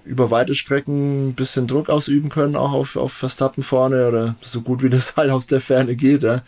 [0.05, 4.63] über weite Strecken ein bisschen Druck ausüben können, auch auf, auf Verstappen vorne oder so
[4.63, 6.23] gut wie das halt aus der Ferne geht.
[6.23, 6.43] Ja.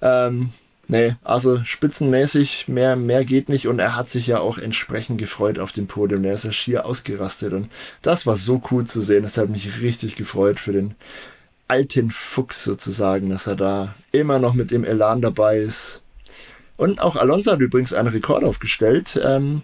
[0.00, 0.50] Ähm,
[0.86, 5.58] nee, also spitzenmäßig, mehr, mehr geht nicht und er hat sich ja auch entsprechend gefreut
[5.58, 6.24] auf dem Podium.
[6.24, 7.68] Er ist ja schier ausgerastet und
[8.02, 9.24] das war so cool zu sehen.
[9.24, 10.94] Das hat mich richtig gefreut für den
[11.68, 16.02] alten Fuchs sozusagen, dass er da immer noch mit dem Elan dabei ist.
[16.76, 19.20] Und auch Alonso hat übrigens einen Rekord aufgestellt.
[19.22, 19.62] Ähm,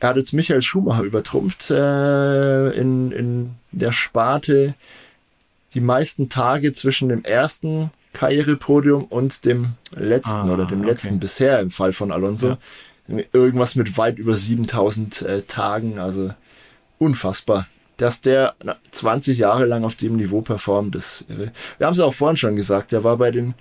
[0.00, 4.74] er hat jetzt Michael Schumacher übertrumpft äh, in, in der Sparte
[5.74, 11.18] die meisten Tage zwischen dem ersten Karrierepodium und dem letzten ah, oder dem letzten okay.
[11.18, 12.56] bisher im Fall von Alonso.
[13.08, 13.18] Ja.
[13.32, 16.32] Irgendwas mit weit über 7000 äh, Tagen, also
[16.98, 17.68] unfassbar.
[17.96, 18.54] Dass der
[18.90, 21.52] 20 Jahre lang auf dem Niveau performt, ist irre.
[21.76, 23.54] Wir haben es auch vorhin schon gesagt, er war bei den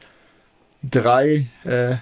[0.83, 1.97] drei äh,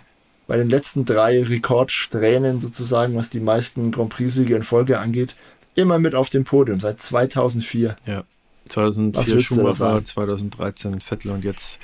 [0.48, 5.36] bei den letzten drei Rekordsträhnen sozusagen, was die meisten Grand Prix-Siege in Folge angeht,
[5.76, 7.98] immer mit auf dem Podium seit 2004.
[8.06, 8.24] Ja,
[8.69, 11.80] 2004 Schumacher, 2013 Vettel und jetzt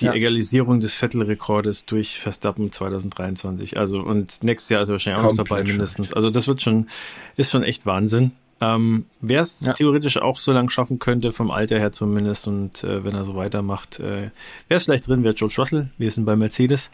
[0.00, 0.12] die ja.
[0.12, 3.78] Egalisierung des Vettel-Rekordes durch Verstappen 2023.
[3.78, 6.12] Also und nächstes Jahr ist wahrscheinlich auch noch dabei mindestens.
[6.12, 6.88] Also das wird schon,
[7.36, 8.32] ist schon echt Wahnsinn.
[8.60, 9.72] Ähm, Wer es ja.
[9.72, 13.34] theoretisch auch so lang schaffen könnte, vom Alter her zumindest, und äh, wenn er so
[13.34, 14.30] weitermacht, äh,
[14.68, 15.88] wäre es vielleicht drin, wäre George Russell.
[15.98, 16.90] Wir sind bei Mercedes.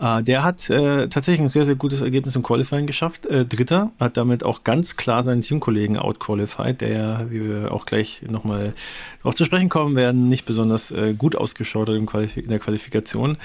[0.00, 3.26] Äh, der hat äh, tatsächlich ein sehr, sehr gutes Ergebnis im Qualifying geschafft.
[3.26, 8.22] Äh, Dritter, hat damit auch ganz klar seinen Teamkollegen outqualified, der, wie wir auch gleich
[8.28, 8.74] nochmal
[9.18, 13.38] darauf zu sprechen kommen werden, nicht besonders äh, gut ausgeschaut hat in der Qualifikation.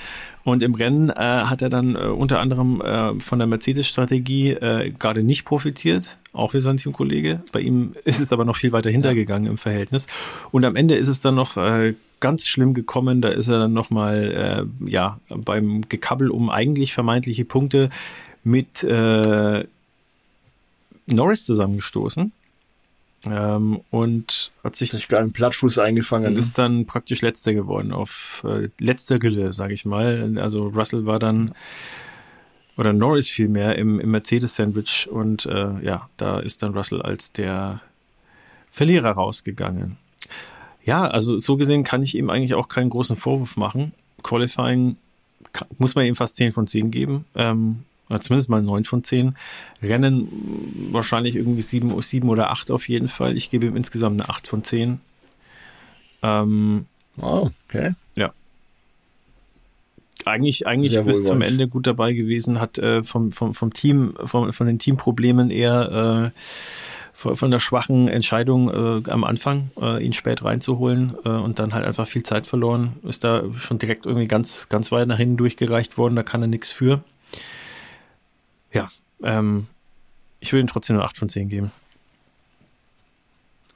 [0.43, 4.91] Und im Rennen äh, hat er dann äh, unter anderem äh, von der Mercedes-Strategie äh,
[4.91, 7.41] gerade nicht profitiert, auch wie sein Teamkollege.
[7.51, 10.07] Bei ihm ist es aber noch viel weiter hintergegangen im Verhältnis.
[10.51, 13.21] Und am Ende ist es dann noch äh, ganz schlimm gekommen.
[13.21, 17.89] Da ist er dann nochmal äh, ja, beim Gekabbel um eigentlich vermeintliche Punkte
[18.43, 19.63] mit äh,
[21.05, 22.33] Norris zusammengestoßen.
[23.25, 26.35] Ähm, und hat sich, sich einen Plattfuß eingefangen.
[26.35, 30.37] Ist dann praktisch letzter geworden auf äh, letzter Rille, sage ich mal.
[30.37, 31.53] Also Russell war dann
[32.75, 37.81] oder Norris vielmehr im, im Mercedes-Sandwich und äh, ja, da ist dann Russell als der
[38.71, 39.97] Verlierer rausgegangen.
[40.83, 43.93] Ja, also so gesehen kann ich ihm eigentlich auch keinen großen Vorwurf machen.
[44.23, 44.97] Qualifying
[45.51, 47.25] kann, muss man ihm fast 10 von 10 geben.
[47.35, 47.83] Ähm,
[48.19, 49.35] zumindest mal 9 von 10.
[49.81, 50.27] Rennen
[50.91, 53.35] wahrscheinlich irgendwie 7, 7 oder 8 auf jeden Fall.
[53.37, 54.99] Ich gebe ihm insgesamt eine 8 von 10.
[56.21, 56.85] Ähm,
[57.17, 57.93] oh, okay.
[58.15, 58.33] Ja.
[60.25, 64.53] Eigentlich, eigentlich bis zum Ende gut dabei gewesen, hat äh, vom, vom, vom Team, vom,
[64.53, 66.39] von den Teamproblemen eher äh,
[67.13, 71.85] von der schwachen Entscheidung äh, am Anfang, äh, ihn spät reinzuholen äh, und dann halt
[71.85, 72.93] einfach viel Zeit verloren.
[73.03, 76.47] Ist da schon direkt irgendwie ganz, ganz weit nach hinten durchgereicht worden, da kann er
[76.47, 77.03] nichts für
[78.73, 78.89] ja,
[79.23, 79.67] ähm,
[80.39, 81.71] Ich würde ihm trotzdem eine 8 von 10 geben.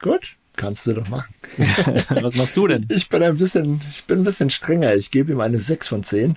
[0.00, 1.34] Gut, kannst du doch machen.
[2.08, 2.86] Was machst du denn?
[2.90, 4.94] Ich bin ein bisschen, ich bin ein bisschen strenger.
[4.94, 6.36] Ich gebe ihm eine 6 von 10.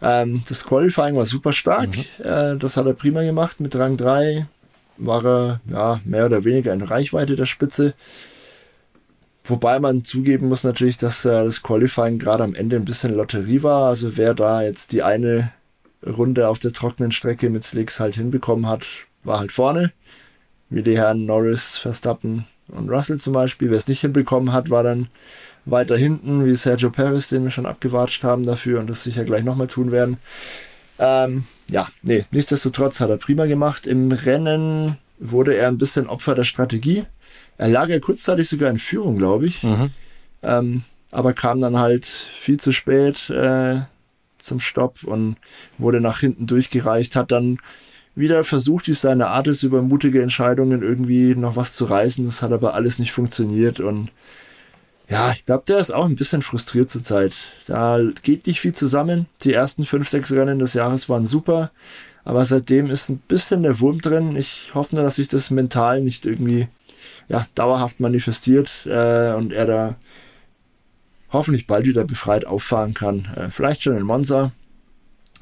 [0.00, 1.96] Ähm, das Qualifying war super stark.
[1.96, 2.24] Mhm.
[2.24, 3.60] Äh, das hat er prima gemacht.
[3.60, 4.46] Mit Rang 3
[4.96, 7.94] war er ja, mehr oder weniger in Reichweite der Spitze.
[9.44, 13.62] Wobei man zugeben muss natürlich, dass äh, das Qualifying gerade am Ende ein bisschen Lotterie
[13.62, 13.88] war.
[13.88, 15.52] Also wer da jetzt die eine
[16.06, 18.86] Runde auf der trockenen Strecke mit Slicks halt hinbekommen hat,
[19.24, 19.92] war halt vorne.
[20.70, 23.70] Wie die Herren Norris, Verstappen und Russell zum Beispiel.
[23.70, 25.08] Wer es nicht hinbekommen hat, war dann
[25.64, 29.44] weiter hinten, wie Sergio Perez, den wir schon abgewatscht haben dafür und das sicher gleich
[29.44, 30.18] nochmal tun werden.
[30.98, 33.86] Ähm, ja, nee, nichtsdestotrotz hat er prima gemacht.
[33.86, 37.04] Im Rennen wurde er ein bisschen Opfer der Strategie.
[37.56, 39.62] Er lag ja kurzzeitig sogar in Führung, glaube ich.
[39.62, 39.90] Mhm.
[40.42, 43.80] Ähm, aber kam dann halt viel zu spät äh,
[44.38, 45.36] zum Stopp und
[45.78, 47.58] wurde nach hinten durchgereicht, hat dann
[48.14, 52.26] wieder versucht, wie seine Art ist, über mutige Entscheidungen irgendwie noch was zu reißen.
[52.26, 54.10] Das hat aber alles nicht funktioniert und
[55.08, 57.32] ja, ich glaube, der ist auch ein bisschen frustriert zurzeit.
[57.66, 59.26] Da geht nicht viel zusammen.
[59.42, 61.70] Die ersten fünf, sechs Rennen des Jahres waren super,
[62.24, 64.36] aber seitdem ist ein bisschen der Wurm drin.
[64.36, 66.68] Ich hoffe nur, dass sich das mental nicht irgendwie
[67.28, 69.94] ja, dauerhaft manifestiert äh, und er da
[71.30, 73.28] hoffentlich bald wieder befreit auffahren kann.
[73.36, 74.52] Äh, vielleicht schon in Monza.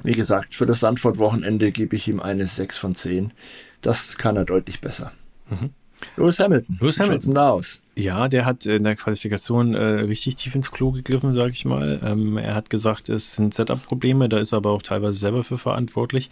[0.03, 3.33] Wie gesagt, für das Sandford-Wochenende gebe ich ihm eine 6 von 10.
[3.81, 5.11] Das kann er deutlich besser.
[5.49, 5.71] Mhm.
[6.15, 6.77] Lewis Hamilton.
[6.79, 7.33] Lewis Hamilton.
[7.33, 7.79] da aus?
[7.95, 11.99] Ja, der hat in der Qualifikation äh, richtig tief ins Klo gegriffen, sage ich mal.
[12.03, 15.57] Ähm, er hat gesagt, es sind Setup-Probleme, da ist er aber auch teilweise selber für
[15.57, 16.29] verantwortlich.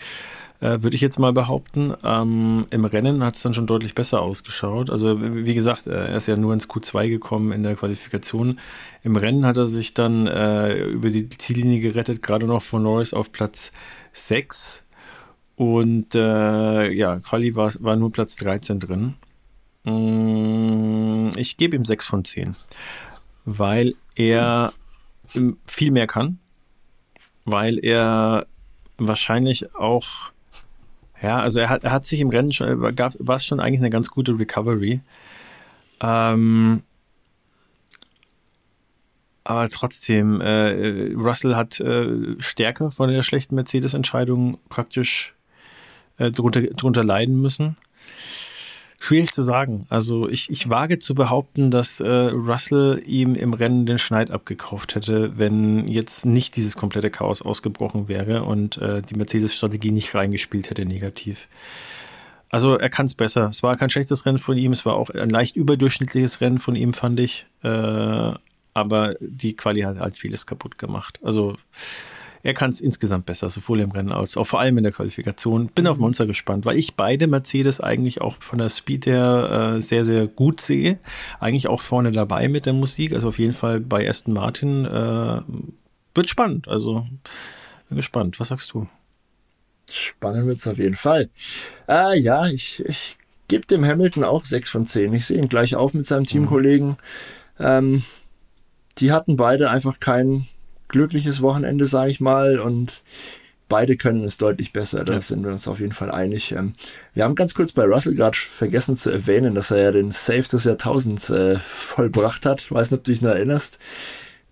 [0.62, 1.94] Äh, Würde ich jetzt mal behaupten.
[2.04, 4.90] Ähm, Im Rennen hat es dann schon deutlich besser ausgeschaut.
[4.90, 8.60] Also wie gesagt, äh, er ist ja nur ins Q2 gekommen in der Qualifikation.
[9.04, 13.14] Im Rennen hat er sich dann äh, über die Ziellinie gerettet, gerade noch von Norris
[13.14, 13.72] auf Platz
[14.14, 14.80] 6.
[15.58, 19.16] Und äh, ja, Quali war, war nur Platz 13 drin.
[19.84, 22.56] Mm, ich gebe ihm 6 von 10,
[23.46, 24.74] weil er
[25.66, 26.40] viel mehr kann,
[27.46, 28.48] weil er
[28.98, 30.32] wahrscheinlich auch
[31.22, 33.90] ja, also er hat, er hat sich im Rennen schon, war es schon eigentlich eine
[33.90, 35.02] ganz gute Recovery.
[36.02, 36.84] Ähm,
[39.44, 45.36] aber trotzdem, äh, Russell hat äh, stärker von der schlechten Mercedes-Entscheidung praktisch
[46.18, 47.78] äh, drunter, drunter leiden müssen.
[49.06, 49.86] Schwierig zu sagen.
[49.90, 54.96] Also ich, ich wage zu behaupten, dass äh, Russell ihm im Rennen den Schneid abgekauft
[54.96, 60.72] hätte, wenn jetzt nicht dieses komplette Chaos ausgebrochen wäre und äh, die Mercedes-Strategie nicht reingespielt
[60.72, 61.48] hätte negativ.
[62.50, 63.48] Also er kann es besser.
[63.48, 66.76] Es war kein schlechtes Rennen von ihm, es war auch ein leicht überdurchschnittliches Rennen von
[66.76, 67.46] ihm, fand ich.
[67.62, 68.32] Äh,
[68.74, 71.20] aber die Quali hat halt vieles kaputt gemacht.
[71.22, 71.58] Also
[72.46, 75.70] er kann es insgesamt besser, sowohl im Rennen als auch vor allem in der Qualifikation.
[75.70, 76.04] Bin auf mhm.
[76.04, 80.28] Monster gespannt, weil ich beide Mercedes eigentlich auch von der Speed her äh, sehr, sehr
[80.28, 81.00] gut sehe.
[81.40, 83.14] Eigentlich auch vorne dabei mit der Musik.
[83.14, 85.42] Also auf jeden Fall bei Aston Martin äh,
[86.14, 86.68] wird spannend.
[86.68, 87.08] Also
[87.90, 88.40] bin gespannt.
[88.40, 88.88] Was sagst du?
[89.90, 91.32] Spannend wird es auf jeden Fall.
[91.90, 93.18] Äh, ja, ich, ich
[93.48, 95.14] gebe dem Hamilton auch 6 von 10.
[95.14, 96.28] Ich sehe ihn gleich auf mit seinem mhm.
[96.28, 96.90] Teamkollegen.
[96.90, 96.96] Mhm.
[97.58, 98.04] Ähm,
[99.00, 100.48] die hatten beide einfach keinen
[100.88, 102.60] glückliches Wochenende, sage ich mal.
[102.60, 103.02] Und
[103.68, 105.04] beide können es deutlich besser.
[105.04, 105.22] Da ja.
[105.22, 106.52] sind wir uns auf jeden Fall einig.
[106.52, 106.74] Ähm,
[107.14, 110.44] wir haben ganz kurz bei Russell gerade vergessen zu erwähnen, dass er ja den Save
[110.44, 112.62] des Jahrtausends äh, vollbracht hat.
[112.62, 113.80] Ich weiß nicht, ob du dich noch erinnerst.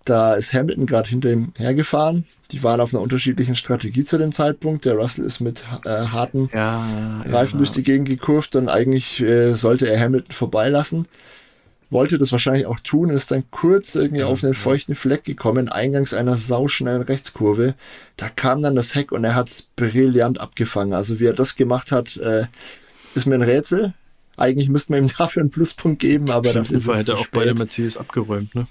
[0.04, 2.24] Da ist Hamilton gerade hinter ihm hergefahren.
[2.50, 4.84] Die waren auf einer unterschiedlichen Strategie zu dem Zeitpunkt.
[4.84, 9.20] Der Russell ist mit äh, harten ja, Reifen ja, durch die Gegend gekurvt und eigentlich
[9.20, 11.08] äh, sollte er Hamilton vorbeilassen
[11.90, 15.68] wollte das wahrscheinlich auch tun, ist dann kurz irgendwie ja, auf einen feuchten Fleck gekommen,
[15.68, 17.74] eingangs einer sauschnellen Rechtskurve.
[18.16, 20.92] Da kam dann das Heck und er hat es brillant abgefangen.
[20.92, 22.46] Also wie er das gemacht hat, äh,
[23.14, 23.94] ist mir ein Rätsel.
[24.36, 27.54] Eigentlich müssten wir ihm dafür einen Pluspunkt geben, aber das ist hätte er auch beide
[27.54, 28.66] Mercedes abgeräumt, ne?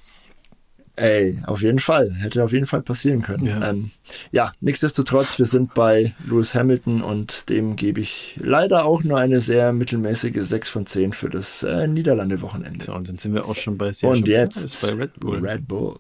[0.95, 2.13] Ey, auf jeden Fall.
[2.13, 3.47] Hätte auf jeden Fall passieren können.
[3.47, 3.69] Ja.
[3.69, 3.89] Ähm,
[4.31, 9.39] ja, nichtsdestotrotz, wir sind bei Lewis Hamilton und dem gebe ich leider auch nur eine
[9.39, 12.85] sehr mittelmäßige 6 von 10 für das äh, Niederlande-Wochenende.
[12.85, 15.43] So, und dann sind wir auch schon bei Sergio Und jetzt bei Red Bull.
[15.43, 15.95] Red Bull.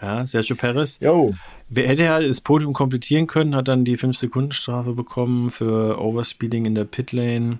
[0.00, 1.00] Ja, Sergio Perez.
[1.00, 1.34] Jo.
[1.68, 6.76] Wer hätte halt das Podium komplettieren können, hat dann die 5-Sekunden-Strafe bekommen für Overspeeding in
[6.76, 7.58] der Pitlane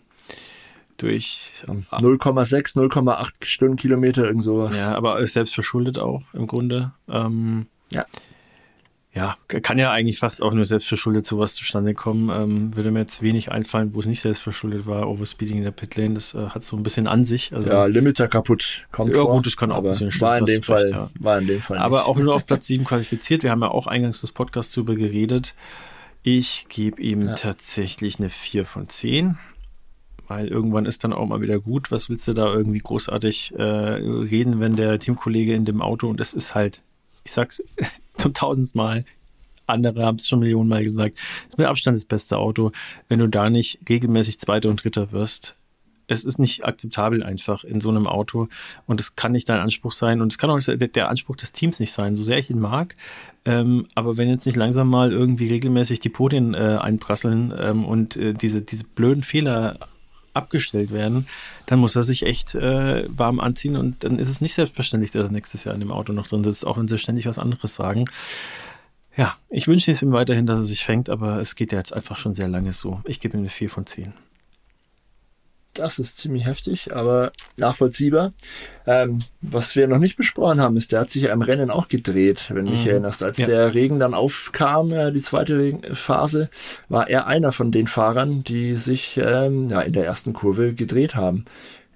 [0.97, 4.77] durch 0,6, 0,8 Stundenkilometer, irgend sowas.
[4.79, 6.93] Ja, aber selbst verschuldet auch im Grunde.
[7.11, 8.07] Ähm, ja.
[9.17, 12.29] Ja, kann ja eigentlich fast auch nur selbst verschuldet sowas zustande kommen.
[12.29, 15.09] Ähm, würde mir jetzt wenig einfallen, wo es nicht selbst verschuldet war.
[15.09, 17.51] Overspeeding in der Pitlane, das äh, hat so ein bisschen an sich.
[17.55, 18.87] Also, ja, Limiter kaputt.
[18.93, 20.31] Kommt ja, vor, gut, das kann auch ein bisschen stimmen.
[20.31, 21.11] War in dem Fall, ja.
[21.19, 21.79] war in dem Fall.
[21.79, 22.09] Aber nicht.
[22.09, 23.43] auch nur auf Platz 7 qualifiziert.
[23.43, 25.55] Wir haben ja auch eingangs des Podcasts darüber geredet.
[26.23, 27.35] Ich gebe ihm ja.
[27.37, 29.39] tatsächlich eine 4 von 10
[30.27, 31.91] weil irgendwann ist dann auch mal wieder gut.
[31.91, 36.21] Was willst du da irgendwie großartig äh, reden, wenn der Teamkollege in dem Auto und
[36.21, 36.83] es ist halt,
[37.25, 37.63] ich sag's
[38.17, 39.05] zum tausendsten Mal,
[39.67, 42.73] andere haben es schon Millionen Mal gesagt, ist mit Abstand das beste Auto.
[43.09, 45.57] Wenn du da nicht regelmäßig Zweiter und Dritter wirst,
[46.09, 48.49] es ist nicht akzeptabel einfach in so einem Auto
[48.87, 51.81] und es kann nicht dein Anspruch sein und es kann auch der Anspruch des Teams
[51.81, 52.95] nicht sein, so sehr ich ihn mag.
[53.45, 58.17] Ähm, aber wenn jetzt nicht langsam mal irgendwie regelmäßig die Podien äh, einprasseln ähm, und
[58.17, 59.79] äh, diese, diese blöden Fehler
[60.37, 61.27] abgestellt werden,
[61.67, 65.25] dann muss er sich echt äh, warm anziehen und dann ist es nicht selbstverständlich, dass
[65.25, 67.75] er nächstes Jahr in dem Auto noch drin sitzt, auch wenn sie ständig was anderes
[67.75, 68.05] sagen.
[69.17, 71.95] Ja, ich wünsche es ihm weiterhin, dass er sich fängt, aber es geht ja jetzt
[71.95, 73.01] einfach schon sehr lange so.
[73.05, 74.13] Ich gebe ihm eine 4 von 10.
[75.79, 78.33] Das ist ziemlich heftig, aber nachvollziehbar.
[78.87, 81.89] Ähm, was wir noch nicht besprochen haben, ist, der hat sich ja im Rennen auch
[81.89, 82.77] gedreht, wenn du mhm.
[82.77, 83.23] dich erinnerst.
[83.23, 83.47] Als ja.
[83.47, 86.49] der Regen dann aufkam, äh, die zweite Regenphase,
[86.89, 91.15] war er einer von den Fahrern, die sich ähm, ja, in der ersten Kurve gedreht
[91.15, 91.45] haben.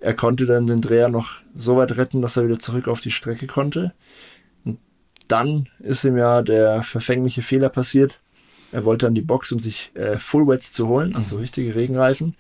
[0.01, 3.11] Er konnte dann den Dreher noch so weit retten, dass er wieder zurück auf die
[3.11, 3.93] Strecke konnte
[5.31, 8.19] dann ist ihm ja der verfängliche Fehler passiert.
[8.73, 11.43] Er wollte an die Box, um sich äh, Full Wets zu holen, also mhm.
[11.43, 12.35] richtige Regenreifen.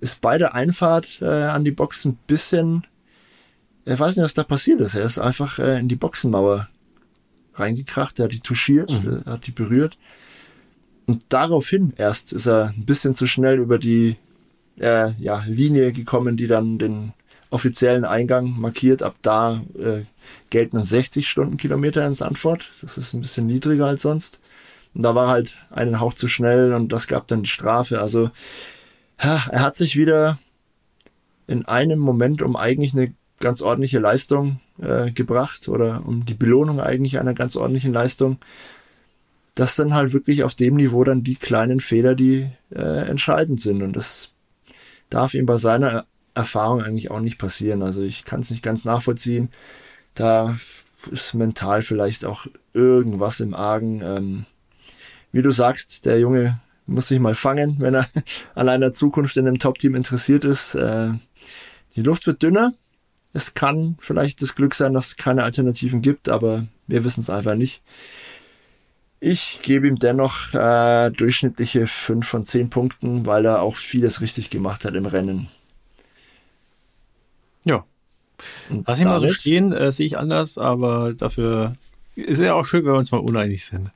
[0.00, 2.86] Ist bei der Einfahrt äh, an die Box ein bisschen,
[3.84, 4.94] er weiß nicht, was da passiert ist.
[4.94, 6.68] Er ist einfach äh, in die Boxenmauer
[7.54, 9.22] reingekracht, er hat die touchiert, mhm.
[9.24, 9.98] er hat die berührt.
[11.06, 14.16] Und daraufhin erst ist er ein bisschen zu schnell über die
[14.78, 17.12] äh, ja, Linie gekommen, die dann den
[17.50, 19.02] offiziellen Eingang markiert.
[19.02, 20.02] Ab da äh,
[20.50, 22.70] gelten 60 Stundenkilometer in Sandford.
[22.80, 24.40] Das ist ein bisschen niedriger als sonst.
[24.94, 28.00] Und da war halt einen Hauch zu schnell und das gab dann die Strafe.
[28.00, 28.30] Also
[29.20, 30.38] er hat sich wieder
[31.46, 36.80] in einem Moment um eigentlich eine ganz ordentliche Leistung äh, gebracht oder um die Belohnung
[36.80, 38.38] eigentlich einer ganz ordentlichen Leistung.
[39.54, 43.82] Das dann halt wirklich auf dem Niveau dann die kleinen Fehler, die äh, entscheidend sind.
[43.82, 44.28] Und das
[45.10, 47.82] darf ihm bei seiner Erfahrung eigentlich auch nicht passieren.
[47.82, 49.50] Also ich kann es nicht ganz nachvollziehen.
[50.14, 50.58] Da
[51.10, 54.02] ist mental vielleicht auch irgendwas im Argen.
[54.02, 54.46] Ähm,
[55.32, 56.60] wie du sagst, der Junge
[56.90, 58.08] muss sich mal fangen, wenn er
[58.54, 60.74] an einer Zukunft in einem Top-Team interessiert ist.
[60.74, 61.10] Äh,
[61.96, 62.72] die Luft wird dünner.
[63.32, 67.30] Es kann vielleicht das Glück sein, dass es keine Alternativen gibt, aber wir wissen es
[67.30, 67.82] einfach nicht.
[69.20, 74.50] Ich gebe ihm dennoch äh, durchschnittliche 5 von 10 Punkten, weil er auch vieles richtig
[74.50, 75.48] gemacht hat im Rennen.
[77.64, 77.84] Ja.
[78.86, 81.76] Lass ich mal so stehen, äh, sehe ich anders, aber dafür
[82.16, 83.90] ist ja auch schön, wenn wir uns mal uneinig sind.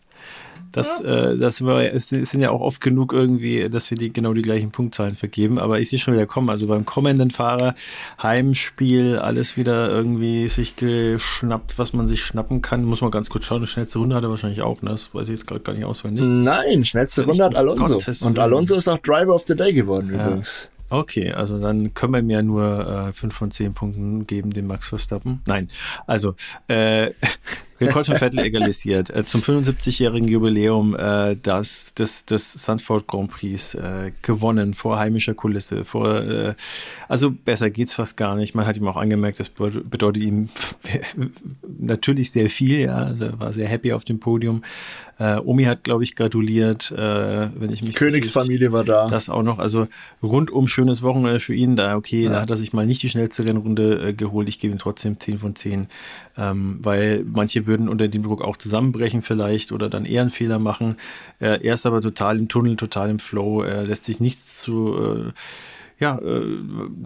[0.75, 1.31] Das, ja.
[1.31, 4.43] äh, das wir, es sind ja auch oft genug irgendwie, dass wir die genau die
[4.43, 5.59] gleichen Punktzahlen vergeben.
[5.59, 6.51] Aber ich sehe schon wieder kommen.
[6.51, 7.75] Also beim kommenden Fahrer,
[8.21, 12.85] Heimspiel, alles wieder irgendwie sich geschnappt, was man sich schnappen kann.
[12.85, 13.63] Muss man ganz kurz schauen.
[13.63, 14.83] Die schnellste Runde hat er wahrscheinlich auch.
[14.83, 14.91] Ne?
[14.91, 16.25] Das weiß ich jetzt gerade gar nicht auswendig.
[16.25, 18.01] Nein, schnellste Runde hat Alonso.
[18.27, 20.27] Und Alonso ist auch Driver of the Day geworden ja.
[20.27, 20.69] übrigens.
[20.91, 24.89] Okay, also dann können wir mir nur äh, 5 von 10 Punkten geben, dem Max
[24.89, 25.43] Verstappen.
[25.47, 25.69] Nein,
[26.07, 26.35] also
[26.69, 27.11] äh,
[27.85, 29.11] Rekord von Vettel egalisiert.
[29.11, 35.35] Äh, zum 75-jährigen Jubiläum äh, das, des, des Sandford Grand Prix äh, gewonnen vor heimischer
[35.35, 35.85] Kulisse.
[35.85, 36.55] Vor, äh,
[37.09, 38.55] also besser geht's fast gar nicht.
[38.55, 40.48] Man hat ihm auch angemerkt, das bedeutet ihm
[41.78, 42.81] natürlich sehr viel.
[42.81, 44.62] Ja, also er war sehr happy auf dem Podium.
[45.19, 47.94] Äh, Omi hat, glaube ich, gratuliert, äh, wenn ich mich.
[47.94, 49.06] Königsfamilie war da.
[49.09, 49.61] Das auch noch.
[49.61, 49.86] Also
[50.23, 51.77] rundum schönes Wochenende für ihn.
[51.77, 52.31] Da, okay, ja.
[52.31, 54.48] da hat er sich mal nicht die schnellste Rennrunde äh, geholt.
[54.48, 55.86] Ich gebe ihm trotzdem 10 von 10.
[56.36, 60.59] Ähm, weil manche würden unter dem Druck auch zusammenbrechen vielleicht oder dann eher einen Fehler
[60.59, 60.97] machen.
[61.41, 63.63] Äh, er ist aber total im Tunnel, total im Flow.
[63.63, 64.97] Er lässt sich nichts zu.
[64.97, 65.33] Äh,
[66.01, 66.59] ja, äh,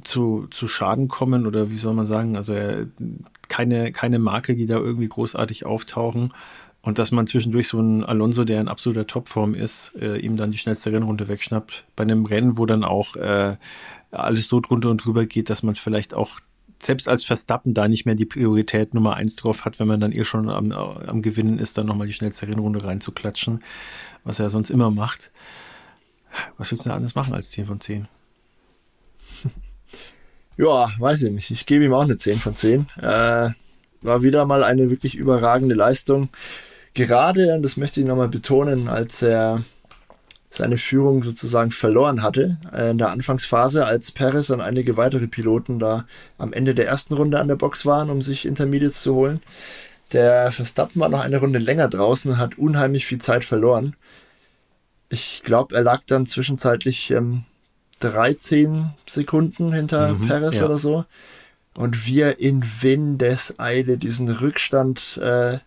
[0.02, 2.54] zu, zu Schaden kommen oder wie soll man sagen, also
[3.48, 6.32] keine, keine Makel, die da irgendwie großartig auftauchen.
[6.80, 10.52] Und dass man zwischendurch so ein Alonso, der in absoluter Topform ist, äh, ihm dann
[10.52, 11.84] die schnellste Rennrunde wegschnappt.
[11.96, 13.56] Bei einem Rennen, wo dann auch äh,
[14.10, 16.38] alles so drunter und drüber geht, dass man vielleicht auch
[16.80, 20.12] selbst als Verstappen da nicht mehr die Priorität Nummer eins drauf hat, wenn man dann
[20.12, 23.60] eh schon am, am Gewinnen ist, dann nochmal die schnellste Rennrunde reinzuklatschen,
[24.24, 25.30] was er sonst immer macht.
[26.56, 28.08] Was willst du denn anders machen als 10 von 10?
[30.60, 31.52] Ja, weiß ich nicht.
[31.52, 32.88] Ich gebe ihm auch eine 10 von 10.
[33.00, 33.50] Äh,
[34.02, 36.30] war wieder mal eine wirklich überragende Leistung
[36.94, 39.62] gerade, und das möchte ich nochmal betonen, als er
[40.50, 45.78] seine Führung sozusagen verloren hatte äh, in der Anfangsphase, als Perez und einige weitere Piloten
[45.78, 46.04] da
[46.38, 49.42] am Ende der ersten Runde an der Box waren, um sich Intermediates zu holen.
[50.12, 53.94] Der Verstappen war noch eine Runde länger draußen und hat unheimlich viel Zeit verloren.
[55.10, 57.44] Ich glaube, er lag dann zwischenzeitlich ähm,
[58.00, 60.64] 13 Sekunden hinter mhm, Perez ja.
[60.64, 61.04] oder so.
[61.74, 65.58] Und wir in Windeseile diesen Rückstand äh,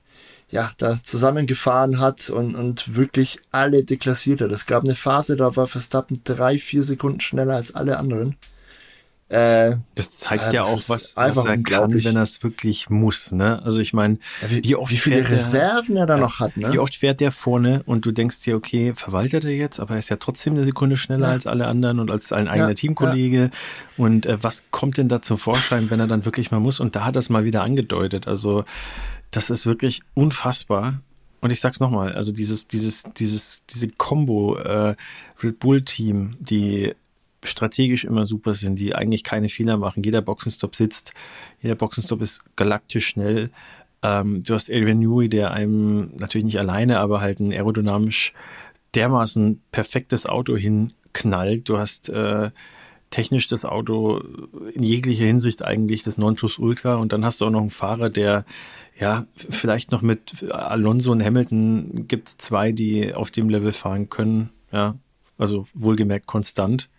[0.52, 4.52] ja, da zusammengefahren hat und, und wirklich alle deklassiert hat.
[4.52, 8.36] Es gab eine Phase, da war Verstappen drei, vier Sekunden schneller als alle anderen.
[9.30, 13.32] Äh, das zeigt äh, ja auch, was, was er kann, wenn er es wirklich muss.
[13.32, 13.64] Ne?
[13.64, 16.57] Also ich meine, wie, wie, oft wie viele Reserven der, er da ja, noch hat.
[16.57, 16.73] Ne?
[16.73, 19.99] Wie oft fährt der vorne und du denkst dir, okay, verwaltet er jetzt, aber er
[19.99, 21.32] ist ja trotzdem eine Sekunde schneller ja.
[21.32, 23.52] als alle anderen und als ein eigener ja, Teamkollege.
[23.95, 26.82] Und äh, was kommt denn da zum Vorschein, wenn er dann wirklich mal muss?
[26.82, 28.28] Und da hat er es mal wieder angedeutet.
[28.28, 28.65] Also
[29.31, 31.01] das ist wirklich unfassbar.
[31.39, 34.95] Und ich sag's nochmal, also dieses, dieses, dieses, diese Combo äh,
[35.41, 36.93] Red Bull Team, die
[37.43, 40.03] strategisch immer super sind, die eigentlich keine Fehler machen.
[40.03, 41.13] Jeder Boxenstopp sitzt,
[41.61, 43.49] jeder Boxenstopp ist galaktisch schnell.
[44.03, 48.33] Ähm, du hast Adrian Newey, der einem natürlich nicht alleine, aber halt ein aerodynamisch
[48.93, 51.67] dermaßen perfektes Auto hinknallt.
[51.67, 52.51] Du hast äh,
[53.11, 54.17] technisch das Auto
[54.73, 58.45] in jeglicher Hinsicht eigentlich das Nonplusultra und dann hast du auch noch einen Fahrer, der
[58.99, 64.09] ja vielleicht noch mit Alonso und Hamilton gibt es zwei, die auf dem Level fahren
[64.09, 64.49] können.
[64.71, 64.95] Ja,
[65.38, 66.89] also wohlgemerkt konstant.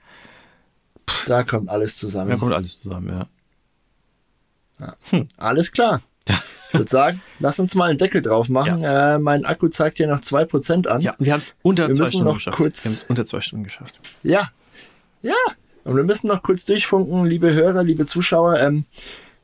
[1.27, 2.31] Da kommt alles zusammen.
[2.31, 3.27] Da kommt alles zusammen, ja.
[4.81, 4.97] ja.
[5.11, 5.29] Hm.
[5.37, 6.03] Alles klar.
[6.73, 8.81] Ich würde sagen, lass uns mal einen Deckel drauf machen.
[8.81, 9.17] Ja.
[9.17, 11.03] Äh, mein Akku zeigt hier noch 2% an.
[11.03, 12.59] Ja, wir haben es unter wir zwei Stunden geschafft.
[12.59, 14.01] Wir haben es unter zwei Stunden geschafft.
[14.23, 14.51] Ja,
[15.21, 15.35] ja.
[15.85, 18.59] Und wir müssen noch kurz durchfunken, liebe Hörer, liebe Zuschauer.
[18.61, 18.85] Ähm,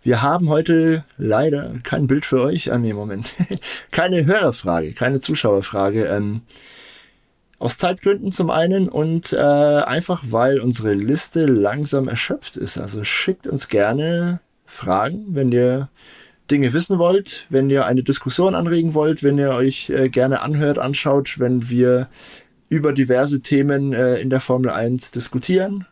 [0.02, 2.72] wir haben heute leider kein Bild für euch.
[2.72, 3.32] Ah, nee, Moment.
[3.90, 6.04] keine Hörerfrage, keine Zuschauerfrage.
[6.04, 6.42] Ähm,
[7.58, 12.78] aus Zeitgründen zum einen und äh, einfach weil unsere Liste langsam erschöpft ist.
[12.78, 15.88] Also schickt uns gerne Fragen, wenn ihr
[16.50, 20.78] Dinge wissen wollt, wenn ihr eine Diskussion anregen wollt, wenn ihr euch äh, gerne anhört,
[20.78, 22.08] anschaut, wenn wir
[22.68, 25.86] über diverse Themen äh, in der Formel 1 diskutieren.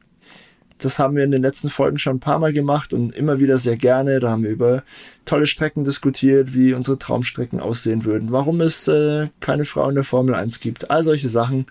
[0.79, 3.57] Das haben wir in den letzten Folgen schon ein paar Mal gemacht und immer wieder
[3.57, 4.21] sehr gerne.
[4.21, 4.83] Da haben wir über
[5.25, 10.05] tolle Strecken diskutiert, wie unsere Traumstrecken aussehen würden, warum es äh, keine Frau in der
[10.05, 10.91] Formel 1 gibt.
[10.91, 11.67] All solche Sachen.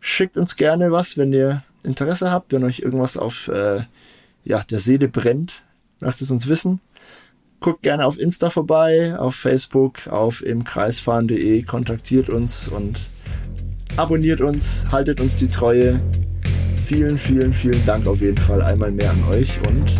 [0.00, 3.80] Schickt uns gerne was, wenn ihr Interesse habt, wenn euch irgendwas auf äh,
[4.44, 5.62] ja, der Seele brennt.
[5.98, 6.80] Lasst es uns wissen.
[7.58, 13.00] Guckt gerne auf Insta vorbei, auf Facebook, auf imkreisfahren.de, kontaktiert uns und
[13.96, 16.00] abonniert uns, haltet uns die Treue
[16.86, 19.92] vielen, vielen, vielen Dank auf jeden Fall einmal mehr an euch und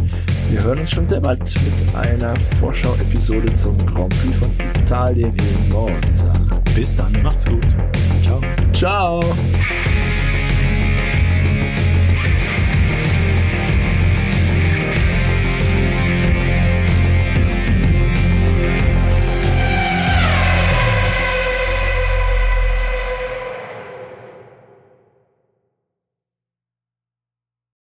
[0.51, 4.51] wir hören uns schon sehr bald mit einer Vorschau-Episode zum Grand Prix von
[4.81, 6.33] Italien in Monza.
[6.77, 7.67] Bis dann, macht's gut.
[8.23, 8.41] Ciao.
[8.73, 9.21] Ciao.